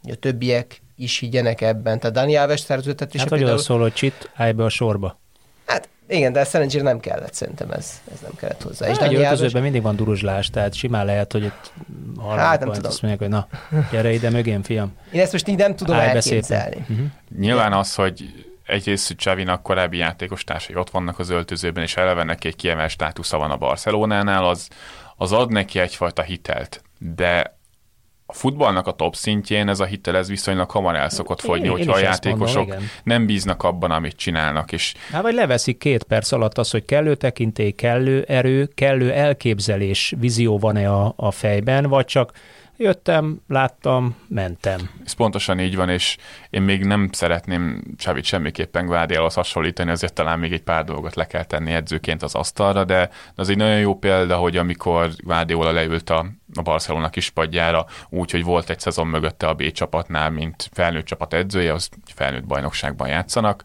a 0.03 0.15
többiek 0.21 0.83
is 0.97 1.19
higgyenek 1.19 1.61
ebben. 1.61 1.99
Tehát 1.99 2.17
Dani 2.17 2.37
Alves 2.37 2.61
szerződtetése 2.61 3.25
hát, 3.25 3.33
például... 3.33 3.59
szól, 3.59 3.81
hogy 3.81 3.93
csit, 3.93 4.31
állj 4.35 4.53
be 4.53 4.65
a 4.65 4.69
sorba. 4.69 5.21
Igen, 6.09 6.33
de 6.33 6.45
szerencsére 6.45 6.83
nem 6.83 7.01
kellett, 7.01 7.35
szerintem 7.35 7.71
ez, 7.71 8.01
ez 8.13 8.21
nem 8.21 8.31
kellett 8.37 8.63
hozzá. 8.63 8.89
És 8.89 8.97
egy 8.97 9.15
öltözőben 9.15 9.63
mindig 9.63 9.83
van 9.83 9.97
duruzslás, 9.97 10.51
tehát 10.51 10.75
simán 10.75 11.05
lehet, 11.07 11.33
hogy 11.33 11.45
itt 11.45 11.73
hát, 12.29 12.61
nem 12.61 12.73
tudom. 12.73 12.91
azt 12.91 13.03
mondják, 13.03 13.31
hogy 13.31 13.41
na, 13.41 13.49
gyere 13.91 14.13
ide 14.13 14.31
mögém, 14.31 14.63
fiam. 14.63 14.97
Én 15.11 15.21
ezt 15.21 15.33
most 15.33 15.49
így 15.49 15.57
nem 15.57 15.77
tudom 15.77 15.97
Állj 15.97 16.09
elképzelni. 16.09 16.77
Uh-huh. 16.89 17.07
Nyilván 17.39 17.73
az, 17.73 17.95
hogy 17.95 18.47
egyrészt 18.67 19.13
Csavinak 19.17 19.63
korábbi 19.63 19.97
játékos 19.97 20.45
társai 20.45 20.77
ott 20.77 20.91
vannak 20.91 21.19
az 21.19 21.31
öltözőben, 21.31 21.83
és 21.83 21.97
eleve 21.97 22.25
neki 22.25 22.49
egy 22.49 22.57
kiemelt 22.57 22.91
státusza 22.91 23.39
van 23.39 23.51
a 23.51 23.57
Barcelonánál, 23.57 24.45
az, 24.45 24.69
az 25.17 25.33
ad 25.33 25.51
neki 25.51 25.79
egyfajta 25.79 26.23
hitelt. 26.23 26.83
De 26.99 27.59
a 28.33 28.35
futballnak 28.35 28.87
a 28.87 28.93
top 28.93 29.15
szintjén 29.15 29.69
ez 29.69 29.81
a 29.81 29.85
hitel 29.85 30.17
ez 30.17 30.29
viszonylag 30.29 30.71
hamar 30.71 30.97
el 30.97 31.09
szokott 31.09 31.41
fogyni, 31.41 31.65
én, 31.67 31.71
hogyha 31.71 31.99
én 31.99 32.05
a 32.05 32.09
játékosok 32.09 32.67
mondom, 32.67 32.89
nem 33.05 33.27
bíznak 33.27 33.63
abban, 33.63 33.91
amit 33.91 34.17
csinálnak. 34.17 34.73
És... 34.73 34.95
Hát 35.11 35.23
vagy 35.23 35.35
leveszik 35.35 35.79
két 35.79 36.03
perc 36.03 36.33
alatt 36.33 36.59
az, 36.59 36.71
hogy 36.71 36.85
kellő 36.85 37.15
tekintély, 37.15 37.71
kellő 37.71 38.25
erő, 38.29 38.71
kellő 38.75 39.13
elképzelés, 39.13 40.15
vízió 40.19 40.59
van-e 40.59 40.91
a, 40.91 41.13
a 41.17 41.31
fejben, 41.31 41.89
vagy 41.89 42.05
csak 42.05 42.33
jöttem, 42.77 43.41
láttam, 43.49 44.17
mentem. 44.29 44.91
Ez 45.05 45.13
pontosan 45.13 45.61
így 45.61 45.77
van, 45.77 45.89
és 45.89 46.17
én 46.51 46.63
még 46.63 46.85
nem 46.85 47.09
szeretném 47.13 47.83
Csavit 47.99 48.25
semmiképpen 48.25 48.87
Guardiolahoz 48.87 49.35
hasonlítani, 49.35 49.91
azért 49.91 50.13
talán 50.13 50.39
még 50.39 50.53
egy 50.53 50.63
pár 50.63 50.85
dolgot 50.85 51.15
le 51.15 51.27
kell 51.27 51.45
tenni 51.45 51.73
edzőként 51.73 52.23
az 52.23 52.35
asztalra, 52.35 52.85
de 52.85 53.11
az 53.35 53.49
egy 53.49 53.57
nagyon 53.57 53.79
jó 53.79 53.99
példa, 53.99 54.37
hogy 54.37 54.57
amikor 54.57 55.11
Guardiola 55.17 55.73
leült 55.73 56.11
a, 56.11 56.27
a 56.55 56.63
Barcelona 56.63 57.11
kispadjára, 57.11 57.87
úgy, 58.09 58.31
hogy 58.31 58.45
volt 58.45 58.71
egy 58.71 58.81
szezon 58.81 59.07
mögötte 59.07 59.47
a 59.47 59.55
B 59.55 59.71
csapatnál, 59.71 60.31
mint 60.31 60.69
felnőtt 60.73 61.07
csapat 61.07 61.35
edzője, 61.35 61.73
az 61.73 61.89
felnőtt 62.15 62.45
bajnokságban 62.45 63.09
játszanak, 63.09 63.63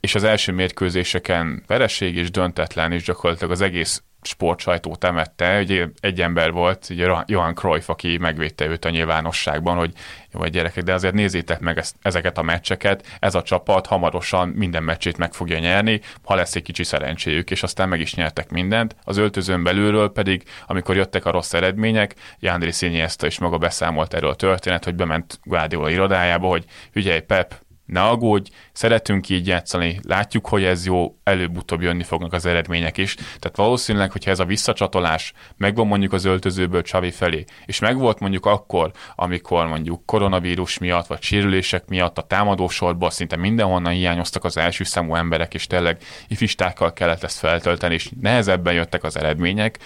és 0.00 0.14
az 0.14 0.24
első 0.24 0.52
mérkőzéseken 0.52 1.62
vereség 1.66 2.16
és 2.16 2.30
döntetlen, 2.30 2.92
és 2.92 3.02
gyakorlatilag 3.02 3.52
az 3.52 3.60
egész 3.60 4.02
sportsajtó 4.22 4.94
temette, 4.94 5.60
ugye 5.60 5.86
egy 6.00 6.20
ember 6.20 6.52
volt, 6.52 6.86
ugye 6.90 7.24
Johan 7.26 7.54
Cruyff, 7.54 7.88
aki 7.88 8.18
megvédte 8.18 8.66
őt 8.66 8.84
a 8.84 8.90
nyilvánosságban, 8.90 9.76
hogy 9.76 9.92
jó, 10.32 10.40
vagy 10.40 10.50
gyerekek, 10.50 10.84
de 10.84 10.92
azért 10.92 11.14
nézzétek 11.14 11.60
meg 11.60 11.78
ezt, 11.78 11.96
ezeket 12.02 12.38
a 12.38 12.42
meccseket, 12.42 13.16
ez 13.20 13.34
a 13.34 13.42
csapat 13.42 13.86
hamarosan 13.86 14.48
minden 14.48 14.82
meccsét 14.82 15.16
meg 15.16 15.32
fogja 15.32 15.58
nyerni, 15.58 16.00
ha 16.24 16.34
lesz 16.34 16.54
egy 16.54 16.62
kicsi 16.62 16.84
szerencséjük, 16.84 17.50
és 17.50 17.62
aztán 17.62 17.88
meg 17.88 18.00
is 18.00 18.14
nyertek 18.14 18.50
mindent. 18.50 18.96
Az 19.04 19.16
öltözőn 19.16 19.62
belülről 19.62 20.12
pedig, 20.12 20.42
amikor 20.66 20.96
jöttek 20.96 21.24
a 21.24 21.30
rossz 21.30 21.52
eredmények, 21.52 22.14
Jándri 22.38 22.72
Szényi 22.72 23.04
is 23.20 23.38
maga 23.38 23.58
beszámolt 23.58 24.14
erről 24.14 24.30
a 24.30 24.34
történet, 24.34 24.84
hogy 24.84 24.94
bement 24.94 25.40
Guardiola 25.42 25.90
irodájába, 25.90 26.48
hogy 26.48 26.64
figyelj 26.90 27.20
Pep, 27.20 27.54
ne 27.92 28.02
aggódj, 28.02 28.50
szeretünk 28.72 29.28
így 29.28 29.46
játszani, 29.46 30.00
látjuk, 30.02 30.46
hogy 30.46 30.64
ez 30.64 30.86
jó, 30.86 31.16
előbb-utóbb 31.22 31.82
jönni 31.82 32.02
fognak 32.02 32.32
az 32.32 32.46
eredmények 32.46 32.98
is. 32.98 33.14
Tehát 33.14 33.56
valószínűleg, 33.56 34.12
hogyha 34.12 34.30
ez 34.30 34.38
a 34.38 34.44
visszacsatolás 34.44 35.32
megvan 35.56 35.86
mondjuk 35.86 36.12
az 36.12 36.24
öltözőből 36.24 36.82
Csavi 36.82 37.10
felé, 37.10 37.44
és 37.66 37.78
megvolt 37.78 38.18
mondjuk 38.18 38.46
akkor, 38.46 38.90
amikor 39.14 39.66
mondjuk 39.66 40.06
koronavírus 40.06 40.78
miatt, 40.78 41.06
vagy 41.06 41.22
sérülések 41.22 41.88
miatt 41.88 42.18
a 42.18 42.22
támadósorban 42.22 43.10
szinte 43.10 43.36
mindenhonnan 43.36 43.92
hiányoztak 43.92 44.44
az 44.44 44.56
első 44.56 44.84
számú 44.84 45.14
emberek, 45.14 45.54
és 45.54 45.66
tényleg 45.66 46.02
ifistákkal 46.28 46.92
kellett 46.92 47.22
ezt 47.22 47.38
feltölteni, 47.38 47.94
és 47.94 48.10
nehezebben 48.20 48.74
jöttek 48.74 49.04
az 49.04 49.16
eredmények, 49.16 49.78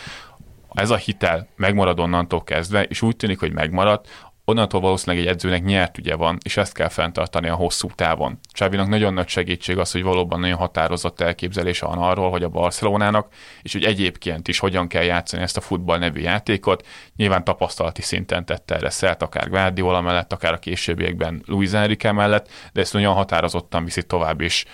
ez 0.75 0.91
a 0.91 0.97
hitel 0.97 1.49
megmarad 1.57 2.01
onnantól 2.01 2.45
kezdve, 2.45 2.83
és 2.83 3.03
úgy 3.03 3.17
tűnik, 3.17 3.39
hogy 3.39 3.53
megmaradt, 3.53 4.09
onnantól 4.49 4.81
valószínűleg 4.81 5.27
egy 5.27 5.33
edzőnek 5.33 5.65
nyert 5.65 5.99
ugye 5.99 6.15
van, 6.15 6.39
és 6.45 6.57
ezt 6.57 6.73
kell 6.73 6.89
fenntartani 6.89 7.49
a 7.49 7.55
hosszú 7.55 7.89
távon. 7.95 8.39
Csávinak 8.53 8.89
nagyon 8.89 9.15
nagy 9.15 9.29
segítség 9.29 9.79
az, 9.79 9.93
hogy 9.93 10.03
valóban 10.03 10.41
nagyon 10.41 10.57
határozott 10.57 11.21
elképzelése 11.21 11.87
van 11.87 11.99
arról, 11.99 12.31
hogy 12.31 12.43
a 12.43 12.49
Barcelonának, 12.49 13.33
és 13.63 13.73
hogy 13.73 13.85
egyébként 13.85 14.49
is 14.49 14.59
hogyan 14.59 14.89
kell 14.89 15.03
játszani 15.03 15.43
ezt 15.43 15.57
a 15.57 15.61
futball 15.61 15.99
nevű 15.99 16.21
játékot. 16.21 16.87
Nyilván 17.17 17.45
tapasztalati 17.45 18.03
szinten 18.03 18.45
tette 18.45 18.75
erre 18.75 18.91
szert, 18.91 19.23
akár 19.23 19.49
Guardiola 19.49 20.01
mellett, 20.01 20.33
akár 20.33 20.53
a 20.53 20.59
későbbiekben 20.59 21.43
Luis 21.47 21.73
Enrique 21.73 22.13
mellett, 22.13 22.49
de 22.73 22.81
ezt 22.81 22.93
nagyon 22.93 23.15
határozottan 23.15 23.85
viszi 23.85 24.03
tovább 24.03 24.41
is 24.41 24.65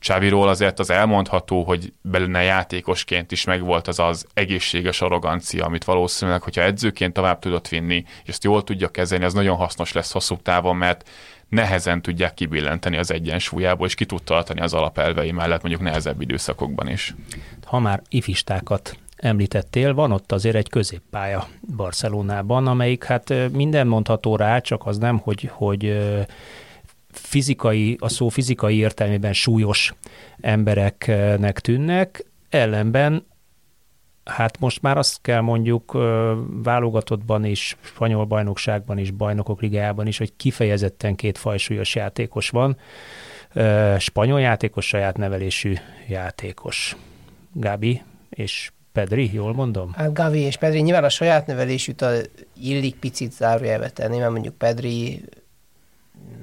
Csáviról 0.00 0.48
azért 0.48 0.78
az 0.78 0.90
elmondható, 0.90 1.62
hogy 1.62 1.92
belőle 2.00 2.42
játékosként 2.42 3.32
is 3.32 3.44
megvolt 3.44 3.88
az 3.88 3.98
az 3.98 4.26
egészséges 4.34 5.00
arrogancia, 5.00 5.64
amit 5.64 5.84
valószínűleg, 5.84 6.42
hogyha 6.42 6.62
edzőként 6.62 7.12
tovább 7.12 7.38
tudott 7.38 7.68
vinni, 7.68 8.04
és 8.22 8.28
ezt 8.28 8.44
jól 8.44 8.64
tudja 8.64 8.88
kezelni, 8.88 9.24
az 9.24 9.34
nagyon 9.34 9.56
hasznos 9.56 9.92
lesz 9.92 10.12
hosszú 10.12 10.36
távon, 10.36 10.76
mert 10.76 11.08
nehezen 11.48 12.02
tudják 12.02 12.34
kibillenteni 12.34 12.96
az 12.96 13.10
egyensúlyából, 13.10 13.86
és 13.86 13.94
ki 13.94 14.04
tud 14.04 14.22
tartani 14.22 14.60
az 14.60 14.74
alapelvei 14.74 15.32
mellett 15.32 15.62
mondjuk 15.62 15.82
nehezebb 15.82 16.20
időszakokban 16.20 16.88
is. 16.88 17.14
Ha 17.64 17.78
már 17.78 18.02
ifistákat 18.08 18.98
említettél, 19.16 19.94
van 19.94 20.12
ott 20.12 20.32
azért 20.32 20.56
egy 20.56 20.68
középpálya 20.68 21.46
Barcelonában, 21.76 22.66
amelyik 22.66 23.04
hát 23.04 23.34
minden 23.52 23.86
mondható 23.86 24.36
rá, 24.36 24.58
csak 24.58 24.86
az 24.86 24.98
nem, 24.98 25.18
hogy, 25.18 25.50
hogy 25.52 25.98
fizikai, 27.18 27.96
a 28.00 28.08
szó 28.08 28.28
fizikai 28.28 28.76
értelmében 28.76 29.32
súlyos 29.32 29.94
embereknek 30.40 31.60
tűnnek, 31.60 32.24
ellenben 32.48 33.26
hát 34.28 34.58
most 34.58 34.82
már 34.82 34.96
azt 34.98 35.18
kell 35.22 35.40
mondjuk 35.40 35.92
válogatottban 36.62 37.44
is, 37.44 37.76
spanyol 37.80 38.24
bajnokságban 38.24 38.98
is, 38.98 39.10
bajnokok 39.10 39.60
ligájában 39.60 40.06
is, 40.06 40.18
hogy 40.18 40.32
kifejezetten 40.36 41.14
két 41.14 41.38
fajsúlyos 41.38 41.94
játékos 41.94 42.50
van. 42.50 42.76
Spanyol 43.98 44.40
játékos, 44.40 44.86
saját 44.86 45.16
nevelésű 45.16 45.74
játékos. 46.08 46.96
Gabi 47.52 48.02
és 48.30 48.70
Pedri, 48.92 49.30
jól 49.32 49.54
mondom? 49.54 49.92
Hát 49.92 50.12
Gavi 50.12 50.38
és 50.38 50.56
Pedri, 50.56 50.80
nyilván 50.80 51.04
a 51.04 51.08
saját 51.08 51.46
nevelésűt 51.46 52.02
a 52.02 52.12
illik 52.60 52.94
picit 52.94 53.32
zárójelbe 53.32 53.90
tenni, 53.90 54.18
mert 54.18 54.30
mondjuk 54.30 54.54
Pedri 54.54 55.24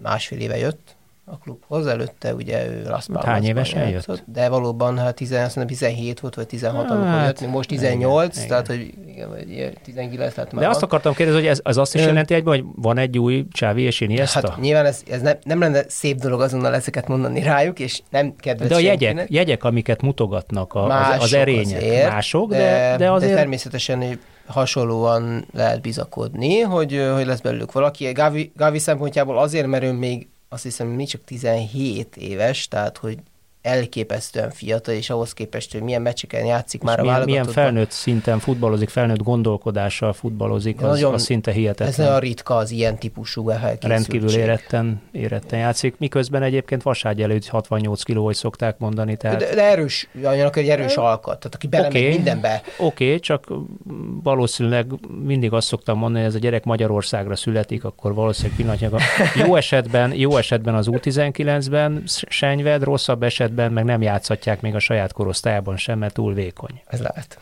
másfél 0.06 0.40
éve 0.40 0.58
jött, 0.58 0.96
a 1.26 1.38
klubhoz. 1.38 1.88
Előtte 1.88 2.34
ugye 2.34 2.68
ő 2.68 2.84
Las 2.88 3.06
Palmasban 3.06 3.34
Hány 3.34 3.44
évesen 3.44 3.90
jött? 3.90 4.24
De 4.26 4.50
valóban 4.50 4.98
hát 4.98 5.16
17 5.16 6.20
volt, 6.20 6.36
vagy 6.36 6.48
16, 6.48 6.88
hát, 6.88 6.92
amikor 6.92 7.24
jött, 7.24 7.52
most 7.52 7.70
18, 7.70 8.36
igen, 8.36 8.48
tehát 8.48 8.68
hogy 8.68 8.94
igen, 9.08 9.30
vagy 9.30 9.74
19 9.84 10.36
lett 10.36 10.52
már 10.52 10.64
De 10.64 10.70
azt 10.70 10.84
akartam 10.84 11.14
kérdezni, 11.14 11.42
hogy 11.42 11.50
ez, 11.50 11.60
az 11.64 11.78
azt 11.78 11.96
is 11.96 12.02
jelenti 12.02 12.34
egyben, 12.34 12.56
hogy 12.56 12.66
van 12.76 12.98
egy 12.98 13.18
új 13.18 13.46
Csávi 13.52 13.82
és 13.82 14.02
Iniesta? 14.02 14.50
Hát 14.50 14.60
nyilván 14.60 14.86
ez, 14.86 15.04
ez 15.10 15.22
nem, 15.22 15.38
nem 15.44 15.60
lenne 15.60 15.84
szép 15.88 16.18
dolog 16.18 16.42
azonnal 16.42 16.74
ezeket 16.76 17.08
mondani 17.08 17.42
rájuk, 17.42 17.80
és 17.80 18.02
nem 18.10 18.36
kedves 18.36 18.70
De 18.70 18.76
a 18.76 18.80
jegyek, 18.80 19.26
jegyek, 19.30 19.64
amiket 19.64 20.02
mutogatok, 20.02 20.74
a, 20.74 20.88
mások 20.88 21.14
az, 21.14 21.24
az 21.24 21.34
erények 21.34 21.82
azért, 21.82 22.10
mások, 22.10 22.50
de, 22.50 22.58
de, 22.58 22.96
de 22.98 23.12
azért... 23.12 23.32
De 23.32 23.38
természetesen 23.38 24.20
hasonlóan 24.46 25.46
lehet 25.54 25.82
bizakodni, 25.82 26.60
hogy, 26.60 27.10
hogy 27.14 27.26
lesz 27.26 27.40
belőlük 27.40 27.72
valaki. 27.72 28.12
Gavi, 28.12 28.52
Gavi 28.56 28.80
szempontjából 28.80 29.38
azért, 29.38 29.68
mert 29.68 29.84
ő 29.84 29.92
még 29.92 30.28
azt 30.50 30.64
hiszem, 30.64 30.88
mi 30.88 31.06
csak 31.06 31.24
17 31.24 32.18
éves, 32.18 32.68
tehát 32.68 32.98
hogy 32.98 33.18
elképesztően 33.66 34.50
fiatal, 34.50 34.94
és 34.96 35.10
ahhoz 35.10 35.34
képest, 35.34 35.72
hogy 35.72 35.82
milyen 35.82 36.02
meccseken 36.02 36.46
játszik 36.46 36.82
és 36.82 36.88
már 36.88 37.02
milyen, 37.02 37.22
a 37.22 37.26
Milyen 37.26 37.46
felnőtt 37.46 37.92
szinten 37.92 38.40
futballozik, 38.40 38.90
felnőtt 38.90 39.24
gondolkodással 39.24 40.14
futballozik, 40.14 40.82
az, 40.82 40.90
nagyon, 40.90 41.14
az 41.14 41.24
szinte 41.24 41.52
hihetetlen. 41.52 41.88
Ez 41.88 41.98
nagyon 41.98 42.20
ritka 42.20 42.56
az 42.56 42.72
ilyen 42.72 42.98
típusú 42.98 43.52
Rendkívül 43.82 44.30
éretten, 44.30 45.02
éretten 45.12 45.60
játszik, 45.60 45.96
miközben 45.98 46.44
egyébként 46.44 46.84
vaságy 46.84 47.22
előtt 47.22 47.48
68 47.48 48.04
kiló, 48.04 48.26
hogy 48.26 48.36
szokták 48.36 48.78
mondani. 48.78 49.18
Tehát... 49.18 49.40
De, 49.40 49.56
de 49.56 49.64
erős, 49.64 50.08
olyanok, 50.26 50.56
egy 50.56 50.70
erős 50.70 50.96
alkat, 50.96 51.40
tehát 51.40 51.56
aki 51.56 51.68
belemegy 51.68 52.02
okay, 52.02 52.14
mindenbe. 52.14 52.62
Oké, 52.78 53.06
okay, 53.06 53.20
csak 53.20 53.46
valószínűleg 54.24 54.86
mindig 55.24 55.54
azt 55.54 55.68
szoktam 55.68 55.98
mondani, 55.98 56.20
hogy 56.20 56.30
ez 56.30 56.36
a 56.36 56.40
gyerek 56.40 56.64
Magyarországra 56.64 57.36
születik, 57.36 57.84
akkor 57.84 58.14
valószínűleg 58.14 58.58
pillanatnyilag 58.58 59.02
jó 59.46 59.56
esetben, 59.56 60.14
jó 60.14 60.38
esetben 60.38 60.76
az 60.76 60.88
U19-ben 60.92 62.04
senyved, 62.28 62.84
rosszabb 62.84 63.24
esetben 63.24 63.54
esetben 63.56 63.72
meg 63.72 63.84
nem 63.84 64.02
játszhatják 64.02 64.62
még 64.62 64.76
a 64.76 64.80
saját 64.80 65.14
korosztályában 65.14 65.78
sem, 65.78 66.00
mert 66.00 66.14
túl 66.14 66.34
vékony. 66.34 66.82
Ez 66.86 67.00
lehet. 67.00 67.40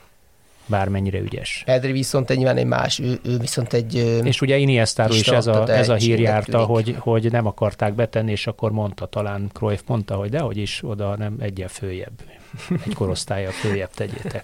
Bármennyire 0.66 1.20
ügyes. 1.20 1.64
Pedri 1.66 1.92
viszont 1.92 2.30
egy 2.30 2.38
nyilván 2.38 2.58
egy 2.58 2.66
más, 2.66 3.00
ő, 3.00 3.20
ő 3.24 3.38
viszont 3.38 3.74
egy... 3.74 3.96
És 4.24 4.42
ugye 4.42 4.58
Iniestáról 4.58 5.16
is 5.16 5.28
ez 5.28 5.48
a, 5.48 5.70
ez 5.70 5.90
a 5.90 5.96
hír 5.96 6.20
járta, 6.20 6.66
hogy, 6.66 6.96
hogy 7.00 7.32
nem 7.32 7.46
akarták 7.46 7.94
betenni, 7.94 8.32
és 8.32 8.48
akkor 8.48 8.72
mondta, 8.72 9.06
talán 9.06 9.50
Cruyff 9.54 9.82
mondta, 9.86 10.16
hogy 10.16 10.30
dehogy 10.30 10.58
is 10.58 10.82
oda 10.84 11.16
nem 11.16 11.36
egyen 11.40 11.68
följebb, 11.68 12.22
egy 12.86 12.94
korosztálya 12.94 13.52
följebb 13.52 13.92
tegyétek. 13.96 14.44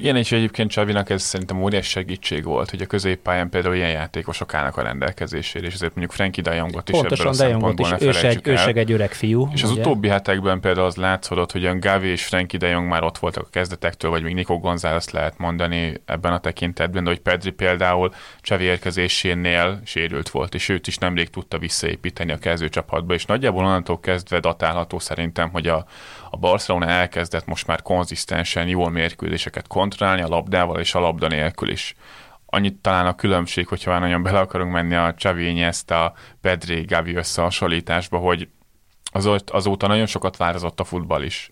Igen, 0.00 0.16
és 0.16 0.32
egyébként 0.32 0.70
Csavinak 0.70 1.10
ez 1.10 1.22
szerintem 1.22 1.62
óriás 1.62 1.86
segítség 1.86 2.44
volt, 2.44 2.70
hogy 2.70 2.82
a 2.82 2.86
középpályán 2.86 3.48
például 3.50 3.74
ilyen 3.74 3.90
játékosok 3.90 4.54
állnak 4.54 4.76
a 4.76 4.82
rendelkezésére, 4.82 5.66
és 5.66 5.74
ezért 5.74 5.94
mondjuk 5.94 6.16
Frankie 6.16 6.42
de 6.42 6.54
Jongot 6.54 6.88
is 6.88 6.98
Pontosan, 6.98 7.26
ebből 7.26 7.32
a 7.32 7.34
szempontból 7.34 7.86
is, 7.86 8.22
ő 8.22 8.26
egy, 8.28 8.40
ő 8.44 8.78
egy 8.78 8.92
öreg 8.92 9.12
fiú. 9.12 9.48
És 9.52 9.62
ugye? 9.62 9.72
az 9.72 9.78
utóbbi 9.78 10.08
hetekben 10.08 10.60
például 10.60 10.86
az 10.86 10.96
látszódott, 10.96 11.52
hogy 11.52 11.66
a 11.66 11.78
Gavi 11.78 12.08
és 12.08 12.24
Frankie 12.24 12.58
de 12.58 12.68
Jong 12.68 12.88
már 12.88 13.02
ott 13.02 13.18
voltak 13.18 13.44
a 13.46 13.50
kezdetektől, 13.50 14.10
vagy 14.10 14.22
még 14.22 14.34
Nico 14.34 14.58
González 14.58 15.10
lehet 15.10 15.38
mondani 15.38 16.00
ebben 16.04 16.32
a 16.32 16.38
tekintetben, 16.38 17.04
de 17.04 17.10
hogy 17.10 17.20
Pedri 17.20 17.50
például 17.50 18.14
Csavi 18.40 18.64
érkezésénél 18.64 19.80
sérült 19.84 20.28
volt, 20.28 20.54
és 20.54 20.68
őt 20.68 20.86
is 20.86 20.98
nemrég 20.98 21.30
tudta 21.30 21.58
visszaépíteni 21.58 22.32
a 22.32 22.38
kezdőcsapatba, 22.38 23.14
és 23.14 23.24
nagyjából 23.24 23.64
onnantól 23.64 24.00
kezdve 24.00 24.40
datálható 24.40 24.98
szerintem, 24.98 25.50
hogy 25.50 25.66
a, 25.66 25.86
a 26.30 26.36
Barcelona 26.36 26.86
elkezdett 26.86 27.46
most 27.46 27.66
már 27.66 27.82
konzisztensen 27.82 28.68
jól 28.68 28.90
mérkőzéseket 28.90 29.66
kontrollálni 29.90 30.22
a 30.22 30.28
labdával 30.28 30.80
és 30.80 30.94
a 30.94 31.00
labda 31.00 31.28
nélkül 31.28 31.70
is. 31.70 31.94
Annyit 32.46 32.74
talán 32.74 33.06
a 33.06 33.14
különbség, 33.14 33.66
hogyha 33.66 33.90
már 33.90 34.00
nagyon 34.00 34.22
bele 34.22 34.38
akarunk 34.38 34.72
menni 34.72 34.94
a 34.94 35.14
Xavi 35.14 35.62
ezt 35.62 35.90
a 35.90 36.12
Pedri 36.40 36.84
Gavi 36.84 37.14
összehasonlításba, 37.14 38.18
hogy 38.18 38.48
azóta 39.46 39.86
nagyon 39.86 40.06
sokat 40.06 40.36
vározott 40.36 40.80
a 40.80 40.84
futball 40.84 41.22
is 41.22 41.48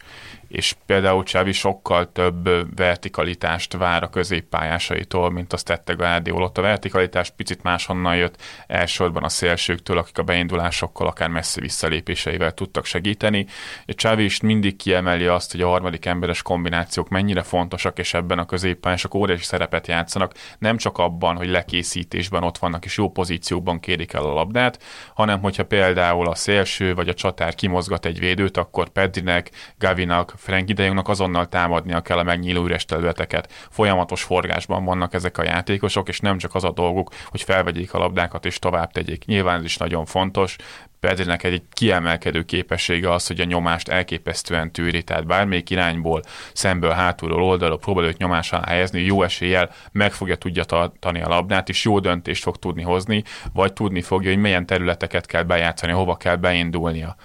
és 0.49 0.75
például 0.87 1.23
Csavi 1.23 1.53
sokkal 1.53 2.13
több 2.13 2.49
vertikalitást 2.77 3.73
vár 3.73 4.03
a 4.03 4.09
középpályásaitól, 4.09 5.31
mint 5.31 5.53
azt 5.53 5.65
tette 5.65 5.93
Guardiola. 5.93 6.45
Ott 6.45 6.59
a 6.59 6.63
vertikalitás 6.63 7.31
picit 7.31 7.63
máshonnan 7.63 8.17
jött, 8.17 8.43
elsősorban 8.67 9.25
a 9.25 9.29
szélsőktől, 9.29 9.99
akik 9.99 10.19
a 10.19 10.23
beindulásokkal, 10.23 11.07
akár 11.07 11.29
messzi 11.29 11.61
visszalépéseivel 11.61 12.53
tudtak 12.53 12.85
segíteni. 12.85 13.47
Csavi 13.87 14.25
is 14.25 14.41
mindig 14.41 14.77
kiemeli 14.77 15.27
azt, 15.27 15.53
hogy 15.53 15.61
a 15.61 15.69
harmadik 15.69 16.05
emberes 16.05 16.43
kombinációk 16.43 17.09
mennyire 17.09 17.43
fontosak, 17.43 17.99
és 17.99 18.15
ebben 18.15 18.39
a 18.39 18.47
középpályások 18.47 19.15
óriási 19.15 19.45
szerepet 19.45 19.87
játszanak, 19.87 20.35
nem 20.59 20.77
csak 20.77 20.99
abban, 20.99 21.37
hogy 21.37 21.49
lekészítésben 21.49 22.43
ott 22.43 22.59
vannak 22.59 22.85
és 22.85 22.97
jó 22.97 23.11
pozícióban 23.11 23.81
kérik 23.81 24.13
el 24.13 24.25
a 24.25 24.33
labdát, 24.33 24.83
hanem 25.15 25.41
hogyha 25.41 25.65
például 25.65 26.29
a 26.29 26.35
szélső 26.35 26.95
vagy 26.95 27.09
a 27.09 27.15
csatár 27.15 27.55
kimozgat 27.55 28.07
egy 28.07 28.19
védőt, 28.19 28.57
akkor 28.57 28.89
Pedrinek, 28.89 29.51
Gavinak, 29.79 30.33
Frank 30.39 30.69
idejünknek 30.69 31.09
azonnal 31.09 31.49
támadnia 31.49 32.01
kell 32.01 32.19
a 32.19 32.23
megnyíló 32.23 32.65
üres 32.65 32.85
területeket. 32.85 33.53
Folyamatos 33.71 34.23
forgásban 34.23 34.85
vannak 34.85 35.15
ezek 35.15 35.39
a 35.39 35.45
játékosok, 35.45 36.09
és 36.09 36.21
nem 36.21 36.39
csak 36.39 36.55
az 36.55 36.65
a 36.65 36.73
dolguk, 36.73 37.11
hogy 37.27 37.43
felvegyék 37.43 37.95
a 37.95 37.99
labdákat 37.99 38.45
és 38.45 38.59
tovább 38.59 38.93
tegyék. 38.93 39.25
Nyilván 39.25 39.59
ez 39.59 39.65
is 39.65 39.77
nagyon 39.77 40.05
fontos, 40.05 40.57
Pedrinek 41.01 41.43
egy 41.43 41.63
kiemelkedő 41.73 42.43
képessége 42.43 43.13
az, 43.13 43.27
hogy 43.27 43.41
a 43.41 43.45
nyomást 43.45 43.89
elképesztően 43.89 44.73
tűri, 44.73 45.03
tehát 45.03 45.27
bármelyik 45.27 45.71
irányból, 45.71 46.23
szemből, 46.53 46.91
hátulról, 46.91 47.43
oldalról 47.43 47.79
próbál 47.79 48.05
őt 48.05 48.19
nyomás 48.19 48.53
alá 48.53 48.67
helyezni, 48.67 49.01
jó 49.01 49.23
eséllyel 49.23 49.71
meg 49.93 50.13
fogja 50.13 50.37
tudja 50.37 50.65
tartani 50.65 51.23
a 51.23 51.29
labdát, 51.29 51.69
és 51.69 51.85
jó 51.85 51.99
döntést 51.99 52.43
fog 52.43 52.57
tudni 52.57 52.83
hozni, 52.83 53.23
vagy 53.53 53.73
tudni 53.73 54.03
fogja, 54.03 54.31
hogy 54.31 54.41
milyen 54.41 54.67
területeket 54.67 55.27
kell 55.27 55.43
bejátszani, 55.43 55.93
hova 55.93 56.17
kell 56.17 56.37
beindulnia 56.37 57.17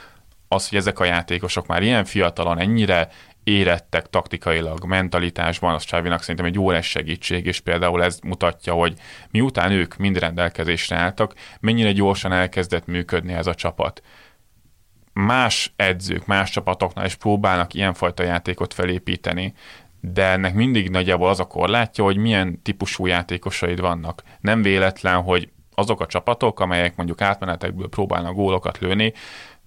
az, 0.53 0.69
hogy 0.69 0.77
ezek 0.77 0.99
a 0.99 1.05
játékosok 1.05 1.67
már 1.67 1.83
ilyen 1.83 2.05
fiatalon 2.05 2.59
ennyire 2.59 3.09
érettek 3.43 4.09
taktikailag, 4.09 4.85
mentalitásban, 4.85 5.73
az 5.73 5.83
Csávinak 5.83 6.21
szerintem 6.21 6.45
egy 6.45 6.59
óriás 6.59 6.89
segítség, 6.89 7.45
és 7.45 7.59
például 7.59 8.03
ez 8.03 8.19
mutatja, 8.23 8.73
hogy 8.73 8.93
miután 9.31 9.71
ők 9.71 9.97
mind 9.97 10.17
rendelkezésre 10.17 10.95
álltak, 10.95 11.33
mennyire 11.59 11.91
gyorsan 11.91 12.31
elkezdett 12.31 12.85
működni 12.85 13.33
ez 13.33 13.47
a 13.47 13.55
csapat. 13.55 14.01
Más 15.13 15.73
edzők, 15.75 16.25
más 16.25 16.49
csapatoknál 16.49 17.05
is 17.05 17.15
próbálnak 17.15 17.73
ilyenfajta 17.73 18.23
játékot 18.23 18.73
felépíteni, 18.73 19.53
de 19.99 20.25
ennek 20.25 20.53
mindig 20.53 20.89
nagyjából 20.89 21.29
az 21.29 21.39
a 21.39 21.45
korlátja, 21.45 22.03
hogy 22.03 22.17
milyen 22.17 22.61
típusú 22.61 23.05
játékosaid 23.05 23.79
vannak. 23.79 24.23
Nem 24.39 24.61
véletlen, 24.61 25.21
hogy 25.21 25.49
azok 25.75 26.01
a 26.01 26.05
csapatok, 26.05 26.59
amelyek 26.59 26.95
mondjuk 26.95 27.21
átmenetekből 27.21 27.89
próbálnak 27.89 28.35
gólokat 28.35 28.77
lőni, 28.77 29.13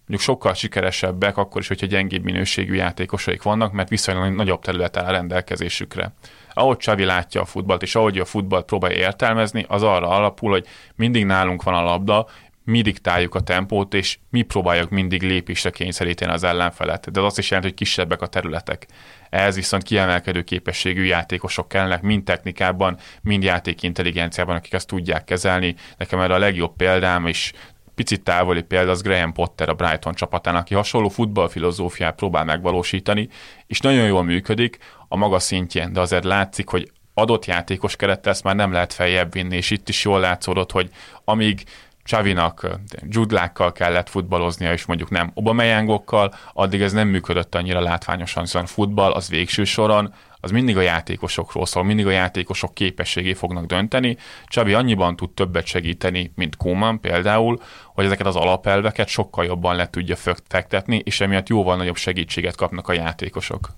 mondjuk 0.06 0.20
sokkal 0.20 0.54
sikeresebbek, 0.54 1.36
akkor 1.36 1.60
is, 1.60 1.68
hogyha 1.68 1.86
gyengébb 1.86 2.24
minőségű 2.24 2.74
játékosaik 2.74 3.42
vannak, 3.42 3.72
mert 3.72 3.88
viszonylag 3.88 4.34
nagyobb 4.34 4.62
terület 4.62 4.96
áll 4.96 5.12
rendelkezésükre. 5.12 6.14
Ahogy 6.52 6.76
Csavi 6.76 7.04
látja 7.04 7.40
a 7.40 7.44
futballt, 7.44 7.82
és 7.82 7.94
ahogy 7.94 8.18
a 8.18 8.24
futballt 8.24 8.64
próbálja 8.64 8.96
értelmezni, 8.96 9.64
az 9.68 9.82
arra 9.82 10.08
alapul, 10.08 10.50
hogy 10.50 10.66
mindig 10.94 11.24
nálunk 11.24 11.62
van 11.62 11.74
a 11.74 11.82
labda, 11.82 12.26
mi 12.66 12.82
diktáljuk 12.82 13.34
a 13.34 13.40
tempót, 13.40 13.94
és 13.94 14.18
mi 14.30 14.42
próbáljuk 14.42 14.90
mindig 14.90 15.22
lépésre 15.22 15.70
kényszeríteni 15.70 16.32
az 16.32 16.44
ellenfelet. 16.44 17.10
De 17.10 17.20
az 17.20 17.26
azt 17.26 17.38
is 17.38 17.50
jelenti, 17.50 17.70
hogy 17.70 17.78
kisebbek 17.78 18.22
a 18.22 18.26
területek. 18.26 18.86
Ehhez 19.30 19.54
viszont 19.54 19.82
kiemelkedő 19.82 20.42
képességű 20.42 21.04
játékosok 21.04 21.68
kellnek, 21.68 22.02
mind 22.02 22.24
technikában, 22.24 22.96
mind 23.22 23.42
játékintelligenciában, 23.42 24.56
akik 24.56 24.72
ezt 24.72 24.86
tudják 24.86 25.24
kezelni. 25.24 25.74
Nekem 25.96 26.20
erre 26.20 26.34
a 26.34 26.38
legjobb 26.38 26.76
példám, 26.76 27.26
és 27.26 27.52
picit 27.96 28.22
távoli 28.22 28.62
példa 28.62 28.90
az 28.90 29.02
Graham 29.02 29.32
Potter 29.32 29.68
a 29.68 29.74
Brighton 29.74 30.14
csapatán, 30.14 30.56
aki 30.56 30.74
hasonló 30.74 31.08
futballfilozófiát 31.08 32.14
próbál 32.14 32.44
megvalósítani, 32.44 33.28
és 33.66 33.80
nagyon 33.80 34.06
jól 34.06 34.22
működik 34.22 34.78
a 35.08 35.16
maga 35.16 35.38
szintjén, 35.38 35.92
de 35.92 36.00
azért 36.00 36.24
látszik, 36.24 36.68
hogy 36.68 36.90
adott 37.14 37.44
játékos 37.44 37.96
kerettel 37.96 38.32
ezt 38.32 38.44
már 38.44 38.54
nem 38.54 38.72
lehet 38.72 38.92
feljebb 38.92 39.32
vinni, 39.32 39.56
és 39.56 39.70
itt 39.70 39.88
is 39.88 40.04
jól 40.04 40.20
látszódott, 40.20 40.72
hogy 40.72 40.90
amíg 41.24 41.64
Csavinak 42.04 42.68
dzsudlákkal 43.02 43.72
kellett 43.72 44.08
futballoznia, 44.08 44.72
és 44.72 44.84
mondjuk 44.84 45.10
nem 45.10 45.30
Obameyángokkal, 45.34 46.34
addig 46.52 46.80
ez 46.82 46.92
nem 46.92 47.08
működött 47.08 47.54
annyira 47.54 47.80
látványosan, 47.80 48.42
hiszen 48.42 48.66
futball 48.66 49.12
az 49.12 49.28
végső 49.28 49.64
soron 49.64 50.14
az 50.40 50.50
mindig 50.50 50.76
a 50.76 50.80
játékosokról 50.80 51.66
szól, 51.66 51.84
mindig 51.84 52.06
a 52.06 52.10
játékosok 52.10 52.74
képességé 52.74 53.32
fognak 53.32 53.66
dönteni. 53.66 54.16
Csabi 54.46 54.72
annyiban 54.72 55.16
tud 55.16 55.30
többet 55.30 55.66
segíteni, 55.66 56.32
mint 56.34 56.56
Kuman 56.56 57.00
például, 57.00 57.60
hogy 57.94 58.04
ezeket 58.04 58.26
az 58.26 58.36
alapelveket 58.36 59.08
sokkal 59.08 59.44
jobban 59.44 59.76
le 59.76 59.90
tudja 59.90 60.16
fektetni, 60.48 61.02
és 61.04 61.20
emiatt 61.20 61.48
jóval 61.48 61.76
nagyobb 61.76 61.96
segítséget 61.96 62.56
kapnak 62.56 62.88
a 62.88 62.92
játékosok. 62.92 63.70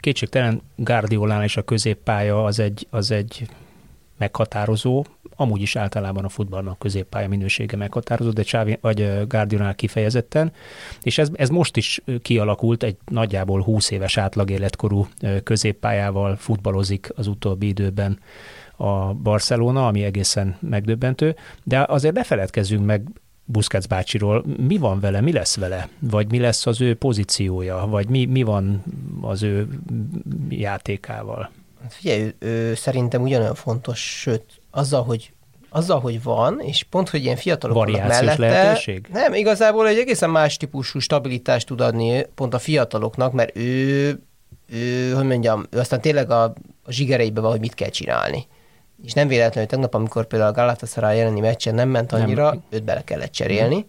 Kétségtelen 0.00 0.62
Guardiolán 0.76 1.42
és 1.42 1.56
a 1.56 1.62
középpálya 1.62 2.44
az 2.44 2.58
egy, 2.58 2.86
az 2.90 3.10
egy 3.10 3.48
meghatározó, 4.18 5.04
amúgy 5.40 5.62
is 5.62 5.76
általában 5.76 6.24
a 6.24 6.28
futballnak 6.28 6.78
középpálya 6.78 7.28
minősége 7.28 7.76
meghatározó, 7.76 8.30
de 8.30 8.42
Csávi, 8.42 8.78
vagy 8.80 9.26
Guardiolán 9.28 9.74
kifejezetten, 9.74 10.52
és 11.02 11.18
ez, 11.18 11.28
ez 11.34 11.48
most 11.48 11.76
is 11.76 12.00
kialakult, 12.22 12.82
egy 12.82 12.96
nagyjából 13.04 13.62
20 13.62 13.90
éves 13.90 14.16
átlagéletkorú 14.16 15.06
középpályával 15.42 16.36
futballozik 16.36 17.08
az 17.16 17.26
utóbbi 17.26 17.66
időben 17.66 18.18
a 18.76 19.14
Barcelona, 19.14 19.86
ami 19.86 20.02
egészen 20.02 20.56
megdöbbentő, 20.60 21.36
de 21.62 21.84
azért 21.88 22.14
ne 22.14 22.24
feledkezzünk 22.24 22.84
meg 22.84 23.02
Busquets 23.44 23.86
bácsiról, 23.86 24.44
mi 24.56 24.76
van 24.76 25.00
vele, 25.00 25.20
mi 25.20 25.32
lesz 25.32 25.56
vele, 25.56 25.88
vagy 25.98 26.30
mi 26.30 26.38
lesz 26.38 26.66
az 26.66 26.80
ő 26.80 26.94
pozíciója, 26.94 27.86
vagy 27.90 28.08
mi, 28.08 28.24
mi 28.24 28.42
van 28.42 28.82
az 29.20 29.42
ő 29.42 29.68
játékával? 30.48 31.50
Hát 31.82 31.92
figyelj, 31.92 32.20
ő, 32.20 32.34
ő 32.38 32.74
szerintem 32.74 33.22
ugyanolyan 33.22 33.54
fontos, 33.54 34.00
sőt, 34.20 34.57
azzal, 34.70 35.02
hogy 35.02 35.32
azzal, 35.70 36.00
hogy 36.00 36.22
van, 36.22 36.60
és 36.60 36.82
pont, 36.82 37.08
hogy 37.08 37.22
ilyen 37.22 37.36
fiatalok 37.36 37.76
vannak 37.76 38.06
mellette, 38.06 38.38
lehetőség? 38.38 39.06
nem, 39.12 39.34
igazából 39.34 39.88
egy 39.88 39.98
egészen 39.98 40.30
más 40.30 40.56
típusú 40.56 40.98
stabilitást 40.98 41.66
tud 41.66 41.80
adni 41.80 42.26
pont 42.34 42.54
a 42.54 42.58
fiataloknak, 42.58 43.32
mert 43.32 43.56
ő, 43.56 44.22
ő 44.72 45.12
hogy 45.12 45.24
mondjam, 45.24 45.66
ő 45.70 45.78
aztán 45.78 46.00
tényleg 46.00 46.30
a, 46.30 46.42
a 46.82 46.90
zsigereibe 46.92 47.40
van, 47.40 47.50
hogy 47.50 47.60
mit 47.60 47.74
kell 47.74 47.88
csinálni. 47.88 48.46
És 49.04 49.12
nem 49.12 49.28
véletlenül 49.28 49.70
tegnap, 49.70 49.94
amikor 49.94 50.26
például 50.26 50.50
a 50.50 50.54
Galatasaray 50.54 51.16
jeleni 51.16 51.40
meccsen 51.40 51.74
nem 51.74 51.88
ment 51.88 52.12
annyira, 52.12 52.48
nem. 52.48 52.62
őt 52.70 52.84
bele 52.84 53.04
kellett 53.04 53.32
cserélni, 53.32 53.74
nem, 53.74 53.86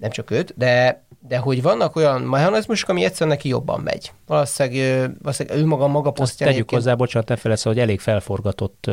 nem 0.00 0.10
csak 0.10 0.30
őt, 0.30 0.54
de 0.56 1.02
de 1.28 1.38
hogy 1.38 1.62
vannak 1.62 1.96
olyan 1.96 2.22
mechanizmusok, 2.22 2.88
ami 2.88 3.04
egyszerűen 3.04 3.36
neki 3.36 3.48
jobban 3.48 3.80
megy. 3.80 4.12
Valószínűleg, 4.26 5.10
valószínűleg 5.22 5.58
ő 5.58 5.66
maga 5.66 5.88
maga 5.88 6.10
posztja. 6.10 6.46
Tegyük 6.46 6.58
egyébként... 6.58 6.82
hozzá, 6.82 6.94
bocsánat, 6.94 7.28
ne 7.28 7.36
felesz, 7.36 7.62
hogy 7.62 7.78
elég 7.78 8.00
felforgatott 8.00 8.90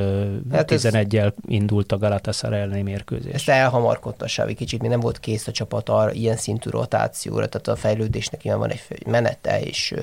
hát 0.52 0.72
11-el 0.72 1.26
ez... 1.26 1.34
indult 1.46 1.91
a 1.91 1.98
Galatasaray 1.98 2.60
elleni 2.60 2.82
mérkőzés. 2.82 3.34
Ezt 3.34 3.50
elhamarkodta 3.50 4.28
Sávi 4.28 4.54
kicsit, 4.54 4.82
mi 4.82 4.88
nem 4.88 5.00
volt 5.00 5.20
kész 5.20 5.48
a 5.48 5.52
csapat 5.52 5.89
arra, 5.89 6.12
ilyen 6.12 6.38
szintű 6.38 6.70
rotációra, 6.70 7.48
tehát 7.48 7.67
a 7.67 7.76
fejlődésnek 7.76 8.46
ilyen 8.46 8.60
van 8.60 8.70
egy 8.70 8.82
menete, 9.06 9.62
és 9.62 9.93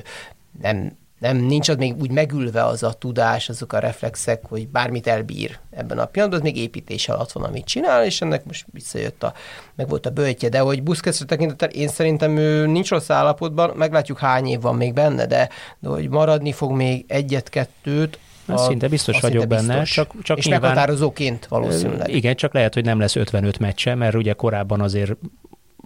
nem 0.61 0.97
nem, 1.19 1.37
nincs 1.37 1.69
az 1.69 1.75
még 1.75 1.95
úgy 2.01 2.11
megülve 2.11 2.65
az 2.65 2.83
a 2.83 2.93
tudás, 2.93 3.49
azok 3.49 3.73
a 3.73 3.79
reflexek, 3.79 4.45
hogy 4.45 4.67
bármit 4.67 5.07
elbír 5.07 5.59
ebben 5.71 5.97
a 5.97 6.05
pillanatban, 6.05 6.39
az 6.39 6.51
még 6.51 6.57
építés 6.61 7.09
alatt 7.09 7.31
van, 7.31 7.43
amit 7.43 7.65
csinál, 7.65 8.05
és 8.05 8.21
ennek 8.21 8.45
most 8.45 8.65
visszajött 8.71 9.23
a, 9.23 9.33
meg 9.75 9.89
volt 9.89 10.05
a 10.05 10.09
bőtje, 10.09 10.49
de 10.49 10.59
hogy 10.59 10.83
Busquetsre 10.83 11.25
tekintettel 11.25 11.69
én 11.69 11.87
szerintem 11.87 12.37
ő 12.37 12.65
nincs 12.65 12.89
rossz 12.89 13.09
állapotban, 13.09 13.71
meglátjuk 13.75 14.19
hány 14.19 14.47
év 14.47 14.61
van 14.61 14.75
még 14.75 14.93
benne, 14.93 15.25
de, 15.25 15.49
de 15.79 15.89
hogy 15.89 16.09
maradni 16.09 16.51
fog 16.51 16.71
még 16.71 17.05
egyet-kettőt, 17.07 18.19
a, 18.47 18.57
szinte 18.57 18.87
biztos 18.87 19.19
vagyok 19.19 19.47
biztos. 19.47 19.67
benne. 19.67 19.83
Csak, 19.83 20.11
csak 20.21 20.37
és 20.37 20.45
nyilván, 20.45 20.61
meghatározóként 20.61 21.45
valószínűleg. 21.45 22.09
Igen, 22.09 22.35
csak 22.35 22.53
lehet, 22.53 22.73
hogy 22.73 22.83
nem 22.85 22.99
lesz 22.99 23.15
55 23.15 23.59
meccse, 23.59 23.95
mert 23.95 24.15
ugye 24.15 24.33
korábban 24.33 24.81
azért 24.81 25.11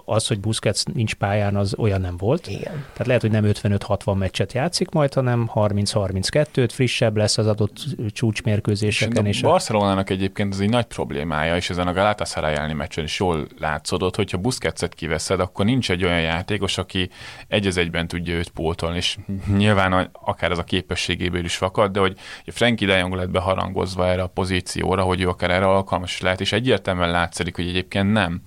az, 0.05 0.27
hogy 0.27 0.39
Busquets 0.39 0.83
nincs 0.83 1.13
pályán, 1.13 1.55
az 1.55 1.75
olyan 1.77 2.01
nem 2.01 2.17
volt. 2.17 2.47
Igen. 2.47 2.73
Tehát 2.91 3.05
lehet, 3.05 3.21
hogy 3.21 3.31
nem 3.31 3.43
55-60 3.45 4.17
meccset 4.17 4.53
játszik 4.53 4.89
majd, 4.89 5.13
hanem 5.13 5.51
30-32-t, 5.53 6.69
frissebb 6.71 7.17
lesz 7.17 7.38
az 7.38 7.47
adott 7.47 7.73
csúcsmérkőzéseken. 8.12 9.25
És 9.25 9.43
a 9.43 9.47
Barcelonának 9.47 10.09
egyébként 10.09 10.53
ez 10.53 10.59
egy 10.59 10.69
nagy 10.69 10.85
problémája, 10.85 11.55
és 11.55 11.69
ezen 11.69 11.88
a 11.88 11.93
Galatasaray 11.93 12.53
elleni 12.53 12.73
meccsen 12.73 13.03
is 13.03 13.19
jól 13.19 13.47
látszódott, 13.59 14.15
hogyha 14.15 14.38
Busquetset 14.38 14.93
kiveszed, 14.93 15.39
akkor 15.39 15.65
nincs 15.65 15.91
egy 15.91 16.03
olyan 16.03 16.21
játékos, 16.21 16.77
aki 16.77 17.09
egy 17.47 17.67
az 17.67 17.77
egyben 17.77 18.07
tudja 18.07 18.33
őt 18.33 18.49
pótolni, 18.49 18.97
és 18.97 19.17
nyilván 19.57 20.09
akár 20.12 20.51
az 20.51 20.57
a 20.57 20.63
képességéből 20.63 21.43
is 21.43 21.55
fakad, 21.55 21.91
de 21.91 21.99
hogy 21.99 22.17
a 22.45 22.51
Frankie 22.51 22.88
de 22.88 22.97
Jong 22.97 23.13
lett 23.13 23.29
beharangozva 23.29 24.07
erre 24.07 24.21
a 24.21 24.27
pozícióra, 24.27 25.01
hogy 25.01 25.21
ő 25.21 25.27
akár 25.27 25.51
erre 25.51 25.67
alkalmas 25.67 26.21
lehet, 26.21 26.41
és 26.41 26.51
egyértelműen 26.51 27.12
látszik, 27.12 27.55
hogy 27.55 27.67
egyébként 27.67 28.12
nem. 28.12 28.41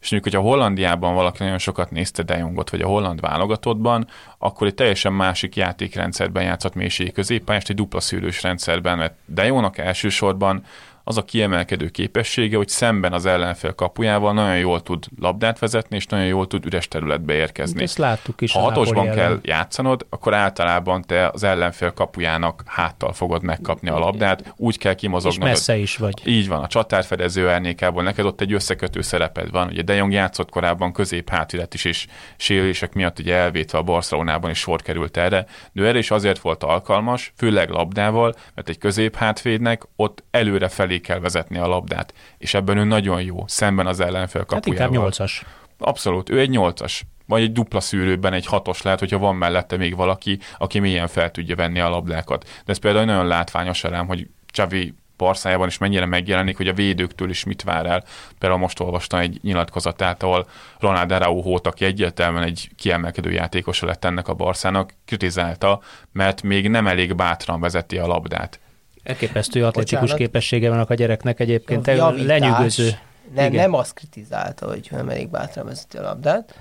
És 0.00 0.10
mondjuk, 0.10 0.32
hogyha 0.32 0.48
Hollandiában 0.48 1.14
valaki 1.14 1.42
nagyon 1.42 1.58
sokat 1.58 1.90
nézte 1.90 2.22
De 2.22 2.36
Jongot, 2.36 2.70
vagy 2.70 2.80
a 2.80 2.86
holland 2.86 3.20
válogatottban, 3.20 4.06
akkor 4.38 4.66
egy 4.66 4.74
teljesen 4.74 5.12
másik 5.12 5.56
játékrendszerben 5.56 6.42
játszott 6.42 6.74
mélységi 6.74 7.12
középpályást, 7.12 7.68
egy 7.68 7.76
dupla 7.76 8.00
szűrős 8.00 8.42
rendszerben, 8.42 8.98
mert 8.98 9.14
De 9.24 9.46
Jongnak 9.46 9.78
elsősorban 9.78 10.64
az 11.08 11.16
a 11.16 11.24
kiemelkedő 11.24 11.88
képessége, 11.88 12.56
hogy 12.56 12.68
szemben 12.68 13.12
az 13.12 13.26
ellenfél 13.26 13.72
kapujával 13.72 14.32
nagyon 14.32 14.58
jól 14.58 14.82
tud 14.82 15.04
labdát 15.20 15.58
vezetni, 15.58 15.96
és 15.96 16.06
nagyon 16.06 16.26
jól 16.26 16.46
tud 16.46 16.66
üres 16.66 16.88
területbe 16.88 17.34
érkezni. 17.34 17.82
Ezt 17.82 17.98
láttuk 17.98 18.40
is. 18.40 18.52
Ha 18.52 18.60
hatosban 18.60 19.10
kell 19.10 19.38
játszanod, 19.42 20.06
akkor 20.08 20.34
általában 20.34 21.02
te 21.02 21.28
az 21.28 21.42
ellenfél 21.42 21.92
kapujának 21.92 22.62
háttal 22.66 23.12
fogod 23.12 23.42
megkapni 23.42 23.88
a 23.88 23.98
labdát, 23.98 24.54
úgy 24.56 24.78
kell 24.78 24.94
kimozognod. 24.94 25.42
És 25.42 25.48
messze 25.48 25.76
is 25.76 25.96
vagy. 25.96 26.22
Így 26.24 26.48
van, 26.48 26.62
a 26.62 26.66
csatárfedező 26.66 27.48
árnyékából 27.48 28.02
neked 28.02 28.24
ott 28.24 28.40
egy 28.40 28.52
összekötő 28.52 29.00
szereped 29.00 29.50
van. 29.50 29.68
Ugye 29.68 29.82
De 29.82 29.94
Jong 29.94 30.12
játszott 30.12 30.50
korábban 30.50 30.92
közép 30.92 31.30
hátilet 31.30 31.74
is, 31.74 31.84
és 31.84 32.06
sérülések 32.36 32.92
miatt 32.92 33.18
ugye 33.18 33.34
elvétve 33.34 33.78
a 33.78 33.82
Barcelonában 33.82 34.50
is 34.50 34.58
sor 34.58 34.82
került 34.82 35.16
erre, 35.16 35.46
de 35.72 35.82
erre 35.84 35.98
is 35.98 36.10
azért 36.10 36.38
volt 36.38 36.64
alkalmas, 36.64 37.32
főleg 37.36 37.70
labdával, 37.70 38.34
mert 38.54 38.68
egy 38.68 38.78
közép 38.78 39.16
hátvédnek 39.16 39.82
ott 39.96 40.24
előre 40.30 40.68
felé 40.68 40.96
kell 41.00 41.18
vezetni 41.18 41.58
a 41.58 41.66
labdát, 41.66 42.14
és 42.38 42.54
ebben 42.54 42.76
ő 42.76 42.84
nagyon 42.84 43.22
jó, 43.22 43.44
szemben 43.46 43.86
az 43.86 44.00
ellenfél 44.00 44.44
kapujával. 44.44 44.72
Hát 44.72 44.88
inkább 44.88 45.02
nyolcas. 45.02 45.44
Abszolút, 45.78 46.30
ő 46.30 46.38
egy 46.38 46.50
nyolcas 46.50 47.04
vagy 47.26 47.42
egy 47.42 47.52
dupla 47.52 47.80
szűrőben 47.80 48.32
egy 48.32 48.46
hatos 48.46 48.82
lehet, 48.82 48.98
hogyha 48.98 49.18
van 49.18 49.36
mellette 49.36 49.76
még 49.76 49.96
valaki, 49.96 50.38
aki 50.58 50.78
mélyen 50.78 51.08
fel 51.08 51.30
tudja 51.30 51.56
venni 51.56 51.80
a 51.80 51.88
labdákat. 51.88 52.42
De 52.64 52.72
ez 52.72 52.78
például 52.78 53.04
nagyon 53.04 53.26
látványos 53.26 53.84
elem, 53.84 54.06
hogy 54.06 54.28
Csavi 54.46 54.94
parszájában 55.16 55.68
is 55.68 55.78
mennyire 55.78 56.06
megjelenik, 56.06 56.56
hogy 56.56 56.68
a 56.68 56.72
védőktől 56.72 57.30
is 57.30 57.44
mit 57.44 57.62
vár 57.62 57.86
el. 57.86 58.04
Például 58.38 58.60
most 58.60 58.80
olvastam 58.80 59.20
egy 59.20 59.38
nyilatkozatát, 59.42 60.22
ahol 60.22 60.48
Ronald 60.78 61.12
Araujo, 61.12 61.56
aki 61.62 61.84
egyértelműen 61.84 62.42
egy 62.42 62.70
kiemelkedő 62.76 63.30
játékosa 63.30 63.86
lett 63.86 64.04
ennek 64.04 64.28
a 64.28 64.34
Barszának, 64.34 64.94
kritizálta, 65.04 65.80
mert 66.12 66.42
még 66.42 66.68
nem 66.68 66.86
elég 66.86 67.14
bátran 67.14 67.60
vezeti 67.60 67.98
a 67.98 68.06
labdát. 68.06 68.60
Elképesztő 69.08 69.64
atletikus 69.64 70.00
Bocsánat. 70.00 70.22
képessége 70.22 70.68
vannak 70.68 70.90
a 70.90 70.94
gyereknek 70.94 71.40
egyébként, 71.40 71.86
lenyűgöző. 72.26 72.90
Nem, 73.34 73.52
nem 73.52 73.74
azt 73.74 73.94
kritizálta, 73.94 74.66
hogy 74.66 74.88
nem 74.90 75.08
elég 75.08 75.28
bátran 75.28 75.66
vezeti 75.66 75.96
a 75.96 76.02
labdát, 76.02 76.54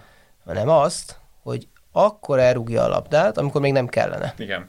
hanem 0.46 0.70
azt, 0.70 1.20
hogy 1.44 1.68
akkor 1.92 2.40
elrúgja 2.40 2.84
a 2.84 2.88
labdát, 2.88 3.38
amikor 3.38 3.62
még 3.62 3.72
nem 3.72 3.88
kellene. 3.88 4.34
Igen. 4.38 4.68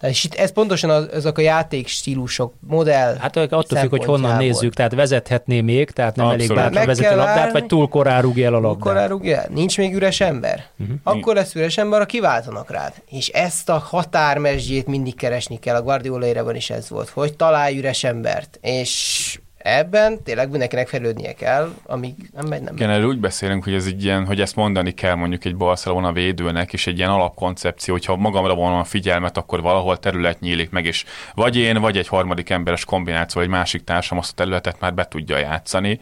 Tehát 0.00 0.14
és 0.14 0.24
itt 0.24 0.34
ez 0.34 0.52
pontosan 0.52 0.90
az, 0.90 1.08
azok 1.12 1.38
a 1.38 1.40
játékstílusok, 1.40 2.54
modell 2.68 3.16
Hát 3.16 3.36
attól 3.36 3.78
függ, 3.78 3.90
hogy 3.90 4.04
honnan 4.04 4.36
nézzük, 4.36 4.74
tehát 4.74 4.94
vezethetné 4.94 5.60
még, 5.60 5.90
tehát 5.90 6.16
nem 6.16 6.26
Abszolút. 6.26 6.50
elég 6.50 6.62
bátran 6.62 6.86
vezeti 6.86 7.14
a 7.14 7.16
labdát, 7.16 7.38
állni, 7.38 7.52
vagy 7.52 7.66
túl 7.66 7.88
korán 7.88 8.22
rúgja 8.22 8.46
el 8.46 8.54
a 8.54 8.60
labdát. 8.60 8.82
Túl 8.82 8.92
korán 8.92 9.08
rúgja 9.08 9.36
el. 9.36 9.46
Nincs 9.50 9.78
még 9.78 9.94
üres 9.94 10.20
ember. 10.20 10.66
Uh-huh. 10.78 10.96
Akkor 11.02 11.34
lesz 11.34 11.54
üres 11.54 11.78
ember, 11.78 12.00
a 12.00 12.06
kiváltanak 12.06 12.70
rád. 12.70 12.92
És 13.10 13.28
ezt 13.28 13.68
a 13.68 13.78
határmesdjét 13.78 14.86
mindig 14.86 15.14
keresni 15.14 15.58
kell. 15.58 15.76
A 15.76 15.82
Guardiola 15.82 16.52
is 16.52 16.70
ez 16.70 16.88
volt, 16.88 17.08
hogy 17.08 17.36
találj 17.36 17.78
üres 17.78 18.04
embert. 18.04 18.58
És 18.62 19.38
Ebben 19.62 20.22
tényleg 20.22 20.50
mindenkinek 20.50 20.88
fejlődnie 20.88 21.32
kell, 21.32 21.74
amíg 21.82 22.14
nem 22.34 22.46
megy, 22.46 22.62
nem 22.62 22.74
Igen, 22.74 23.04
úgy 23.04 23.18
beszélünk, 23.18 23.64
hogy 23.64 23.74
ez 23.74 23.86
egy 23.86 24.04
ilyen, 24.04 24.26
hogy 24.26 24.40
ezt 24.40 24.56
mondani 24.56 24.90
kell 24.90 25.14
mondjuk 25.14 25.44
egy 25.44 25.56
Barcelona 25.56 26.12
védőnek, 26.12 26.72
és 26.72 26.86
egy 26.86 26.98
ilyen 26.98 27.10
alapkoncepció, 27.10 27.94
hogyha 27.94 28.16
magamra 28.16 28.54
vonom 28.54 28.78
a 28.78 28.84
figyelmet, 28.84 29.36
akkor 29.36 29.62
valahol 29.62 29.98
terület 29.98 30.40
nyílik 30.40 30.70
meg, 30.70 30.84
és 30.84 31.04
vagy 31.34 31.56
én, 31.56 31.80
vagy 31.80 31.96
egy 31.96 32.08
harmadik 32.08 32.50
emberes 32.50 32.84
kombináció, 32.84 33.40
egy 33.40 33.48
másik 33.48 33.84
társam 33.84 34.18
azt 34.18 34.30
a 34.30 34.34
területet 34.34 34.80
már 34.80 34.94
be 34.94 35.04
tudja 35.04 35.38
játszani 35.38 35.98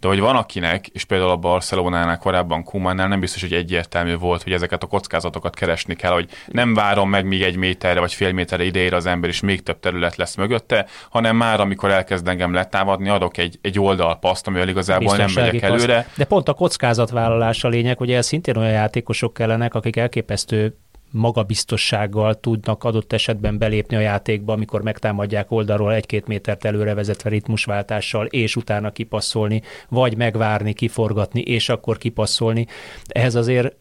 de 0.00 0.08
hogy 0.08 0.20
van 0.20 0.36
akinek, 0.36 0.86
és 0.86 1.04
például 1.04 1.30
a 1.30 1.36
Barcelonánál 1.36 2.18
korábban 2.18 2.64
Kumannál 2.64 3.08
nem 3.08 3.20
biztos, 3.20 3.40
hogy 3.40 3.52
egyértelmű 3.52 4.16
volt, 4.16 4.42
hogy 4.42 4.52
ezeket 4.52 4.82
a 4.82 4.86
kockázatokat 4.86 5.54
keresni 5.54 5.94
kell, 5.94 6.12
hogy 6.12 6.28
nem 6.46 6.74
várom 6.74 7.10
meg 7.10 7.26
még 7.26 7.42
egy 7.42 7.56
méterre 7.56 8.00
vagy 8.00 8.12
fél 8.12 8.32
méterre 8.32 8.64
idejére 8.64 8.96
az 8.96 9.06
ember, 9.06 9.30
és 9.30 9.40
még 9.40 9.62
több 9.62 9.80
terület 9.80 10.16
lesz 10.16 10.34
mögötte, 10.34 10.86
hanem 11.10 11.36
már 11.36 11.60
amikor 11.60 11.90
elkezd 11.90 12.28
engem 12.28 12.52
letámadni, 12.52 13.08
adok 13.08 13.36
egy, 13.36 13.58
egy 13.62 13.80
oldalpaszt, 13.80 14.46
amivel 14.46 14.68
igazából 14.68 15.16
nem 15.16 15.30
megyek 15.34 15.62
előre. 15.62 16.06
De 16.16 16.24
pont 16.24 16.48
a 16.48 16.54
kockázatvállalás 16.54 17.64
a 17.64 17.68
lényeg, 17.68 17.98
hogy 17.98 18.12
ez 18.12 18.26
szintén 18.26 18.56
olyan 18.56 18.72
játékosok 18.72 19.34
kellenek, 19.34 19.74
akik 19.74 19.96
elképesztő 19.96 20.76
magabiztossággal 21.10 22.40
tudnak 22.40 22.84
adott 22.84 23.12
esetben 23.12 23.58
belépni 23.58 23.96
a 23.96 24.00
játékba, 24.00 24.52
amikor 24.52 24.82
megtámadják 24.82 25.50
oldalról 25.50 25.92
egy-két 25.92 26.26
métert 26.26 26.64
előre 26.64 26.94
vezetve 26.94 27.30
ritmusváltással, 27.30 28.26
és 28.26 28.56
utána 28.56 28.90
kipasszolni, 28.90 29.62
vagy 29.88 30.16
megvárni, 30.16 30.72
kiforgatni, 30.72 31.40
és 31.40 31.68
akkor 31.68 31.98
kipasszolni. 31.98 32.66
Ehhez 33.06 33.34
azért 33.34 33.74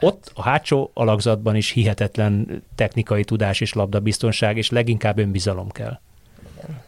ott 0.00 0.30
a 0.34 0.42
hátsó 0.42 0.90
alakzatban 0.94 1.56
is 1.56 1.70
hihetetlen 1.70 2.62
technikai 2.74 3.24
tudás 3.24 3.60
és 3.60 3.72
labdabiztonság, 3.72 4.56
és 4.56 4.70
leginkább 4.70 5.18
önbizalom 5.18 5.70
kell 5.70 5.98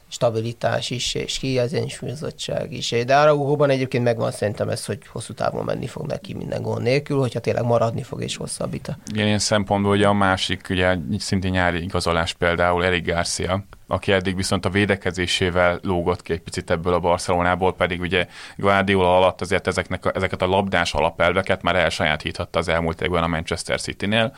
stabilitás 0.08 0.90
is, 0.90 1.14
és 1.14 1.38
kiegyensúlyozottság 1.38 2.72
is. 2.72 2.90
De 2.90 3.16
Araúhóban 3.16 3.70
egyébként 3.70 4.04
megvan 4.04 4.30
szerintem 4.30 4.68
ez, 4.68 4.84
hogy 4.84 4.98
hosszú 5.06 5.32
távon 5.32 5.64
menni 5.64 5.86
fog 5.86 6.06
neki 6.06 6.34
minden 6.34 6.62
gond 6.62 6.82
nélkül, 6.82 7.18
hogyha 7.18 7.40
tényleg 7.40 7.64
maradni 7.64 8.02
fog 8.02 8.22
és 8.22 8.36
hosszabbít. 8.36 8.96
Igen, 9.12 9.26
ilyen 9.26 9.38
szempontból 9.38 9.92
ugye 9.92 10.06
a 10.06 10.12
másik, 10.12 10.66
ugye 10.70 10.96
szintén 11.18 11.50
nyári 11.50 11.82
igazolás 11.82 12.32
például 12.32 12.84
Eric 12.84 13.06
Garcia, 13.06 13.64
aki 13.86 14.12
eddig 14.12 14.36
viszont 14.36 14.64
a 14.64 14.70
védekezésével 14.70 15.78
lógott 15.82 16.22
ki 16.22 16.32
egy 16.32 16.40
picit 16.40 16.70
ebből 16.70 16.94
a 16.94 17.00
Barcelonából, 17.00 17.74
pedig 17.74 18.00
ugye 18.00 18.26
Guardiola 18.56 19.16
alatt 19.16 19.40
azért 19.40 19.66
ezeknek 19.66 20.04
a, 20.04 20.12
ezeket 20.14 20.42
a 20.42 20.46
labdás 20.46 20.94
alapelveket 20.94 21.62
már 21.62 21.76
elsajátíthatta 21.76 22.58
az 22.58 22.68
elmúlt 22.68 23.02
évben 23.02 23.22
a 23.22 23.26
Manchester 23.26 23.80
City-nél, 23.80 24.34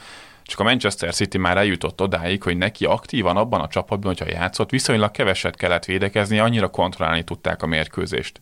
csak 0.50 0.60
a 0.60 0.64
Manchester 0.64 1.14
City 1.14 1.38
már 1.38 1.56
eljutott 1.56 2.00
odáig, 2.00 2.42
hogy 2.42 2.56
neki 2.56 2.84
aktívan 2.84 3.36
abban 3.36 3.60
a 3.60 3.68
csapatban, 3.68 4.14
hogyha 4.16 4.38
játszott, 4.38 4.70
viszonylag 4.70 5.10
keveset 5.10 5.56
kellett 5.56 5.84
védekezni, 5.84 6.38
annyira 6.38 6.68
kontrollálni 6.68 7.24
tudták 7.24 7.62
a 7.62 7.66
mérkőzést 7.66 8.38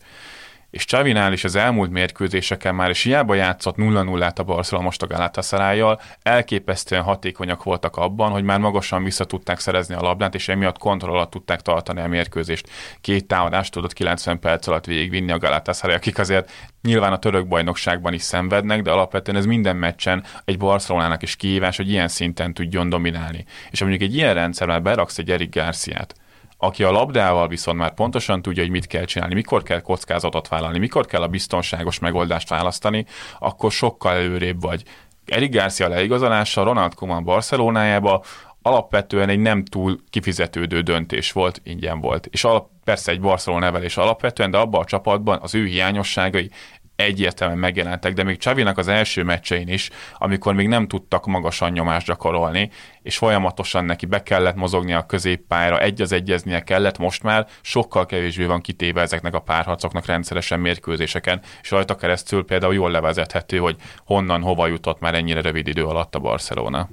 és 0.69 0.85
Csavinál 0.85 1.33
is 1.33 1.43
az 1.43 1.55
elmúlt 1.55 1.91
mérkőzéseken 1.91 2.75
már, 2.75 2.89
is 2.89 3.03
hiába 3.03 3.33
játszott 3.33 3.75
0-0-át 3.77 4.39
a 4.39 4.43
Barcelona 4.43 4.85
most 4.85 5.01
a 5.01 5.07
Galatasarayjal, 5.07 6.01
elképesztően 6.21 7.01
hatékonyak 7.01 7.63
voltak 7.63 7.95
abban, 7.95 8.31
hogy 8.31 8.43
már 8.43 8.59
magasan 8.59 9.03
vissza 9.03 9.25
tudták 9.25 9.59
szerezni 9.59 9.95
a 9.95 10.01
labdát, 10.01 10.35
és 10.35 10.47
emiatt 10.47 10.77
kontroll 10.77 11.15
alatt 11.15 11.29
tudták 11.29 11.61
tartani 11.61 12.01
a 12.01 12.07
mérkőzést. 12.07 12.69
Két 13.01 13.25
támadást 13.25 13.71
tudott 13.71 13.93
90 13.93 14.39
perc 14.39 14.67
alatt 14.67 14.85
végigvinni 14.85 15.31
a 15.31 15.37
Galatasaray, 15.37 15.95
akik 15.95 16.19
azért 16.19 16.51
nyilván 16.81 17.13
a 17.13 17.19
török 17.19 17.47
bajnokságban 17.47 18.13
is 18.13 18.21
szenvednek, 18.21 18.81
de 18.81 18.91
alapvetően 18.91 19.37
ez 19.37 19.45
minden 19.45 19.75
meccsen 19.75 20.23
egy 20.45 20.57
Barcelonának 20.57 21.21
is 21.21 21.35
kihívás, 21.35 21.77
hogy 21.77 21.89
ilyen 21.89 22.07
szinten 22.07 22.53
tudjon 22.53 22.89
dominálni. 22.89 23.45
És 23.71 23.79
mondjuk 23.79 24.01
egy 24.01 24.15
ilyen 24.15 24.33
rendszerben 24.33 24.83
beraksz 24.83 25.17
egy 25.17 25.31
Eric 25.31 25.55
Garciát, 25.55 26.15
aki 26.61 26.83
a 26.83 26.91
labdával 26.91 27.47
viszont 27.47 27.77
már 27.77 27.93
pontosan 27.93 28.41
tudja, 28.41 28.61
hogy 28.61 28.71
mit 28.71 28.87
kell 28.87 29.05
csinálni, 29.05 29.33
mikor 29.33 29.63
kell 29.63 29.81
kockázatot 29.81 30.47
vállalni, 30.47 30.79
mikor 30.79 31.05
kell 31.05 31.21
a 31.21 31.27
biztonságos 31.27 31.99
megoldást 31.99 32.49
választani, 32.49 33.05
akkor 33.39 33.71
sokkal 33.71 34.13
előrébb 34.13 34.61
vagy. 34.61 34.83
Eric 35.25 35.53
Garcia 35.53 35.87
leigazolása 35.87 36.63
Ronald 36.63 36.93
Koeman 36.93 37.23
Barcelonájába 37.23 38.23
alapvetően 38.61 39.29
egy 39.29 39.39
nem 39.39 39.65
túl 39.65 39.99
kifizetődő 40.09 40.81
döntés 40.81 41.31
volt, 41.31 41.61
ingyen 41.63 41.99
volt. 42.01 42.25
És 42.25 42.43
alap, 42.43 42.69
persze 42.83 43.11
egy 43.11 43.21
Barcelona 43.21 43.65
nevelés 43.65 43.97
alapvetően, 43.97 44.51
de 44.51 44.57
abban 44.57 44.81
a 44.81 44.85
csapatban 44.85 45.39
az 45.41 45.55
ő 45.55 45.65
hiányosságai 45.65 46.49
egyértelműen 46.99 47.59
megjelentek, 47.59 48.13
de 48.13 48.23
még 48.23 48.37
Csavinak 48.37 48.77
az 48.77 48.87
első 48.87 49.23
meccsein 49.23 49.67
is, 49.67 49.89
amikor 50.17 50.53
még 50.53 50.67
nem 50.67 50.87
tudtak 50.87 51.25
magasan 51.25 51.71
nyomást 51.71 52.07
gyakorolni, 52.07 52.69
és 53.01 53.17
folyamatosan 53.17 53.85
neki 53.85 54.05
be 54.05 54.23
kellett 54.23 54.55
mozogni 54.55 54.93
a 54.93 55.05
középpályára, 55.05 55.79
egy 55.79 56.01
az 56.01 56.11
egyeznie 56.11 56.63
kellett, 56.63 56.97
most 56.97 57.23
már 57.23 57.47
sokkal 57.61 58.05
kevésbé 58.05 58.45
van 58.45 58.61
kitéve 58.61 59.01
ezeknek 59.01 59.33
a 59.33 59.39
párharcoknak 59.39 60.05
rendszeresen 60.05 60.59
mérkőzéseken, 60.59 61.41
és 61.61 61.71
rajta 61.71 61.95
keresztül 61.95 62.45
például 62.45 62.73
jól 62.73 62.91
levezethető, 62.91 63.57
hogy 63.57 63.75
honnan, 64.05 64.41
hova 64.41 64.67
jutott 64.67 64.99
már 64.99 65.15
ennyire 65.15 65.41
rövid 65.41 65.67
idő 65.67 65.85
alatt 65.85 66.15
a 66.15 66.19
Barcelona. 66.19 66.89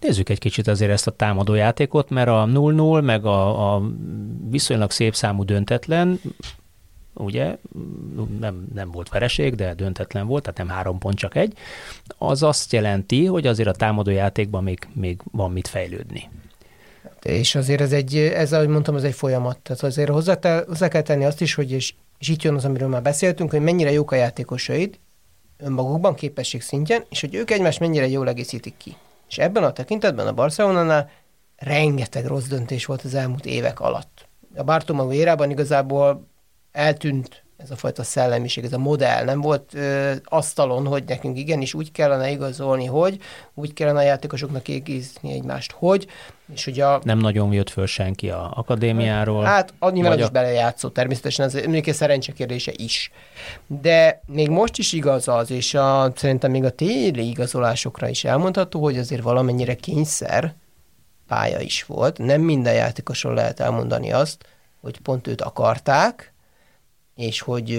Nézzük 0.00 0.28
egy 0.28 0.38
kicsit 0.38 0.66
azért 0.66 0.90
ezt 0.90 1.06
a 1.06 1.10
támadó 1.10 1.54
játékot, 1.54 2.10
mert 2.10 2.28
a 2.28 2.48
0-0, 2.52 3.04
meg 3.04 3.24
a, 3.24 3.74
a 3.74 3.82
viszonylag 4.50 4.90
szép 4.90 5.14
számú 5.14 5.44
döntetlen 5.44 6.20
ugye 7.16 7.56
nem, 8.40 8.66
nem 8.74 8.90
volt 8.90 9.08
vereség, 9.08 9.54
de 9.54 9.74
döntetlen 9.74 10.26
volt, 10.26 10.42
tehát 10.42 10.58
nem 10.58 10.68
három 10.68 10.98
pont, 10.98 11.16
csak 11.16 11.36
egy, 11.36 11.56
az 12.18 12.42
azt 12.42 12.72
jelenti, 12.72 13.24
hogy 13.24 13.46
azért 13.46 13.68
a 13.68 13.72
támadó 13.72 14.10
játékban 14.10 14.62
még, 14.62 14.88
még 14.92 15.20
van 15.32 15.52
mit 15.52 15.68
fejlődni. 15.68 16.28
És 17.22 17.54
azért 17.54 17.80
ez 17.80 17.92
egy, 17.92 18.16
ez 18.16 18.52
ahogy 18.52 18.68
mondtam, 18.68 18.96
ez 18.96 19.02
egy 19.02 19.14
folyamat. 19.14 19.58
Tehát 19.58 19.82
azért 19.82 20.10
hozzá, 20.10 20.34
te, 20.34 20.64
hozzá 20.66 20.88
kell 20.88 21.02
tenni 21.02 21.24
azt 21.24 21.40
is, 21.40 21.54
hogy 21.54 21.72
és, 21.72 21.94
és 22.18 22.28
itt 22.28 22.42
jön 22.42 22.54
az, 22.54 22.64
amiről 22.64 22.88
már 22.88 23.02
beszéltünk, 23.02 23.50
hogy 23.50 23.60
mennyire 23.60 23.92
jók 23.92 24.12
a 24.12 24.16
játékosaid 24.16 24.98
önmagukban 25.58 26.14
képesség 26.14 26.62
szintjen, 26.62 27.04
és 27.08 27.20
hogy 27.20 27.34
ők 27.34 27.50
egymást 27.50 27.80
mennyire 27.80 28.08
jól 28.08 28.28
egészítik 28.28 28.76
ki. 28.76 28.96
És 29.28 29.38
ebben 29.38 29.64
a 29.64 29.72
tekintetben 29.72 30.26
a 30.26 30.32
Barcelonánál 30.32 31.10
rengeteg 31.56 32.26
rossz 32.26 32.46
döntés 32.46 32.84
volt 32.84 33.02
az 33.02 33.14
elmúlt 33.14 33.46
évek 33.46 33.80
alatt. 33.80 34.28
A 34.56 34.62
Bartomeu 34.62 35.12
érában 35.12 35.50
igazából 35.50 36.26
eltűnt 36.76 37.44
ez 37.56 37.70
a 37.70 37.76
fajta 37.76 38.02
szellemiség, 38.02 38.64
ez 38.64 38.72
a 38.72 38.78
modell. 38.78 39.24
Nem 39.24 39.40
volt 39.40 39.74
ö, 39.74 40.12
asztalon, 40.24 40.86
hogy 40.86 41.04
nekünk 41.06 41.38
igenis 41.38 41.74
úgy 41.74 41.92
kellene 41.92 42.30
igazolni, 42.30 42.86
hogy 42.86 43.18
úgy 43.54 43.72
kellene 43.72 43.98
a 43.98 44.02
játékosoknak 44.02 44.68
égézni 44.68 45.32
egymást, 45.32 45.72
hogy, 45.72 46.06
és 46.52 46.64
hogy 46.64 46.80
a... 46.80 47.00
Nem 47.02 47.18
nagyon 47.18 47.52
jött 47.52 47.70
föl 47.70 47.86
senki 47.86 48.30
a 48.30 48.50
akadémiáról. 48.54 49.44
Hát, 49.44 49.74
nyilván 49.90 50.12
az 50.12 50.18
a... 50.18 50.22
is 50.22 50.30
belejátszott, 50.30 50.94
természetesen 50.94 51.46
ez 51.46 51.54
mondjuk 51.54 51.86
egy 51.86 51.94
szerencse 51.94 52.32
kérdése 52.32 52.72
is. 52.76 53.10
De 53.66 54.22
még 54.26 54.48
most 54.48 54.78
is 54.78 54.92
igaz 54.92 55.28
az, 55.28 55.50
és 55.50 55.74
a, 55.74 56.12
szerintem 56.14 56.50
még 56.50 56.64
a 56.64 56.70
téli 56.70 57.28
igazolásokra 57.28 58.08
is 58.08 58.24
elmondható, 58.24 58.82
hogy 58.82 58.98
azért 58.98 59.22
valamennyire 59.22 59.74
kényszer 59.74 60.54
pálya 61.28 61.60
is 61.60 61.84
volt. 61.84 62.18
Nem 62.18 62.40
minden 62.40 62.74
játékoson 62.74 63.34
lehet 63.34 63.60
elmondani 63.60 64.12
azt, 64.12 64.44
hogy 64.80 64.98
pont 65.00 65.26
őt 65.26 65.40
akarták, 65.40 66.34
és 67.16 67.40
hogy 67.40 67.78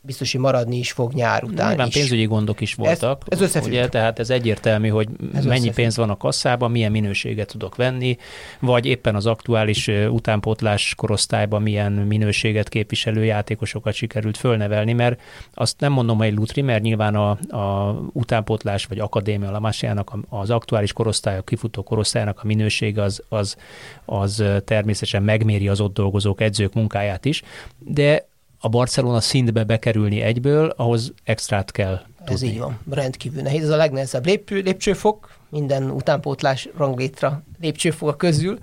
biztos, 0.00 0.32
hogy 0.32 0.40
maradni 0.40 0.76
is 0.76 0.92
fog 0.92 1.12
nyár 1.12 1.44
után 1.44 1.68
Nyilván 1.68 1.86
is. 1.86 1.94
pénzügyi 1.94 2.24
gondok 2.24 2.60
is 2.60 2.74
voltak. 2.74 3.22
Ez, 3.26 3.38
ez 3.38 3.44
összefügg. 3.44 3.70
Ugye, 3.70 3.88
tehát 3.88 4.18
ez 4.18 4.30
egyértelmű, 4.30 4.88
hogy 4.88 5.08
ez 5.34 5.44
mennyi 5.44 5.58
összefügg. 5.58 5.74
pénz 5.74 5.96
van 5.96 6.10
a 6.10 6.16
kasszában, 6.16 6.70
milyen 6.70 6.90
minőséget 6.90 7.48
tudok 7.48 7.76
venni, 7.76 8.16
vagy 8.60 8.86
éppen 8.86 9.14
az 9.14 9.26
aktuális 9.26 9.88
utánpótlás 9.88 10.94
korosztályban 10.94 11.62
milyen 11.62 11.92
minőséget 11.92 12.68
képviselő 12.68 13.24
játékosokat 13.24 13.94
sikerült 13.94 14.36
fölnevelni, 14.36 14.92
mert 14.92 15.20
azt 15.54 15.80
nem 15.80 15.92
mondom, 15.92 16.18
hogy 16.18 16.34
Lutri, 16.34 16.62
mert 16.62 16.82
nyilván 16.82 17.14
a, 17.14 17.30
a 17.56 17.96
utánpótlás 18.12 18.84
vagy 18.84 18.98
akadémia 18.98 19.50
Lamásiának 19.50 20.12
az 20.28 20.50
aktuális 20.50 20.92
korosztály, 20.92 21.38
a 21.38 21.42
kifutó 21.42 21.82
korosztálynak 21.82 22.40
a 22.42 22.46
minőség 22.46 22.98
az, 22.98 23.22
az, 23.28 23.56
az 24.04 24.44
természetesen 24.64 25.22
megméri 25.22 25.68
az 25.68 25.80
ott 25.80 25.94
dolgozók 25.94 26.40
edzők 26.40 26.74
munkáját 26.74 27.24
is, 27.24 27.42
de 27.78 28.26
a 28.58 28.68
Barcelona 28.68 29.20
szintbe 29.20 29.64
bekerülni 29.64 30.20
egyből, 30.20 30.68
ahhoz 30.76 31.12
extrát 31.24 31.70
kell 31.70 32.00
tudni. 32.18 32.32
Ez 32.34 32.42
így 32.42 32.58
van, 32.58 32.78
rendkívül 32.90 33.42
nehéz. 33.42 33.62
Ez 33.62 33.68
a 33.70 33.76
legnehezebb 33.76 34.26
lépcső, 34.26 34.60
lépcsőfok, 34.60 35.36
minden 35.48 35.90
utánpótlás 35.90 36.68
ranglétra 36.76 37.42
lépcsőfok 37.60 38.18
közül, 38.18 38.58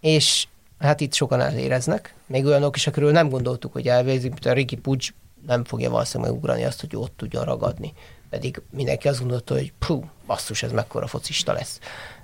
és 0.00 0.46
hát 0.78 1.00
itt 1.00 1.14
sokan 1.14 1.40
eléreznek. 1.40 2.14
Még 2.26 2.44
olyanok 2.44 2.76
is, 2.76 2.86
akiről 2.86 3.12
nem 3.12 3.28
gondoltuk, 3.28 3.72
hogy 3.72 3.88
elvégzik, 3.88 4.30
mint 4.30 4.46
a 4.46 4.52
Ricky 4.52 4.76
Puig 4.76 5.14
nem 5.46 5.64
fogja 5.64 5.90
valószínűleg 5.90 6.32
megugrani 6.32 6.64
azt, 6.64 6.80
hogy 6.80 6.96
ott 6.96 7.16
tudjon 7.16 7.44
ragadni. 7.44 7.92
Pedig 8.30 8.62
mindenki 8.70 9.08
azt 9.08 9.20
gondolta, 9.20 9.54
hogy 9.54 9.72
pú, 9.78 10.10
basszus, 10.26 10.62
ez 10.62 10.72
mekkora 10.72 11.06
focista 11.06 11.52
lesz. 11.52 11.80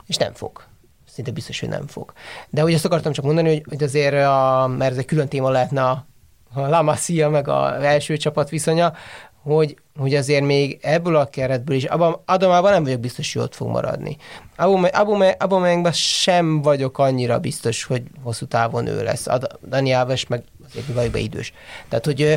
És 0.07 0.17
nem 0.17 0.33
fog. 0.33 0.65
Szinte 1.09 1.31
biztos, 1.31 1.61
hogy 1.61 1.69
nem 1.69 1.87
fog. 1.87 2.13
De 2.51 2.63
hogy 2.63 2.73
ezt 2.73 2.85
akartam 2.85 3.13
csak 3.13 3.25
mondani, 3.25 3.49
hogy, 3.49 3.65
hogy 3.69 3.83
azért, 3.83 4.15
a, 4.15 4.67
mert 4.79 4.93
ez 4.93 4.99
egy 4.99 5.05
külön 5.05 5.29
téma 5.29 5.51
lehetne 5.51 5.85
a 5.85 6.07
a 6.55 6.69
La 6.69 6.83
Masia 6.83 7.29
meg 7.29 7.49
az 7.49 7.83
első 7.83 8.17
csapat 8.17 8.49
viszonya, 8.49 8.93
hogy, 9.43 9.77
hogy 9.99 10.15
azért 10.15 10.45
még 10.45 10.79
ebből 10.83 11.17
a 11.17 11.27
keretből 11.27 11.77
is, 11.77 11.85
abban, 11.85 12.21
Adomában 12.25 12.73
nem 12.73 12.83
vagyok 12.83 13.01
biztos, 13.01 13.33
hogy 13.33 13.43
ott 13.43 13.55
fog 13.55 13.69
maradni. 13.69 14.17
Abomengben 15.39 15.93
sem 15.93 16.63
vagyok 16.63 16.99
annyira 16.99 17.39
biztos, 17.39 17.85
hogy 17.85 18.03
hosszú 18.23 18.47
távon 18.47 18.87
ő 18.87 19.03
lesz. 19.03 19.27
Ad, 19.27 19.59
Dani 19.69 19.93
Alves 19.93 20.27
meg 20.27 20.43
azért 20.75 21.11
be 21.11 21.19
idős. 21.19 21.53
Tehát, 21.89 22.05
hogy 22.05 22.23
ö, 22.23 22.35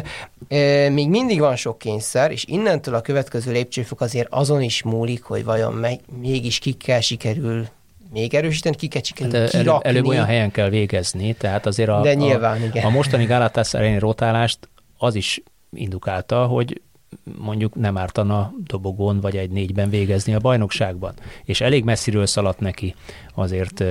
ö, 0.47 0.89
még 0.89 1.09
mindig 1.09 1.39
van 1.39 1.55
sok 1.55 1.77
kényszer, 1.77 2.31
és 2.31 2.45
innentől 2.45 2.95
a 2.95 3.01
következő 3.01 3.51
lépcsőfok 3.51 4.01
azért 4.01 4.27
azon 4.29 4.61
is 4.61 4.83
múlik, 4.83 5.23
hogy 5.23 5.43
vajon 5.43 5.73
meg, 5.73 5.99
mégis 6.19 6.59
kikkel 6.59 7.01
sikerül 7.01 7.67
még 8.11 8.33
erősíteni, 8.33 8.75
kiket 8.75 9.05
sikerül 9.05 9.39
hát 9.39 9.53
elő, 9.53 9.77
előbb 9.81 10.05
olyan 10.05 10.25
helyen 10.25 10.51
kell 10.51 10.69
végezni, 10.69 11.33
tehát 11.33 11.65
azért 11.65 11.89
a, 11.89 12.01
De 12.01 12.13
nyilván, 12.13 12.61
a, 12.61 12.65
igen. 12.65 12.85
a 12.85 12.89
mostani 12.89 13.25
Galatasaray 13.25 13.99
rotálást 13.99 14.69
az 14.97 15.15
is 15.15 15.41
indukálta, 15.71 16.45
hogy 16.45 16.81
mondjuk 17.37 17.75
nem 17.75 17.97
ártana 17.97 18.53
dobogón 18.63 19.19
vagy 19.19 19.37
egy 19.37 19.49
négyben 19.49 19.89
végezni 19.89 20.33
a 20.33 20.39
bajnokságban. 20.39 21.13
És 21.43 21.61
elég 21.61 21.83
messziről 21.83 22.25
szaladt 22.25 22.59
neki 22.59 22.95
azért 23.33 23.83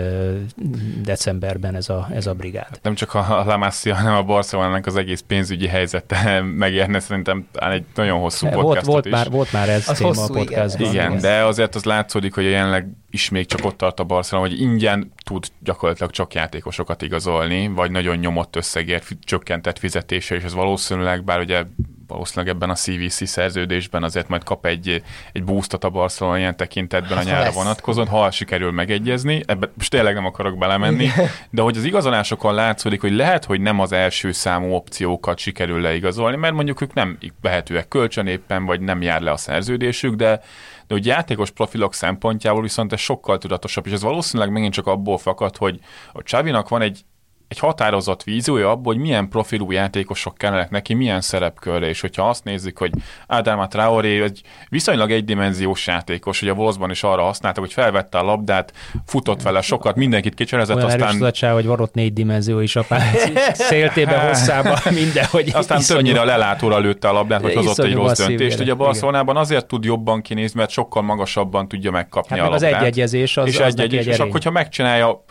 decemberben 1.03 1.75
ez 1.75 1.89
a, 1.89 2.09
ez 2.13 2.27
a 2.27 2.35
brigád. 2.35 2.69
Hát 2.69 2.83
nem 2.83 2.95
csak 2.95 3.15
a 3.15 3.45
La 3.47 3.57
Masia, 3.57 3.95
hanem 3.95 4.15
a 4.15 4.23
Barcelonának 4.23 4.87
az 4.87 4.97
egész 4.97 5.25
pénzügyi 5.27 5.67
helyzete 5.67 6.41
megérne 6.65 7.01
szerintem 7.01 7.47
egy 7.53 7.85
nagyon 7.95 8.21
hosszú 8.21 8.47
podcast 8.47 8.67
volt, 8.67 8.85
volt 8.87 9.07
is. 9.07 9.13
Már, 9.13 9.31
volt 9.31 9.53
már 9.53 9.69
ez 9.69 9.89
az 9.89 9.97
téma 9.97 10.09
hosszú, 10.09 10.33
a 10.33 10.37
podcastban. 10.37 10.91
Igen, 10.91 11.07
igen, 11.07 11.21
de 11.21 11.45
azért 11.45 11.75
az 11.75 11.85
látszódik, 11.85 12.35
hogy 12.35 12.45
jelenleg 12.45 12.89
is 13.11 13.29
még 13.29 13.47
csak 13.47 13.65
ott 13.65 13.77
tart 13.77 14.01
a 14.01 14.05
Barcelona, 14.05 14.49
hogy 14.49 14.61
ingyen 14.61 15.13
tud 15.25 15.47
gyakorlatilag 15.59 16.11
csak 16.11 16.35
játékosokat 16.35 17.03
igazolni, 17.03 17.69
vagy 17.69 17.91
nagyon 17.91 18.17
nyomott 18.17 18.57
összegért 18.57 19.09
csökkentett 19.21 19.79
fizetése, 19.79 20.35
és 20.35 20.43
ez 20.43 20.55
valószínűleg, 20.55 21.25
bár 21.25 21.41
ugye 21.41 21.65
valószínűleg 22.07 22.55
ebben 22.55 22.71
a 22.71 22.75
CVC 22.75 23.29
szerződésben 23.29 24.03
azért 24.03 24.29
majd 24.29 24.45
kap 24.45 24.67
egy, 24.67 25.03
egy 25.33 25.45
boostot 25.45 25.85
a 25.85 25.91
Barcelona 25.91 26.39
ilyen 26.39 26.57
tekintetben 26.57 27.17
hát 27.17 27.27
a 27.27 27.29
nyára 27.29 27.51
vonatkozóan, 27.51 28.07
ha 28.07 28.31
sikerül 28.31 28.71
megegyezni, 28.71 29.43
ebben 29.47 29.71
most 29.77 29.91
tényleg 29.91 30.15
nem 30.15 30.27
akarok 30.27 30.59
belemenni, 30.59 31.09
de 31.51 31.63
hogy 31.63 31.77
az 31.77 31.85
igazolásokon 31.85 32.55
látszódik, 32.55 33.01
hogy 33.01 33.13
lehet, 33.13 33.45
hogy 33.45 33.61
nem 33.61 33.81
az 33.81 33.93
első 33.93 34.33
számú 34.33 34.75
opciókat 34.75 35.39
sikerül 35.39 35.81
leigazolni, 35.81 36.37
mert 36.37 36.55
mondjuk 36.55 36.81
ők 36.81 36.95
nem 36.95 37.19
vehetőek 37.41 37.89
kölcsön 37.89 38.27
éppen, 38.27 38.65
vagy 38.65 38.81
nem 38.81 39.03
jár 39.03 39.21
le 39.21 39.31
a 39.31 39.37
szerződésük, 39.37 40.15
de 40.15 40.41
de 40.87 40.95
hogy 40.95 41.07
játékos 41.07 41.51
profilok 41.51 41.95
szempontjából 41.95 42.63
viszont 42.63 42.93
ez 42.93 43.01
sokkal 43.01 43.39
tudatosabb, 43.39 43.87
és 43.87 43.93
ez 43.93 44.03
valószínűleg 44.03 44.53
megint 44.53 44.73
csak 44.73 44.87
abból 44.87 45.19
fakad, 45.19 45.57
hogy 45.57 45.81
a 46.13 46.23
Csavinak 46.23 46.69
van 46.69 46.83
egy 46.83 47.05
egy 47.49 47.59
határozott 47.59 48.23
víziója 48.23 48.71
abból, 48.71 48.93
hogy 48.93 49.03
milyen 49.03 49.29
profilú 49.29 49.71
játékosok 49.71 50.39
kellenek 50.39 50.71
neki, 50.71 50.95
milyen 50.95 51.21
szerepkörre, 51.21 51.89
és 51.89 52.01
hogyha 52.01 52.29
azt 52.29 52.45
nézzük, 52.45 52.79
hogy 52.79 52.91
Adama 53.27 53.69
Traoré 53.69 54.23
egy 54.23 54.41
viszonylag 54.69 55.11
egydimenziós 55.11 55.87
játékos, 55.87 56.41
hogy 56.41 56.49
a 56.49 56.53
Wolfsban 56.53 56.91
is 56.91 57.03
arra 57.03 57.23
használtak, 57.23 57.63
hogy 57.63 57.73
felvette 57.73 58.19
a 58.19 58.23
labdát, 58.23 58.73
futott 59.07 59.43
vele 59.43 59.61
sokat, 59.61 59.97
mindenkit 59.97 60.35
kicserezett, 60.35 60.77
Olyan 60.77 60.89
aztán... 60.89 61.23
Olyan 61.23 61.55
hogy 61.55 61.67
van 61.67 61.81
ott 61.81 61.95
négy 61.95 62.13
dimenzió 62.13 62.61
is 62.61 62.77
a 62.77 62.87
széltébe, 63.53 64.19
hosszába, 64.19 64.79
mindenhogy. 64.91 65.51
Aztán 65.55 65.79
iszonyú... 65.79 65.99
többnyire 66.01 66.25
lelátóra 66.25 66.79
lőtte 66.79 67.09
a 67.09 67.13
labdát, 67.13 67.41
hogy 67.43 67.55
hozott 67.55 67.79
egy 67.79 67.95
rossz 67.95 68.27
döntést. 68.27 68.61
Ugye 68.61 68.73
a 68.73 68.77
Barcelonában 68.77 69.37
azért 69.37 69.67
tud 69.67 69.85
jobban 69.85 70.23
kinézni, 70.23 70.59
mert 70.59 70.71
sokkal 70.71 71.03
magasabban 71.03 71.69
tudja 71.69 71.91
megkapni 71.91 72.39
hát 72.39 72.47
a 72.47 72.51
labdát. 72.51 72.73
az 72.73 72.79
egyegyezés 72.79 73.37
az, 73.37 73.47
és 73.47 73.59
az 73.59 73.79
egy, 73.79 73.97
egy 73.97 74.07
és 74.07 74.19
akkor, 74.19 74.31
hogyha 74.31 74.51
megcsinálja 74.51 75.25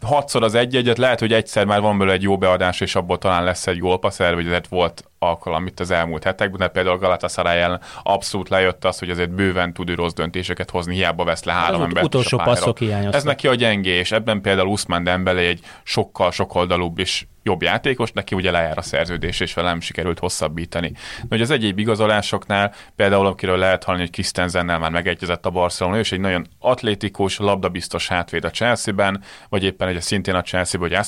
hatszor 0.00 0.42
az 0.42 0.54
egy-egyet, 0.54 0.98
lehet, 0.98 1.20
hogy 1.20 1.32
egyszer 1.32 1.64
már 1.64 1.80
van 1.80 1.98
belőle 1.98 2.16
egy 2.16 2.22
jó 2.22 2.38
beadás, 2.38 2.80
és 2.80 2.94
abból 2.94 3.18
talán 3.18 3.44
lesz 3.44 3.66
egy 3.66 3.78
gólpaszer, 3.78 4.34
vagy 4.34 4.46
ezért 4.46 4.68
volt 4.68 5.04
alkalom 5.26 5.66
itt 5.66 5.80
az 5.80 5.90
elmúlt 5.90 6.24
hetekben, 6.24 6.58
de 6.58 6.68
például 6.68 6.98
Galatasaray 6.98 7.58
ellen 7.58 7.80
abszolút 8.02 8.48
lejött 8.48 8.84
az, 8.84 8.98
hogy 8.98 9.10
azért 9.10 9.30
bőven 9.30 9.72
tud 9.72 9.94
rossz 9.94 10.12
döntéseket 10.12 10.70
hozni, 10.70 10.94
hiába 10.94 11.24
vesz 11.24 11.44
le 11.44 11.52
három 11.52 11.82
embert. 11.82 12.06
Utolsó 12.06 12.38
passzok 12.38 12.78
hiányoztak. 12.78 13.14
Ez 13.14 13.24
neki 13.24 13.48
a 13.48 13.54
gyengés, 13.54 14.12
ebben 14.12 14.40
például 14.40 14.68
Usman 14.68 15.04
Dembele 15.04 15.40
egy 15.40 15.60
sokkal 15.82 16.30
sokoldalúbb 16.30 16.98
és 16.98 17.26
jobb 17.46 17.62
játékos, 17.62 18.12
neki 18.12 18.34
ugye 18.34 18.50
lejár 18.50 18.78
a 18.78 18.82
szerződés, 18.82 19.40
és 19.40 19.54
vele 19.54 19.68
nem 19.68 19.80
sikerült 19.80 20.18
hosszabbítani. 20.18 20.90
De 21.20 21.26
hogy 21.28 21.40
az 21.40 21.50
egyéb 21.50 21.78
igazolásoknál, 21.78 22.74
például 22.96 23.26
akiről 23.26 23.58
lehet 23.58 23.84
hallani, 23.84 24.02
hogy 24.02 24.12
Christensennel 24.12 24.78
már 24.78 24.90
megegyezett 24.90 25.46
a 25.46 25.50
Barcelona, 25.50 25.98
és 25.98 26.12
egy 26.12 26.20
nagyon 26.20 26.46
atlétikus, 26.58 27.38
labdabiztos 27.38 28.08
hátvéd 28.08 28.44
a 28.44 28.50
Chelsea-ben, 28.50 29.22
vagy 29.48 29.64
éppen 29.64 29.88
egy 29.88 30.00
szintén 30.00 30.34
a 30.34 30.42
Chelsea, 30.42 30.80
vagy 30.80 30.98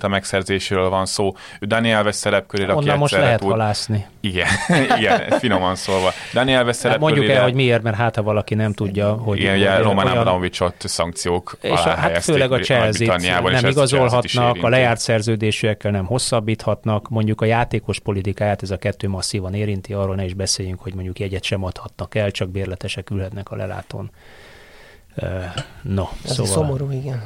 a 0.00 0.08
megszerzéséről 0.08 0.88
van 0.88 1.06
szó. 1.06 1.32
Ő 1.60 1.66
Daniel 1.66 1.98
Alves 1.98 2.14
szerepkörére, 2.14 2.72
aki 2.72 3.14
lehet 3.16 3.40
túl... 3.40 3.63
halászni. 3.64 4.06
Igen, 4.20 4.46
igen, 4.98 5.30
finoman 5.38 5.74
szólva. 5.74 6.10
Daniel 6.32 6.58
Alves 6.58 6.76
szerepkörére... 6.76 7.16
Mondjuk 7.16 7.36
el, 7.36 7.42
hogy 7.42 7.54
miért, 7.54 7.82
mert 7.82 7.96
hát 7.96 8.16
ha 8.16 8.22
valaki 8.22 8.54
nem 8.54 8.72
tudja, 8.72 9.12
hogy... 9.12 9.38
Igen, 9.38 9.56
ugye 9.56 9.78
Roman 9.78 10.04
olyan... 10.04 10.18
Abramovicsot 10.18 10.74
szankciók 10.78 11.56
és 11.60 11.70
alá 11.70 11.94
hát 11.94 12.22
főleg 12.22 12.52
a 12.52 12.58
Chelsea-t 12.58 13.22
nem 13.22 13.66
igazolhatnak, 13.66 14.62
a 14.62 14.68
lejárt 14.68 15.00
szerződésűek 15.00 15.74
évekkel 15.74 15.90
nem 15.90 16.04
hosszabbíthatnak, 16.04 17.08
mondjuk 17.08 17.40
a 17.40 17.44
játékos 17.44 17.98
politikáját 17.98 18.62
ez 18.62 18.70
a 18.70 18.76
kettő 18.76 19.08
masszívan 19.08 19.54
érinti, 19.54 19.92
arról 19.92 20.14
ne 20.14 20.24
is 20.24 20.34
beszéljünk, 20.34 20.80
hogy 20.80 20.94
mondjuk 20.94 21.18
jegyet 21.18 21.42
sem 21.42 21.64
adhatnak 21.64 22.14
el, 22.14 22.30
csak 22.30 22.48
bérletesek 22.48 23.10
ülhetnek 23.10 23.50
a 23.50 23.56
lelátón. 23.56 24.10
No, 25.82 26.08
ez 26.24 26.30
szóval... 26.30 26.52
szomorú, 26.52 26.90
igen. 26.90 27.22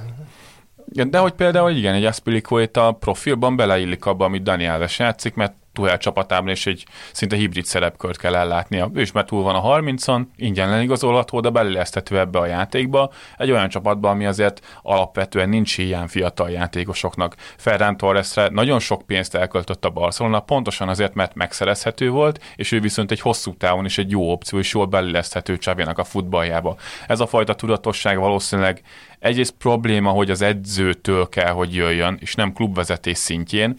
De 1.11 1.19
hogy 1.19 1.33
például 1.33 1.71
igen, 1.71 1.95
egy 1.95 2.05
Aspilicueta 2.05 2.93
profilban 2.93 3.57
beleillik 3.57 4.05
abba, 4.05 4.25
amit 4.25 4.43
Dani 4.43 4.67
Alves 4.67 4.99
játszik, 4.99 5.35
mert 5.35 5.55
Tuhel 5.79 5.99
csapatában 5.99 6.49
és 6.49 6.67
egy 6.67 6.85
szinte 7.13 7.37
hibrid 7.37 7.65
szerepkört 7.65 8.19
kell 8.19 8.35
ellátnia. 8.35 8.91
Ő 8.95 9.01
is 9.01 9.13
már 9.13 9.25
túl 9.25 9.43
van 9.43 9.55
a 9.55 9.63
30-on, 9.63 10.23
ingyen 10.37 10.71
lenigazolható, 10.71 11.41
de 11.41 11.49
belélesztető 11.49 12.19
ebbe 12.19 12.39
a 12.39 12.47
játékba. 12.47 13.13
Egy 13.37 13.51
olyan 13.51 13.69
csapatban, 13.69 14.11
ami 14.11 14.27
azért 14.27 14.67
alapvetően 14.83 15.49
nincs 15.49 15.79
ilyen 15.79 16.09
fiatal 16.09 16.51
játékosoknak. 16.51 17.35
Ferran 17.57 17.97
Torresre 17.97 18.49
nagyon 18.49 18.79
sok 18.79 19.03
pénzt 19.07 19.35
elköltött 19.35 19.85
a 19.85 19.91
Barcelona, 19.91 20.41
pontosan 20.41 20.89
azért, 20.89 21.15
mert 21.15 21.35
megszerezhető 21.35 22.11
volt, 22.11 22.45
és 22.57 22.73
ő 22.73 22.81
viszont 22.81 23.11
egy 23.11 23.21
hosszú 23.21 23.57
távon 23.57 23.85
is 23.85 23.99
egy 23.99 24.11
jó 24.11 24.33
opció, 24.33 24.59
és 24.59 24.73
jól 24.73 24.87
beléleszthető 24.87 25.59
Csavénak 25.59 25.99
a 25.99 26.05
futballjába. 26.05 26.77
Ez 27.07 27.21
a 27.21 27.27
fajta 27.27 27.55
tudatosság 27.55 28.19
valószínűleg 28.19 28.83
egyrészt 29.19 29.55
probléma, 29.59 30.11
hogy 30.11 30.31
az 30.31 30.43
edzőtől 30.43 31.29
kell, 31.29 31.53
hogy 31.53 31.75
jöjjön, 31.75 32.19
és 32.21 32.35
nem 32.35 32.53
klubvezetés 32.53 33.19
szintjén, 33.19 33.77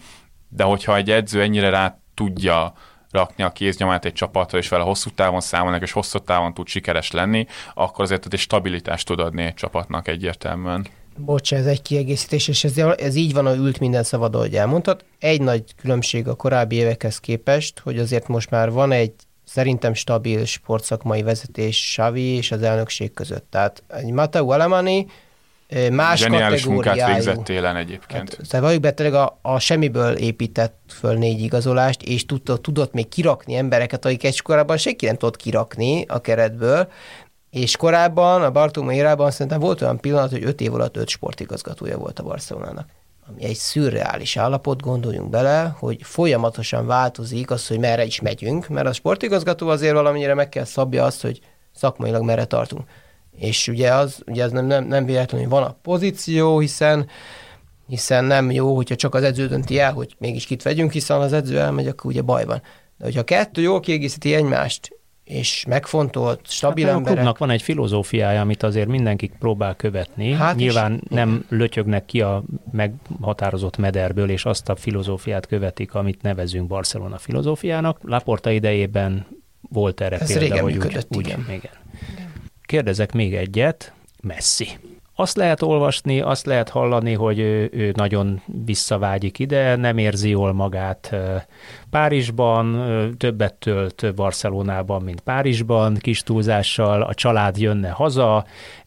de 0.50 0.64
hogyha 0.64 0.96
egy 0.96 1.10
edző 1.10 1.42
ennyire 1.42 1.70
rá 1.70 1.98
tudja 2.14 2.72
rakni 3.10 3.44
a 3.44 3.50
kéznyomát 3.50 4.04
egy 4.04 4.12
csapatra, 4.12 4.58
és 4.58 4.68
vele 4.68 4.84
hosszú 4.84 5.10
távon 5.10 5.40
számolnak, 5.40 5.82
és 5.82 5.92
hosszú 5.92 6.18
távon 6.18 6.54
tud 6.54 6.66
sikeres 6.66 7.10
lenni, 7.10 7.46
akkor 7.74 8.04
azért 8.04 8.32
egy 8.32 8.38
stabilitást 8.38 9.06
tud 9.06 9.20
adni 9.20 9.42
egy 9.42 9.54
csapatnak 9.54 10.08
egyértelműen. 10.08 10.86
Bocs, 11.16 11.52
ez 11.52 11.66
egy 11.66 11.82
kiegészítés, 11.82 12.48
és 12.48 12.64
ez, 12.64 12.78
ez 12.78 13.14
így 13.14 13.32
van, 13.32 13.46
hogy 13.46 13.58
ült 13.58 13.80
minden 13.80 14.02
szabad, 14.02 14.34
ahogy 14.34 14.54
elmondtad. 14.54 15.04
Egy 15.18 15.40
nagy 15.40 15.64
különbség 15.76 16.28
a 16.28 16.34
korábbi 16.34 16.76
évekhez 16.76 17.18
képest, 17.18 17.78
hogy 17.78 17.98
azért 17.98 18.28
most 18.28 18.50
már 18.50 18.70
van 18.70 18.92
egy 18.92 19.12
szerintem 19.44 19.94
stabil 19.94 20.44
sportszakmai 20.44 21.22
vezetés 21.22 21.88
Xavi 21.90 22.22
és 22.22 22.50
az 22.52 22.62
elnökség 22.62 23.12
között. 23.12 23.46
Tehát 23.50 23.82
egy 23.88 24.10
Mateu 24.10 24.48
Alemani 24.48 25.06
más 25.90 26.18
Zseniális 26.18 26.64
munkát 26.64 27.06
végzett 27.06 27.44
télen 27.44 27.76
egyébként. 27.76 28.34
Hát, 28.34 28.48
tehát 28.48 28.64
valljuk 28.64 28.82
be, 28.82 29.20
a, 29.20 29.38
a 29.42 29.58
semmiből 29.58 30.12
épített 30.12 30.78
föl 30.88 31.14
négy 31.14 31.40
igazolást, 31.40 32.02
és 32.02 32.26
tudott, 32.26 32.62
tudott 32.62 32.92
még 32.92 33.08
kirakni 33.08 33.54
embereket, 33.54 34.04
akik 34.04 34.24
egy 34.24 34.42
korábban 34.42 34.76
senki 34.76 35.06
nem 35.06 35.16
tudott 35.16 35.36
kirakni 35.36 36.04
a 36.08 36.20
keretből, 36.20 36.88
és 37.50 37.76
korábban, 37.76 38.42
a 38.42 38.50
Bartóma 38.50 38.92
érában 38.92 39.30
szerintem 39.30 39.60
volt 39.60 39.82
olyan 39.82 40.00
pillanat, 40.00 40.30
hogy 40.30 40.44
öt 40.44 40.60
év 40.60 40.74
alatt 40.74 40.96
öt 40.96 41.08
sportigazgatója 41.08 41.98
volt 41.98 42.18
a 42.18 42.22
Barcelonának. 42.22 42.88
Ami 43.28 43.44
egy 43.44 43.56
szürreális 43.56 44.36
állapot, 44.36 44.80
gondoljunk 44.80 45.30
bele, 45.30 45.74
hogy 45.78 45.98
folyamatosan 46.02 46.86
változik 46.86 47.50
az, 47.50 47.66
hogy 47.66 47.78
merre 47.78 48.04
is 48.04 48.20
megyünk, 48.20 48.68
mert 48.68 48.86
a 48.86 48.92
sportigazgató 48.92 49.68
azért 49.68 49.94
valamennyire 49.94 50.34
meg 50.34 50.48
kell 50.48 50.64
szabja 50.64 51.04
azt, 51.04 51.22
hogy 51.22 51.40
szakmailag 51.72 52.22
merre 52.22 52.44
tartunk. 52.44 52.88
És 53.40 53.68
ugye 53.68 53.94
az, 53.94 54.22
ugye 54.26 54.44
az 54.44 54.52
nem, 54.52 54.66
nem, 54.66 54.84
nem 54.84 55.04
véletlenül 55.04 55.48
van 55.48 55.62
a 55.62 55.76
pozíció, 55.82 56.58
hiszen 56.58 57.06
hiszen 57.86 58.24
nem 58.24 58.50
jó, 58.50 58.76
hogyha 58.76 58.94
csak 58.94 59.14
az 59.14 59.22
edző 59.22 59.46
dönti 59.46 59.78
el, 59.78 59.92
hogy 59.92 60.14
mégis 60.18 60.46
kit 60.46 60.62
vegyünk, 60.62 60.92
hiszen 60.92 61.20
az 61.20 61.32
edző 61.32 61.58
elmegy, 61.58 61.86
akkor 61.86 62.10
ugye 62.10 62.22
baj 62.22 62.44
van. 62.44 62.62
De 62.98 63.04
hogyha 63.04 63.24
kettő 63.24 63.62
jól 63.62 63.80
kiegészíti 63.80 64.34
egymást, 64.34 64.98
és 65.24 65.64
megfontolt, 65.68 66.40
stabil 66.44 66.86
hát, 66.86 66.94
emberek... 66.94 67.12
A 67.12 67.20
klubnak 67.20 67.38
van 67.38 67.50
egy 67.50 67.62
filozófiája, 67.62 68.40
amit 68.40 68.62
azért 68.62 68.88
mindenki 68.88 69.30
próbál 69.38 69.76
követni. 69.76 70.32
Hát 70.32 70.56
Nyilván 70.56 70.92
is, 70.94 71.00
nem 71.08 71.44
lötyögnek 71.48 72.04
ki 72.04 72.20
a 72.20 72.42
meghatározott 72.70 73.76
mederből, 73.76 74.30
és 74.30 74.44
azt 74.44 74.68
a 74.68 74.76
filozófiát 74.76 75.46
követik, 75.46 75.94
amit 75.94 76.22
nevezünk 76.22 76.68
Barcelona 76.68 77.18
filozófiának. 77.18 77.98
Laporta 78.02 78.50
idejében 78.50 79.26
volt 79.60 80.00
erre 80.00 80.18
Ez 80.18 80.38
példa, 80.38 80.60
hogy 80.60 80.76
úgy, 80.76 81.06
úgy, 81.08 81.26
igen. 81.26 81.46
igen. 81.48 81.72
Kérdezek 82.70 83.12
még 83.12 83.34
egyet, 83.34 83.92
Messi. 84.22 84.68
Azt 85.14 85.36
lehet 85.36 85.62
olvasni, 85.62 86.20
azt 86.20 86.46
lehet 86.46 86.68
hallani, 86.68 87.12
hogy 87.12 87.38
ő, 87.38 87.70
ő 87.72 87.92
nagyon 87.96 88.42
visszavágyik 88.64 89.38
ide, 89.38 89.76
nem 89.76 89.98
érzi 89.98 90.28
jól 90.28 90.52
magát 90.52 91.14
Párizsban, 91.90 92.84
többet 93.18 93.54
tölt 93.54 94.14
Barcelonában, 94.14 95.02
mint 95.02 95.20
Párizsban, 95.20 95.94
kis 95.94 96.22
túlzással, 96.22 97.02
a 97.02 97.14
család 97.14 97.58
jönne 97.58 97.88
haza, 97.88 98.44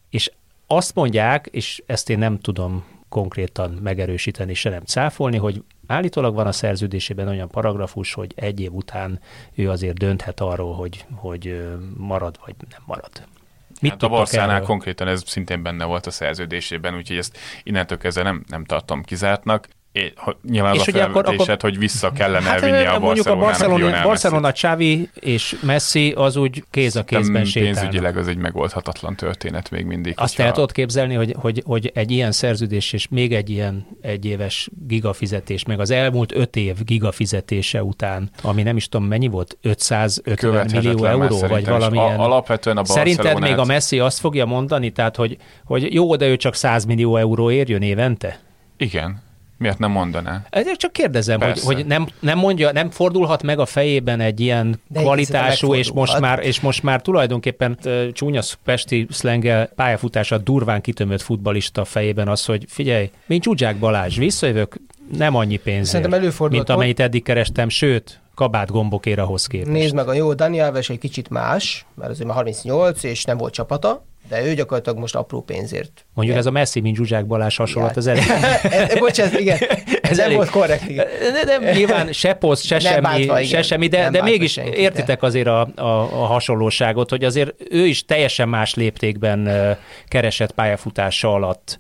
és 0.10 0.32
azt 0.68 0.96
mondják, 0.96 1.48
és 1.52 1.84
ezt 1.86 2.10
én 2.10 2.18
nem 2.18 2.40
tudom 2.40 2.86
konkrétan 3.10 3.72
megerősíteni, 3.72 4.54
se 4.54 4.70
nem 4.70 4.84
cáfolni, 4.84 5.38
hogy 5.38 5.64
állítólag 5.88 6.36
van 6.36 6.48
a 6.48 6.52
szerződésében 6.52 7.28
olyan 7.28 7.50
paragrafus, 7.50 8.14
hogy 8.14 8.32
egy 8.36 8.60
év 8.60 8.74
után 8.74 9.20
ő 9.56 9.70
azért 9.70 9.98
dönthet 9.98 10.40
arról, 10.40 10.74
hogy, 10.74 11.06
hogy 11.16 11.68
marad 11.98 12.40
vagy 12.46 12.56
nem 12.70 12.82
marad. 12.86 13.12
Mit 13.84 13.92
hát 13.92 14.04
a 14.04 14.08
Barszánál 14.08 14.62
konkrétan 14.62 15.08
ez 15.08 15.24
szintén 15.26 15.64
benne 15.64 15.86
volt 15.86 16.06
a 16.06 16.12
szerződésében, 16.12 16.96
úgyhogy 16.96 17.18
ezt 17.18 17.38
innentől 17.64 17.98
kezdve 17.98 18.24
nem, 18.24 18.44
nem 18.48 18.66
tartom 18.66 19.04
kizártnak. 19.04 19.68
É, 19.94 20.14
nyilván 20.50 20.74
és 20.74 20.80
az 20.80 20.88
a 20.88 20.92
felvetésed, 20.92 21.30
akkor, 21.30 21.50
akkor, 21.50 21.58
hogy 21.62 21.78
vissza 21.78 22.12
kellene 22.12 22.50
hát, 22.50 22.60
vinni 22.60 22.86
a 22.86 23.00
mondjuk 23.00 23.28
a 23.28 23.36
Barcelona, 23.36 24.02
Barcelona 24.04 24.52
Xavi 24.52 25.10
és 25.20 25.56
Messi 25.62 26.12
az 26.12 26.36
úgy 26.36 26.64
kéz 26.70 26.96
a 26.96 27.04
kézben 27.04 27.46
sétálnak. 27.46 27.80
Pénzügyileg 27.80 28.18
az 28.18 28.28
egy 28.28 28.38
megoldhatatlan 28.38 29.16
történet 29.16 29.72
még 29.72 29.86
mindig. 29.86 30.14
Azt 30.18 30.40
el 30.40 30.52
tudod 30.52 30.72
képzelni, 30.72 31.14
hogy, 31.14 31.36
hogy, 31.40 31.64
hogy 31.66 31.92
egy 31.94 32.12
ilyen 32.12 32.32
szerződés 32.32 32.94
és 32.94 33.08
még 33.08 33.34
egy 33.34 33.50
ilyen 33.50 33.88
egyéves 34.02 34.70
gigafizetés, 34.88 35.66
meg 35.66 35.80
az 35.80 35.92
elmúlt 35.92 36.36
öt 36.36 36.56
év 36.56 36.84
gigafizetése 36.84 37.84
után, 37.84 38.30
ami 38.42 38.64
nem 38.64 38.76
is 38.76 38.90
tudom 38.90 39.08
mennyi 39.08 39.28
volt, 39.28 39.58
550 39.62 40.68
millió 40.72 41.06
euró, 41.06 41.40
vagy 41.40 41.66
valamilyen. 41.66 42.20
A, 42.20 42.24
alapvetően 42.24 42.78
a 42.78 42.82
Barcelona 42.82 43.14
Szerinted 43.14 43.42
még 43.42 43.58
a 43.58 43.66
Messi 43.66 44.00
azt 44.00 44.20
fogja 44.20 44.46
mondani, 44.46 44.92
tehát 44.92 45.16
hogy, 45.16 45.38
hogy 45.66 45.94
jó, 45.94 46.16
de 46.16 46.28
ő 46.28 46.36
csak 46.36 46.56
100 46.56 46.86
millió 46.86 47.18
euró 47.18 47.52
érjön 47.52 47.82
évente? 47.82 48.40
Igen. 48.78 49.32
Miért 49.64 49.80
nem 49.80 49.92
mondaná? 49.92 50.42
Ezért 50.50 50.80
csak 50.80 50.92
kérdezem, 50.92 51.42
hogy, 51.42 51.60
hogy 51.60 51.86
nem, 51.86 52.08
nem, 52.20 52.38
mondja, 52.38 52.72
nem 52.72 52.90
fordulhat 52.90 53.44
meg 53.44 53.60
a 53.60 53.66
fejében 53.66 54.20
egy 54.20 54.40
ilyen 54.40 54.82
De 54.88 55.02
kvalitású, 55.02 55.76
és 55.76 55.92
most, 55.92 56.20
már, 56.20 56.40
és 56.40 56.60
most 56.60 56.84
már 56.84 57.02
tulajdonképpen 57.02 57.78
uh, 57.86 58.12
csúnya 58.12 58.42
pesti 58.64 59.08
szlengel 59.10 59.66
pályafutása 59.66 60.38
durván 60.38 60.82
kitömött 60.82 61.22
futbalista 61.22 61.86
fejében 61.86 62.28
az, 62.28 62.46
hogy 62.46 62.66
figyelj, 62.68 63.10
mint 63.26 63.42
Csúcsák 63.42 63.76
Balázs, 63.76 64.18
visszajövök, 64.18 64.76
nem 65.18 65.36
annyi 65.36 65.58
pénzért, 65.58 66.40
mint 66.50 66.70
amennyit 66.70 67.00
eddig 67.00 67.24
kerestem, 67.24 67.70
sőt, 67.70 68.22
kabát 68.36 68.72
gombokért 68.72 69.20
ahhoz 69.20 69.48
képest. 69.48 69.72
Nézd 69.72 69.96
meg, 69.96 70.08
a 70.08 70.14
jó, 70.14 70.34
Dani 70.34 70.60
Alves 70.60 70.90
egy 70.90 71.00
kicsit 71.00 71.30
más, 71.30 71.86
mert 71.96 72.12
azért 72.12 72.28
már 72.28 72.36
38, 72.36 73.04
és 73.04 73.24
nem 73.24 73.38
volt 73.38 73.54
csapata, 73.54 74.06
de 74.30 74.46
ő 74.46 74.54
gyakorlatilag 74.54 74.98
most 74.98 75.16
apró 75.16 75.42
pénzért. 75.42 76.06
Mondjuk 76.14 76.26
igen. 76.26 76.38
ez 76.38 76.46
a 76.46 76.52
Messi, 76.52 76.80
mint 76.80 76.96
Zsuzsák 76.96 77.26
Balázs 77.26 77.56
hasonlat, 77.56 77.98
az 77.98 78.08
elég. 78.08 78.24
Bocsánat, 79.00 79.40
igen, 79.40 79.58
ez, 80.02 80.10
ez 80.10 80.18
nem 80.18 80.26
elég. 80.26 80.38
volt 80.38 80.50
korrekt. 80.50 80.90
Igen. 80.90 81.08
De, 81.34 81.60
de, 81.60 81.74
nyilván 81.74 82.12
se 82.12 82.34
poszt, 82.34 82.66
se 82.66 82.80
semmi, 82.80 83.02
bátva, 83.02 83.44
se 83.44 83.62
semmi, 83.62 83.88
de, 83.88 84.10
de 84.10 84.24
mégis 84.24 84.52
senki, 84.52 84.78
értitek 84.78 85.20
de. 85.20 85.28
azért 85.28 85.48
a, 85.48 85.62
a, 85.76 86.22
a 86.22 86.26
hasonlóságot, 86.26 87.10
hogy 87.10 87.24
azért 87.24 87.54
ő 87.70 87.86
is 87.86 88.06
teljesen 88.06 88.50
más 88.50 88.74
léptékben 88.74 89.50
keresett 90.08 90.52
pályafutása 90.52 91.34
alatt, 91.34 91.78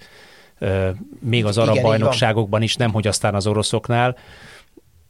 még 1.19 1.45
az 1.45 1.57
arab 1.57 1.73
igen, 1.73 1.83
bajnokságokban 1.83 2.61
is, 2.61 2.75
nem 2.75 2.91
hogy 2.91 3.07
aztán 3.07 3.35
az 3.35 3.47
oroszoknál, 3.47 4.17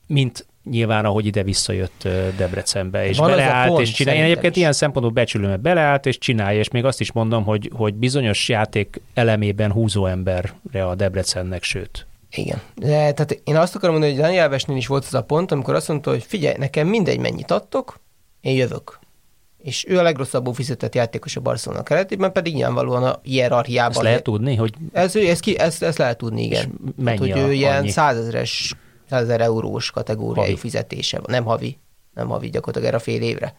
mint 0.07 0.45
nyilván, 0.69 1.05
ahogy 1.05 1.25
ide 1.25 1.43
visszajött 1.43 2.07
Debrecenbe, 2.37 3.07
és 3.07 3.17
Van 3.17 3.29
beleállt, 3.29 3.67
pont, 3.67 3.81
és 3.81 3.91
csinálja. 3.91 4.19
Én 4.19 4.25
egyébként 4.25 4.55
is. 4.55 4.61
ilyen 4.61 4.73
szempontból 4.73 5.13
becsülöm, 5.13 5.49
mert 5.49 5.61
beleállt, 5.61 6.05
és 6.05 6.17
csinálja, 6.17 6.59
és 6.59 6.69
még 6.69 6.85
azt 6.85 6.99
is 6.99 7.11
mondom, 7.11 7.43
hogy, 7.43 7.71
hogy 7.73 7.93
bizonyos 7.93 8.49
játék 8.49 9.01
elemében 9.13 9.71
húzó 9.71 10.05
emberre 10.05 10.85
a 10.85 10.95
Debrecennek, 10.95 11.63
sőt. 11.63 12.07
Igen. 12.35 12.61
De, 12.75 12.87
tehát 12.87 13.41
én 13.43 13.55
azt 13.55 13.75
akarom 13.75 13.95
mondani, 13.95 14.15
hogy 14.15 14.23
Dani 14.23 14.39
Alvesnél 14.39 14.77
is 14.77 14.87
volt 14.87 15.05
az 15.05 15.13
a 15.13 15.23
pont, 15.23 15.51
amikor 15.51 15.75
azt 15.75 15.87
mondta, 15.87 16.09
hogy 16.09 16.23
figyelj, 16.23 16.55
nekem 16.57 16.87
mindegy, 16.87 17.19
mennyit 17.19 17.51
adtok, 17.51 17.99
én 18.41 18.55
jövök. 18.55 18.99
És 19.57 19.85
ő 19.87 19.97
a 19.97 20.01
legrosszabbul 20.01 20.53
fizetett 20.53 20.95
játékos 20.95 21.35
a 21.35 21.41
Barcelona 21.41 21.83
keretében, 21.83 22.31
pedig 22.31 22.53
nyilvánvalóan 22.53 23.03
a 23.03 23.19
hierarchiában. 23.21 23.91
Ezt 23.91 24.01
lehet 24.01 24.23
tudni, 24.23 24.55
hogy... 24.55 24.73
Ez, 24.93 25.15
ez, 25.15 25.39
ki, 25.39 25.59
ezt, 25.59 25.83
ezt 25.83 25.97
lehet 25.97 26.17
tudni, 26.17 26.43
igen. 26.43 26.79
Mennyi 26.95 27.17
hát, 27.17 27.27
hogy 27.27 27.37
ő 27.37 27.43
annyi? 27.43 27.55
ilyen 27.55 27.87
százezres 27.87 28.67
100 28.67 28.77
ezer 29.09 29.41
eurós 29.41 29.91
kategóriai 29.91 30.45
havi. 30.45 30.57
fizetése 30.57 31.17
van. 31.17 31.27
Nem 31.29 31.43
havi, 31.43 31.77
nem 32.13 32.27
havi, 32.27 32.49
gyakorlatilag 32.49 32.87
erre 32.87 32.97
a 32.97 33.03
fél 33.03 33.21
évre. 33.21 33.55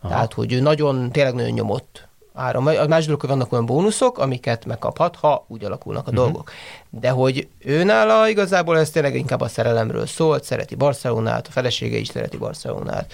Aha. 0.00 0.12
Tehát, 0.12 0.32
hogy 0.32 0.52
ő 0.52 0.60
nagyon, 0.60 1.10
tényleg 1.10 1.34
nagyon 1.34 1.50
nyomott 1.50 2.08
áram. 2.34 2.66
A 2.66 2.86
másik 2.86 3.06
dolog, 3.06 3.20
hogy 3.20 3.30
vannak 3.30 3.52
olyan 3.52 3.66
bónuszok, 3.66 4.18
amiket 4.18 4.64
megkaphat, 4.64 5.16
ha 5.16 5.44
úgy 5.48 5.64
alakulnak 5.64 6.06
a 6.06 6.10
uh-huh. 6.10 6.24
dolgok. 6.24 6.50
De 6.90 7.10
hogy 7.10 7.48
őnála 7.58 8.28
igazából 8.28 8.78
ez 8.78 8.90
tényleg 8.90 9.14
inkább 9.14 9.40
a 9.40 9.48
szerelemről 9.48 10.06
szólt, 10.06 10.44
szereti 10.44 10.74
Barcelonát, 10.74 11.46
a 11.46 11.50
felesége 11.50 11.96
is 11.96 12.08
szereti 12.08 12.36
Barcelonát, 12.36 13.12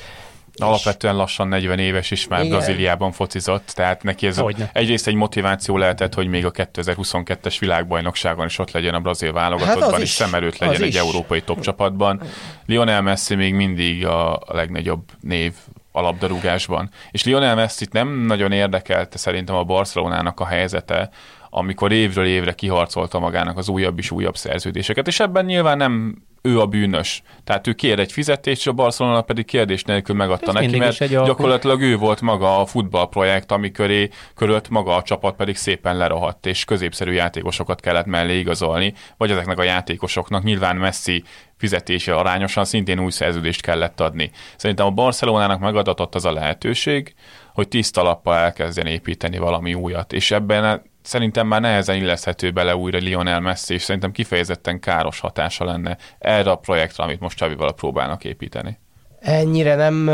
Alapvetően 0.67 1.17
lassan 1.17 1.49
40 1.49 1.79
éves 1.79 2.11
is 2.11 2.29
már 2.29 2.45
Igen. 2.45 2.57
Brazíliában 2.57 3.13
focizott, 3.13 3.73
tehát 3.75 4.03
neki 4.03 4.27
ez 4.27 4.39
a, 4.39 4.51
egyrészt 4.73 5.07
egy 5.07 5.15
motiváció 5.15 5.77
lehetett, 5.77 6.15
hogy 6.15 6.27
még 6.27 6.45
a 6.45 6.51
2022-es 6.51 7.57
világbajnokságon 7.61 8.47
is 8.47 8.59
ott 8.59 8.71
legyen 8.71 8.95
a 8.95 9.01
brazil 9.01 9.33
válogatottban, 9.33 9.91
hát 9.91 10.01
és 10.01 10.09
szem 10.09 10.35
előtt 10.35 10.59
legyen 10.59 10.83
egy 10.83 10.89
is. 10.89 10.97
európai 10.97 11.41
top 11.43 11.61
csapatban. 11.61 12.23
Lionel 12.67 13.03
Messi 13.03 13.35
még 13.35 13.55
mindig 13.55 14.07
a 14.07 14.41
legnagyobb 14.47 15.03
név 15.21 15.53
a 15.93 16.01
labdarúgásban. 16.01 16.91
És 17.11 17.25
Lionel 17.25 17.55
messi 17.55 17.87
nem 17.91 18.09
nagyon 18.09 18.53
érdekelte 18.53 19.19
szerintem 19.19 19.55
a 19.55 19.65
Barcelonának 19.65 20.41
a 20.41 20.47
helyzete, 20.47 21.11
amikor 21.51 21.93
évről 21.93 22.27
évre 22.27 22.53
kiharcolta 22.53 23.19
magának 23.19 23.59
az 23.59 23.69
újabb 23.69 23.99
és 23.99 24.11
újabb 24.11 24.37
szerződéseket, 24.37 25.07
és 25.07 25.21
ebben 25.21 25.45
nyilván 25.45 25.77
nem 25.77 26.23
ő 26.43 26.61
a 26.61 26.67
bűnös. 26.67 27.23
Tehát 27.45 27.67
ő 27.67 27.73
kér 27.73 27.99
egy 27.99 28.13
fizetést, 28.13 28.67
a 28.67 28.73
Barcelona 28.73 29.23
pedig 29.23 29.45
kérdés 29.45 29.85
nélkül 29.85 30.17
megadta 30.17 30.49
Ez 30.49 30.55
neki, 30.55 30.79
mert 30.79 31.09
gyakorlatilag 31.09 31.81
ő 31.81 31.97
volt 31.97 32.21
maga 32.21 32.61
a 32.61 32.67
futballprojekt, 32.67 33.53
ami 33.53 33.71
köré 33.71 34.09
körült 34.35 34.69
maga 34.69 34.97
a 34.97 35.03
csapat 35.03 35.37
pedig 35.37 35.57
szépen 35.57 35.97
lerohadt, 35.97 36.47
és 36.47 36.65
középszerű 36.65 37.13
játékosokat 37.13 37.81
kellett 37.81 38.07
mellé 38.07 38.39
igazolni, 38.39 38.95
vagy 39.17 39.31
ezeknek 39.31 39.59
a 39.59 39.63
játékosoknak 39.63 40.43
nyilván 40.43 40.77
Messi 40.77 41.25
fizetése 41.57 42.15
arányosan 42.15 42.65
szintén 42.65 43.01
új 43.01 43.11
szerződést 43.11 43.63
kellett 43.63 44.01
adni. 44.01 44.31
Szerintem 44.57 44.87
a 44.87 44.91
Barcelonának 44.91 45.61
megadatott 45.61 46.15
az 46.15 46.25
a 46.25 46.33
lehetőség, 46.33 47.15
hogy 47.55 47.69
tiszta 47.69 48.03
lappal 48.03 48.37
elkezdjen 48.37 48.87
építeni 48.87 49.39
valami 49.39 49.75
újat, 49.75 50.13
és 50.13 50.31
ebben 50.31 50.83
szerintem 51.03 51.47
már 51.47 51.61
nehezen 51.61 51.97
illeszthető 51.97 52.51
bele 52.51 52.77
újra 52.77 52.99
Lionel 52.99 53.41
Messi, 53.41 53.75
és 53.75 53.83
szerintem 53.83 54.13
kifejezetten 54.13 54.81
káros 54.81 55.21
hatása 55.21 55.65
lenne 55.65 55.97
erre 56.19 56.51
a 56.51 56.57
projektre, 56.57 57.05
amit 57.05 57.21
most 57.21 57.37
Csavival 57.37 57.75
próbálnak 57.75 58.25
építeni. 58.25 58.79
Ennyire 59.21 59.75
nem 59.75 60.11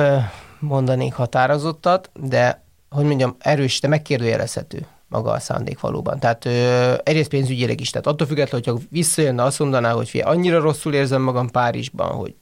mondanék 0.58 1.14
határozottat, 1.14 2.10
de 2.14 2.64
hogy 2.90 3.04
mondjam, 3.04 3.36
erős, 3.38 3.80
de 3.80 3.88
megkérdőjelezhető 3.88 4.86
maga 5.08 5.30
a 5.30 5.38
szándék 5.38 5.80
valóban. 5.80 6.18
Tehát 6.18 6.44
ö, 6.44 6.94
egyrészt 7.02 7.28
pénzügyileg 7.28 7.80
is, 7.80 7.90
tehát 7.90 8.06
attól 8.06 8.26
függetlenül, 8.26 8.66
hogyha 8.66 8.86
visszajönne, 8.90 9.42
azt 9.42 9.58
mondaná, 9.58 9.92
hogy 9.92 10.08
fia, 10.08 10.26
annyira 10.26 10.60
rosszul 10.60 10.94
érzem 10.94 11.22
magam 11.22 11.50
Párizsban, 11.50 12.10
hogy 12.10 12.34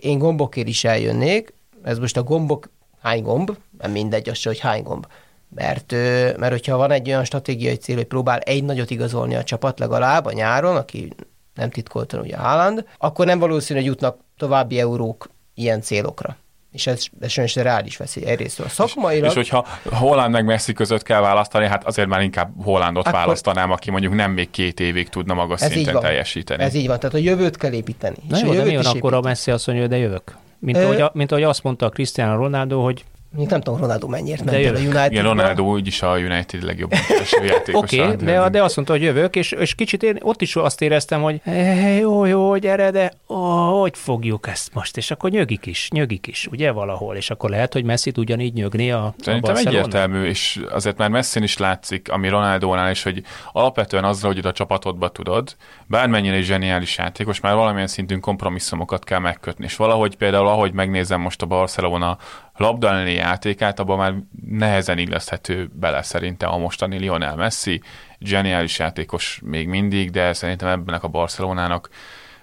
én 0.00 0.18
gombokért 0.18 0.68
is 0.68 0.84
eljönnék, 0.84 1.54
ez 1.82 1.98
most 1.98 2.16
a 2.16 2.22
gombok, 2.22 2.70
hány 3.02 3.22
gomb, 3.22 3.56
nem 3.78 3.90
mindegy, 3.90 4.28
az 4.28 4.38
se, 4.38 4.48
hogy 4.48 4.58
hány 4.58 4.82
gomb 4.82 5.06
mert, 5.54 5.92
mert 6.36 6.52
hogyha 6.52 6.76
van 6.76 6.90
egy 6.90 7.08
olyan 7.08 7.24
stratégiai 7.24 7.74
cél, 7.74 7.96
hogy 7.96 8.04
próbál 8.04 8.38
egy 8.38 8.64
nagyot 8.64 8.90
igazolni 8.90 9.34
a 9.34 9.44
csapat 9.44 9.78
legalább 9.78 10.26
a 10.26 10.32
nyáron, 10.32 10.76
aki 10.76 11.12
nem 11.54 11.70
titkoltan 11.70 12.20
ugye 12.20 12.36
Haaland, 12.36 12.84
akkor 12.98 13.26
nem 13.26 13.38
valószínű, 13.38 13.78
hogy 13.78 13.88
jutnak 13.88 14.18
további 14.36 14.78
eurók 14.80 15.30
ilyen 15.54 15.80
célokra. 15.80 16.36
És 16.72 16.86
ez, 16.86 17.04
ez 17.20 17.30
sajnos 17.30 17.54
reális 17.54 17.96
veszély 17.96 18.24
egyrészt 18.24 18.60
a 18.60 18.68
szakmailag. 18.68 19.30
És, 19.30 19.36
és 19.36 19.50
hogyha 19.50 19.66
Holland 19.96 20.32
meg 20.32 20.44
Messi 20.44 20.72
között 20.72 21.02
kell 21.02 21.20
választani, 21.20 21.66
hát 21.66 21.84
azért 21.84 22.08
már 22.08 22.20
inkább 22.20 22.52
Hollandot 22.62 23.06
akkor, 23.06 23.18
választanám, 23.18 23.70
aki 23.70 23.90
mondjuk 23.90 24.14
nem 24.14 24.30
még 24.30 24.50
két 24.50 24.80
évig 24.80 25.08
tudna 25.08 25.34
magas 25.34 25.60
szinten 25.60 26.00
teljesíteni. 26.00 26.62
Ez 26.62 26.74
így 26.74 26.86
van, 26.86 26.98
tehát 26.98 27.14
a 27.14 27.18
jövőt 27.18 27.56
kell 27.56 27.72
építeni. 27.72 28.16
Na 28.28 28.36
és 28.36 28.42
jó, 28.42 28.52
de 28.52 28.64
mi 28.64 28.76
van 28.76 28.86
akkor 28.86 29.14
a 29.14 29.20
Messi 29.20 29.50
azt 29.50 29.66
mondja, 29.66 29.86
de 29.86 29.96
jövök? 29.96 30.36
Mint, 30.58 30.76
Ö... 30.76 30.82
ahogy, 30.82 31.10
mint 31.12 31.32
ahogy 31.32 31.44
azt 31.44 31.62
mondta 31.62 31.86
a 31.86 31.88
Cristiano 31.88 32.36
Ronaldo, 32.36 32.82
hogy 32.84 33.04
Mondjuk 33.32 33.52
nem 33.52 33.60
tudom, 33.60 33.80
Ronaldo 33.80 34.06
mennyiért 34.08 34.44
ment 34.44 34.64
el 34.66 34.74
a 34.74 34.78
United. 34.78 35.12
Igen, 35.12 35.24
Ronaldo 35.24 35.62
úgyis 35.62 36.02
a 36.02 36.16
United 36.16 36.62
legjobb 36.62 36.92
játékos. 37.48 37.82
Oké, 37.82 38.00
okay, 38.00 38.16
de, 38.16 38.48
de 38.48 38.62
azt 38.62 38.76
mondta, 38.76 38.94
hogy 38.94 39.02
jövök, 39.02 39.36
és, 39.36 39.52
és 39.52 39.74
kicsit 39.74 40.02
én 40.02 40.18
ott 40.20 40.42
is 40.42 40.56
azt 40.56 40.82
éreztem, 40.82 41.22
hogy 41.22 41.40
hey, 41.44 41.98
jó, 41.98 42.24
jó, 42.24 42.56
gyere, 42.56 42.90
de 42.90 43.12
oh, 43.26 43.80
hogy 43.80 43.96
fogjuk 43.96 44.48
ezt 44.48 44.74
most? 44.74 44.96
És 44.96 45.10
akkor 45.10 45.30
nyögik 45.30 45.66
is, 45.66 45.88
nyögik 45.90 46.26
is, 46.26 46.46
ugye 46.50 46.70
valahol, 46.70 47.16
és 47.16 47.30
akkor 47.30 47.50
lehet, 47.50 47.72
hogy 47.72 47.84
Messi 47.84 48.12
ugyanígy 48.16 48.52
nyögni 48.52 48.90
a 48.90 49.14
Szerintem 49.18 49.54
a 49.54 49.58
egyértelmű, 49.58 50.24
és 50.24 50.60
azért 50.70 50.96
már 50.96 51.08
Messi 51.08 51.42
is 51.42 51.58
látszik, 51.58 52.10
ami 52.10 52.28
Ronaldónál 52.28 52.90
is, 52.90 53.02
hogy 53.02 53.22
alapvetően 53.52 54.04
azzal, 54.04 54.32
hogy 54.32 54.46
a 54.46 54.52
csapatodba 54.52 55.08
tudod, 55.08 55.56
bármennyire 55.86 56.38
is 56.38 56.46
zseniális 56.46 56.98
játékos, 56.98 57.40
már 57.40 57.54
valamilyen 57.54 57.86
szintű 57.86 58.16
kompromisszumokat 58.16 59.04
kell 59.04 59.18
megkötni. 59.18 59.64
És 59.64 59.76
valahogy 59.76 60.16
például, 60.16 60.46
ahogy 60.48 60.72
megnézem 60.72 61.20
most 61.20 61.42
a 61.42 61.46
Barcelona 61.46 62.18
labdalni 62.56 63.12
játékát, 63.12 63.78
abban 63.78 63.98
már 63.98 64.14
nehezen 64.46 64.98
illeszthető 64.98 65.70
bele 65.72 66.02
szerintem 66.02 66.52
a 66.52 66.58
mostani 66.58 66.98
Lionel 66.98 67.36
Messi. 67.36 67.82
Geniális 68.18 68.78
játékos 68.78 69.40
még 69.44 69.68
mindig, 69.68 70.10
de 70.10 70.32
szerintem 70.32 70.68
ebben 70.68 70.94
a 70.94 71.08
Barcelonának 71.08 71.88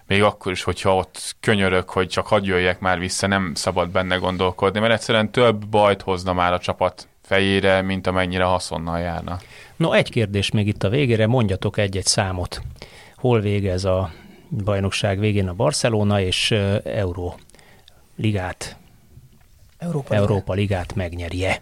még 0.08 0.24
akkor 0.24 0.52
is, 0.52 0.64
hogyha 0.64 0.96
ott 0.96 1.36
könyörök, 1.40 1.90
hogy 1.90 2.08
csak 2.08 2.28
hadd 2.28 2.44
jöjjek 2.44 2.80
már 2.80 3.00
vissza, 3.00 3.28
nem 3.28 3.52
szabad 3.56 3.90
benne 3.90 4.16
gondolkodni, 4.16 4.80
mert 4.80 4.94
egyszerűen 4.94 5.32
több 5.32 5.68
bajt 5.68 6.02
hozna 6.02 6.34
már 6.34 6.54
a 6.54 6.60
csapat 6.60 7.08
fejére, 7.22 7.82
mint 7.82 8.08
amennyire 8.08 8.44
haszonnal 8.44 9.00
járna. 9.00 9.38
No, 9.76 9.92
egy 9.92 10.12
kérdés 10.12 10.52
még 10.52 10.68
itt 10.68 10.84
a 10.84 10.90
végére, 10.90 11.28
mondjatok 11.28 11.78
egy-egy 11.78 12.06
számot. 12.06 12.62
Hol 13.16 13.40
végez 13.40 13.86
a 13.86 14.12
bajnokság 14.64 15.20
végén 15.20 15.48
a 15.48 15.54
Barcelona, 15.54 16.22
és 16.22 16.52
Euró 16.84 17.40
ligát 18.16 18.78
Európa, 19.80 20.16
Európa 20.16 20.54
Ligát 20.54 20.96
megnyerje. 20.96 21.62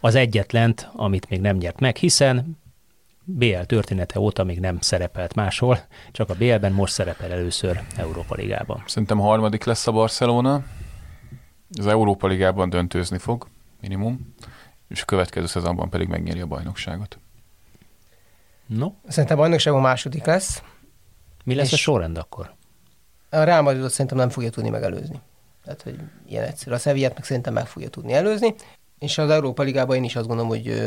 Az 0.00 0.14
egyetlent, 0.14 0.88
amit 0.92 1.28
még 1.28 1.40
nem 1.40 1.56
nyert 1.56 1.80
meg, 1.80 1.96
hiszen 1.96 2.58
BL 3.24 3.60
története 3.60 4.18
óta 4.20 4.44
még 4.44 4.60
nem 4.60 4.80
szerepelt 4.80 5.34
máshol, 5.34 5.78
csak 6.12 6.30
a 6.30 6.34
BL-ben 6.34 6.72
most 6.72 6.92
szerepel 6.92 7.32
először 7.32 7.80
Európa 7.96 8.34
Ligában. 8.34 8.82
Szerintem 8.86 9.18
harmadik 9.18 9.64
lesz 9.64 9.86
a 9.86 9.92
Barcelona, 9.92 10.64
az 11.78 11.86
Európa 11.86 12.26
Ligában 12.26 12.68
döntőzni 12.70 13.18
fog, 13.18 13.46
minimum, 13.80 14.34
és 14.88 15.02
a 15.02 15.04
következő 15.04 15.46
szezonban 15.46 15.90
pedig 15.90 16.08
megnyeri 16.08 16.40
a 16.40 16.46
bajnokságot. 16.46 17.18
No, 18.66 18.92
Szerintem 19.08 19.36
a 19.38 19.40
bajnokságon 19.40 19.80
második 19.80 20.24
lesz. 20.24 20.62
mi 21.44 21.54
lesz 21.54 21.66
És- 21.66 21.72
a 21.72 21.76
sorrend 21.76 22.18
akkor? 22.18 22.54
A 23.30 23.42
Real 23.42 23.62
Madridot 23.62 23.90
szerintem 23.90 24.16
nem 24.16 24.28
fogja 24.28 24.50
tudni 24.50 24.70
megelőzni. 24.70 25.20
Tehát, 25.66 25.82
hogy 25.82 25.98
ilyen 26.28 26.44
egyszerű. 26.44 26.74
A 26.74 26.78
Sevillát 26.78 27.14
meg 27.14 27.24
szerintem 27.24 27.52
meg 27.52 27.66
fogja 27.66 27.88
tudni 27.88 28.12
előzni. 28.12 28.54
És 28.98 29.18
az 29.18 29.30
Európa 29.30 29.62
Ligában 29.62 29.96
én 29.96 30.04
is 30.04 30.16
azt 30.16 30.26
gondolom, 30.26 30.50
hogy 30.50 30.82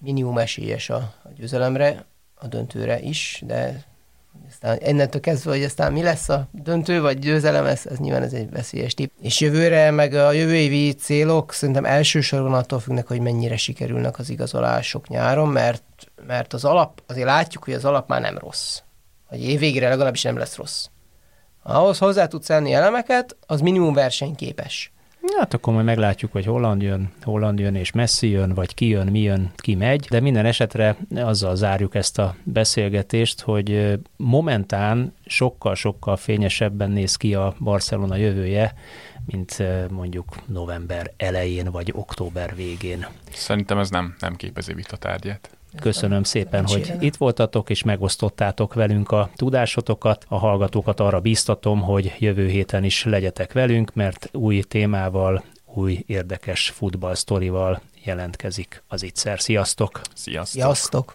minimum 0.00 0.38
esélyes 0.38 0.90
a, 0.90 0.96
a 0.96 1.28
győzelemre, 1.36 2.04
a 2.34 2.46
döntőre 2.46 3.00
is, 3.00 3.42
de 3.46 3.84
aztán 4.48 4.78
ennentől 4.78 5.20
kezdve, 5.20 5.50
hogy 5.50 5.62
aztán 5.62 5.92
mi 5.92 6.02
lesz 6.02 6.28
a 6.28 6.48
döntő 6.52 7.00
vagy 7.00 7.18
győzelem, 7.18 7.64
ez, 7.64 7.86
ez 7.86 7.98
nyilván 7.98 8.22
ez 8.22 8.32
egy 8.32 8.50
veszélyes 8.50 8.94
tipp. 8.94 9.10
És 9.20 9.40
jövőre, 9.40 9.90
meg 9.90 10.14
a 10.14 10.32
jövő 10.32 10.54
évi 10.54 10.92
célok 10.92 11.52
szerintem 11.52 11.84
elsősorban 11.84 12.54
attól 12.54 12.80
függnek, 12.80 13.06
hogy 13.06 13.20
mennyire 13.20 13.56
sikerülnek 13.56 14.18
az 14.18 14.30
igazolások 14.30 15.08
nyáron, 15.08 15.48
mert, 15.48 16.10
mert 16.26 16.52
az 16.52 16.64
alap, 16.64 17.02
azért 17.06 17.26
látjuk, 17.26 17.64
hogy 17.64 17.74
az 17.74 17.84
alap 17.84 18.08
már 18.08 18.20
nem 18.20 18.38
rossz. 18.38 18.80
Vagy 19.30 19.44
év 19.44 19.58
végére 19.58 19.88
legalábbis 19.88 20.22
nem 20.22 20.36
lesz 20.36 20.56
rossz. 20.56 20.86
Ahhoz 21.68 21.98
hozzá 21.98 22.26
tudsz 22.26 22.50
enni 22.50 22.72
elemeket, 22.72 23.36
az 23.46 23.60
minimum 23.60 23.94
versenyképes. 23.94 24.90
Hát 25.38 25.54
akkor 25.54 25.72
majd 25.72 25.84
meglátjuk, 25.84 26.32
hogy 26.32 26.44
Holland 26.44 26.82
jön, 26.82 27.12
Holland 27.22 27.58
jön 27.58 27.74
és 27.74 27.92
Messi 27.92 28.28
jön, 28.28 28.54
vagy 28.54 28.74
ki 28.74 28.88
jön, 28.88 29.06
mi 29.06 29.20
jön, 29.20 29.50
ki 29.56 29.74
megy, 29.74 30.06
de 30.10 30.20
minden 30.20 30.46
esetre 30.46 30.96
azzal 31.14 31.56
zárjuk 31.56 31.94
ezt 31.94 32.18
a 32.18 32.34
beszélgetést, 32.42 33.40
hogy 33.40 33.98
momentán 34.16 35.14
sokkal-sokkal 35.26 36.16
fényesebben 36.16 36.90
néz 36.90 37.16
ki 37.16 37.34
a 37.34 37.54
Barcelona 37.60 38.16
jövője, 38.16 38.74
mint 39.26 39.62
mondjuk 39.90 40.34
november 40.46 41.12
elején 41.16 41.70
vagy 41.70 41.92
október 41.94 42.54
végén. 42.54 43.06
Szerintem 43.32 43.78
ez 43.78 43.90
nem, 43.90 44.16
nem 44.20 44.36
képezi 44.36 44.74
vitatárgyát. 44.74 45.55
Köszönöm 45.80 46.22
szépen, 46.22 46.66
hogy 46.66 46.92
itt 47.00 47.16
voltatok 47.16 47.70
és 47.70 47.82
megosztottátok 47.82 48.74
velünk 48.74 49.10
a 49.10 49.30
tudásotokat. 49.34 50.24
A 50.28 50.38
hallgatókat 50.38 51.00
arra 51.00 51.20
bíztatom, 51.20 51.80
hogy 51.80 52.14
jövő 52.18 52.48
héten 52.48 52.84
is 52.84 53.04
legyetek 53.04 53.52
velünk, 53.52 53.94
mert 53.94 54.28
új 54.32 54.60
témával, 54.60 55.44
új 55.74 56.04
érdekes 56.06 56.70
futballsztorival 56.70 57.80
jelentkezik 58.04 58.82
az 58.88 59.02
Ittszer. 59.02 59.40
Sziasztok! 59.40 60.00
Sziasztok! 60.14 60.62
Sziasztok! 60.62 61.14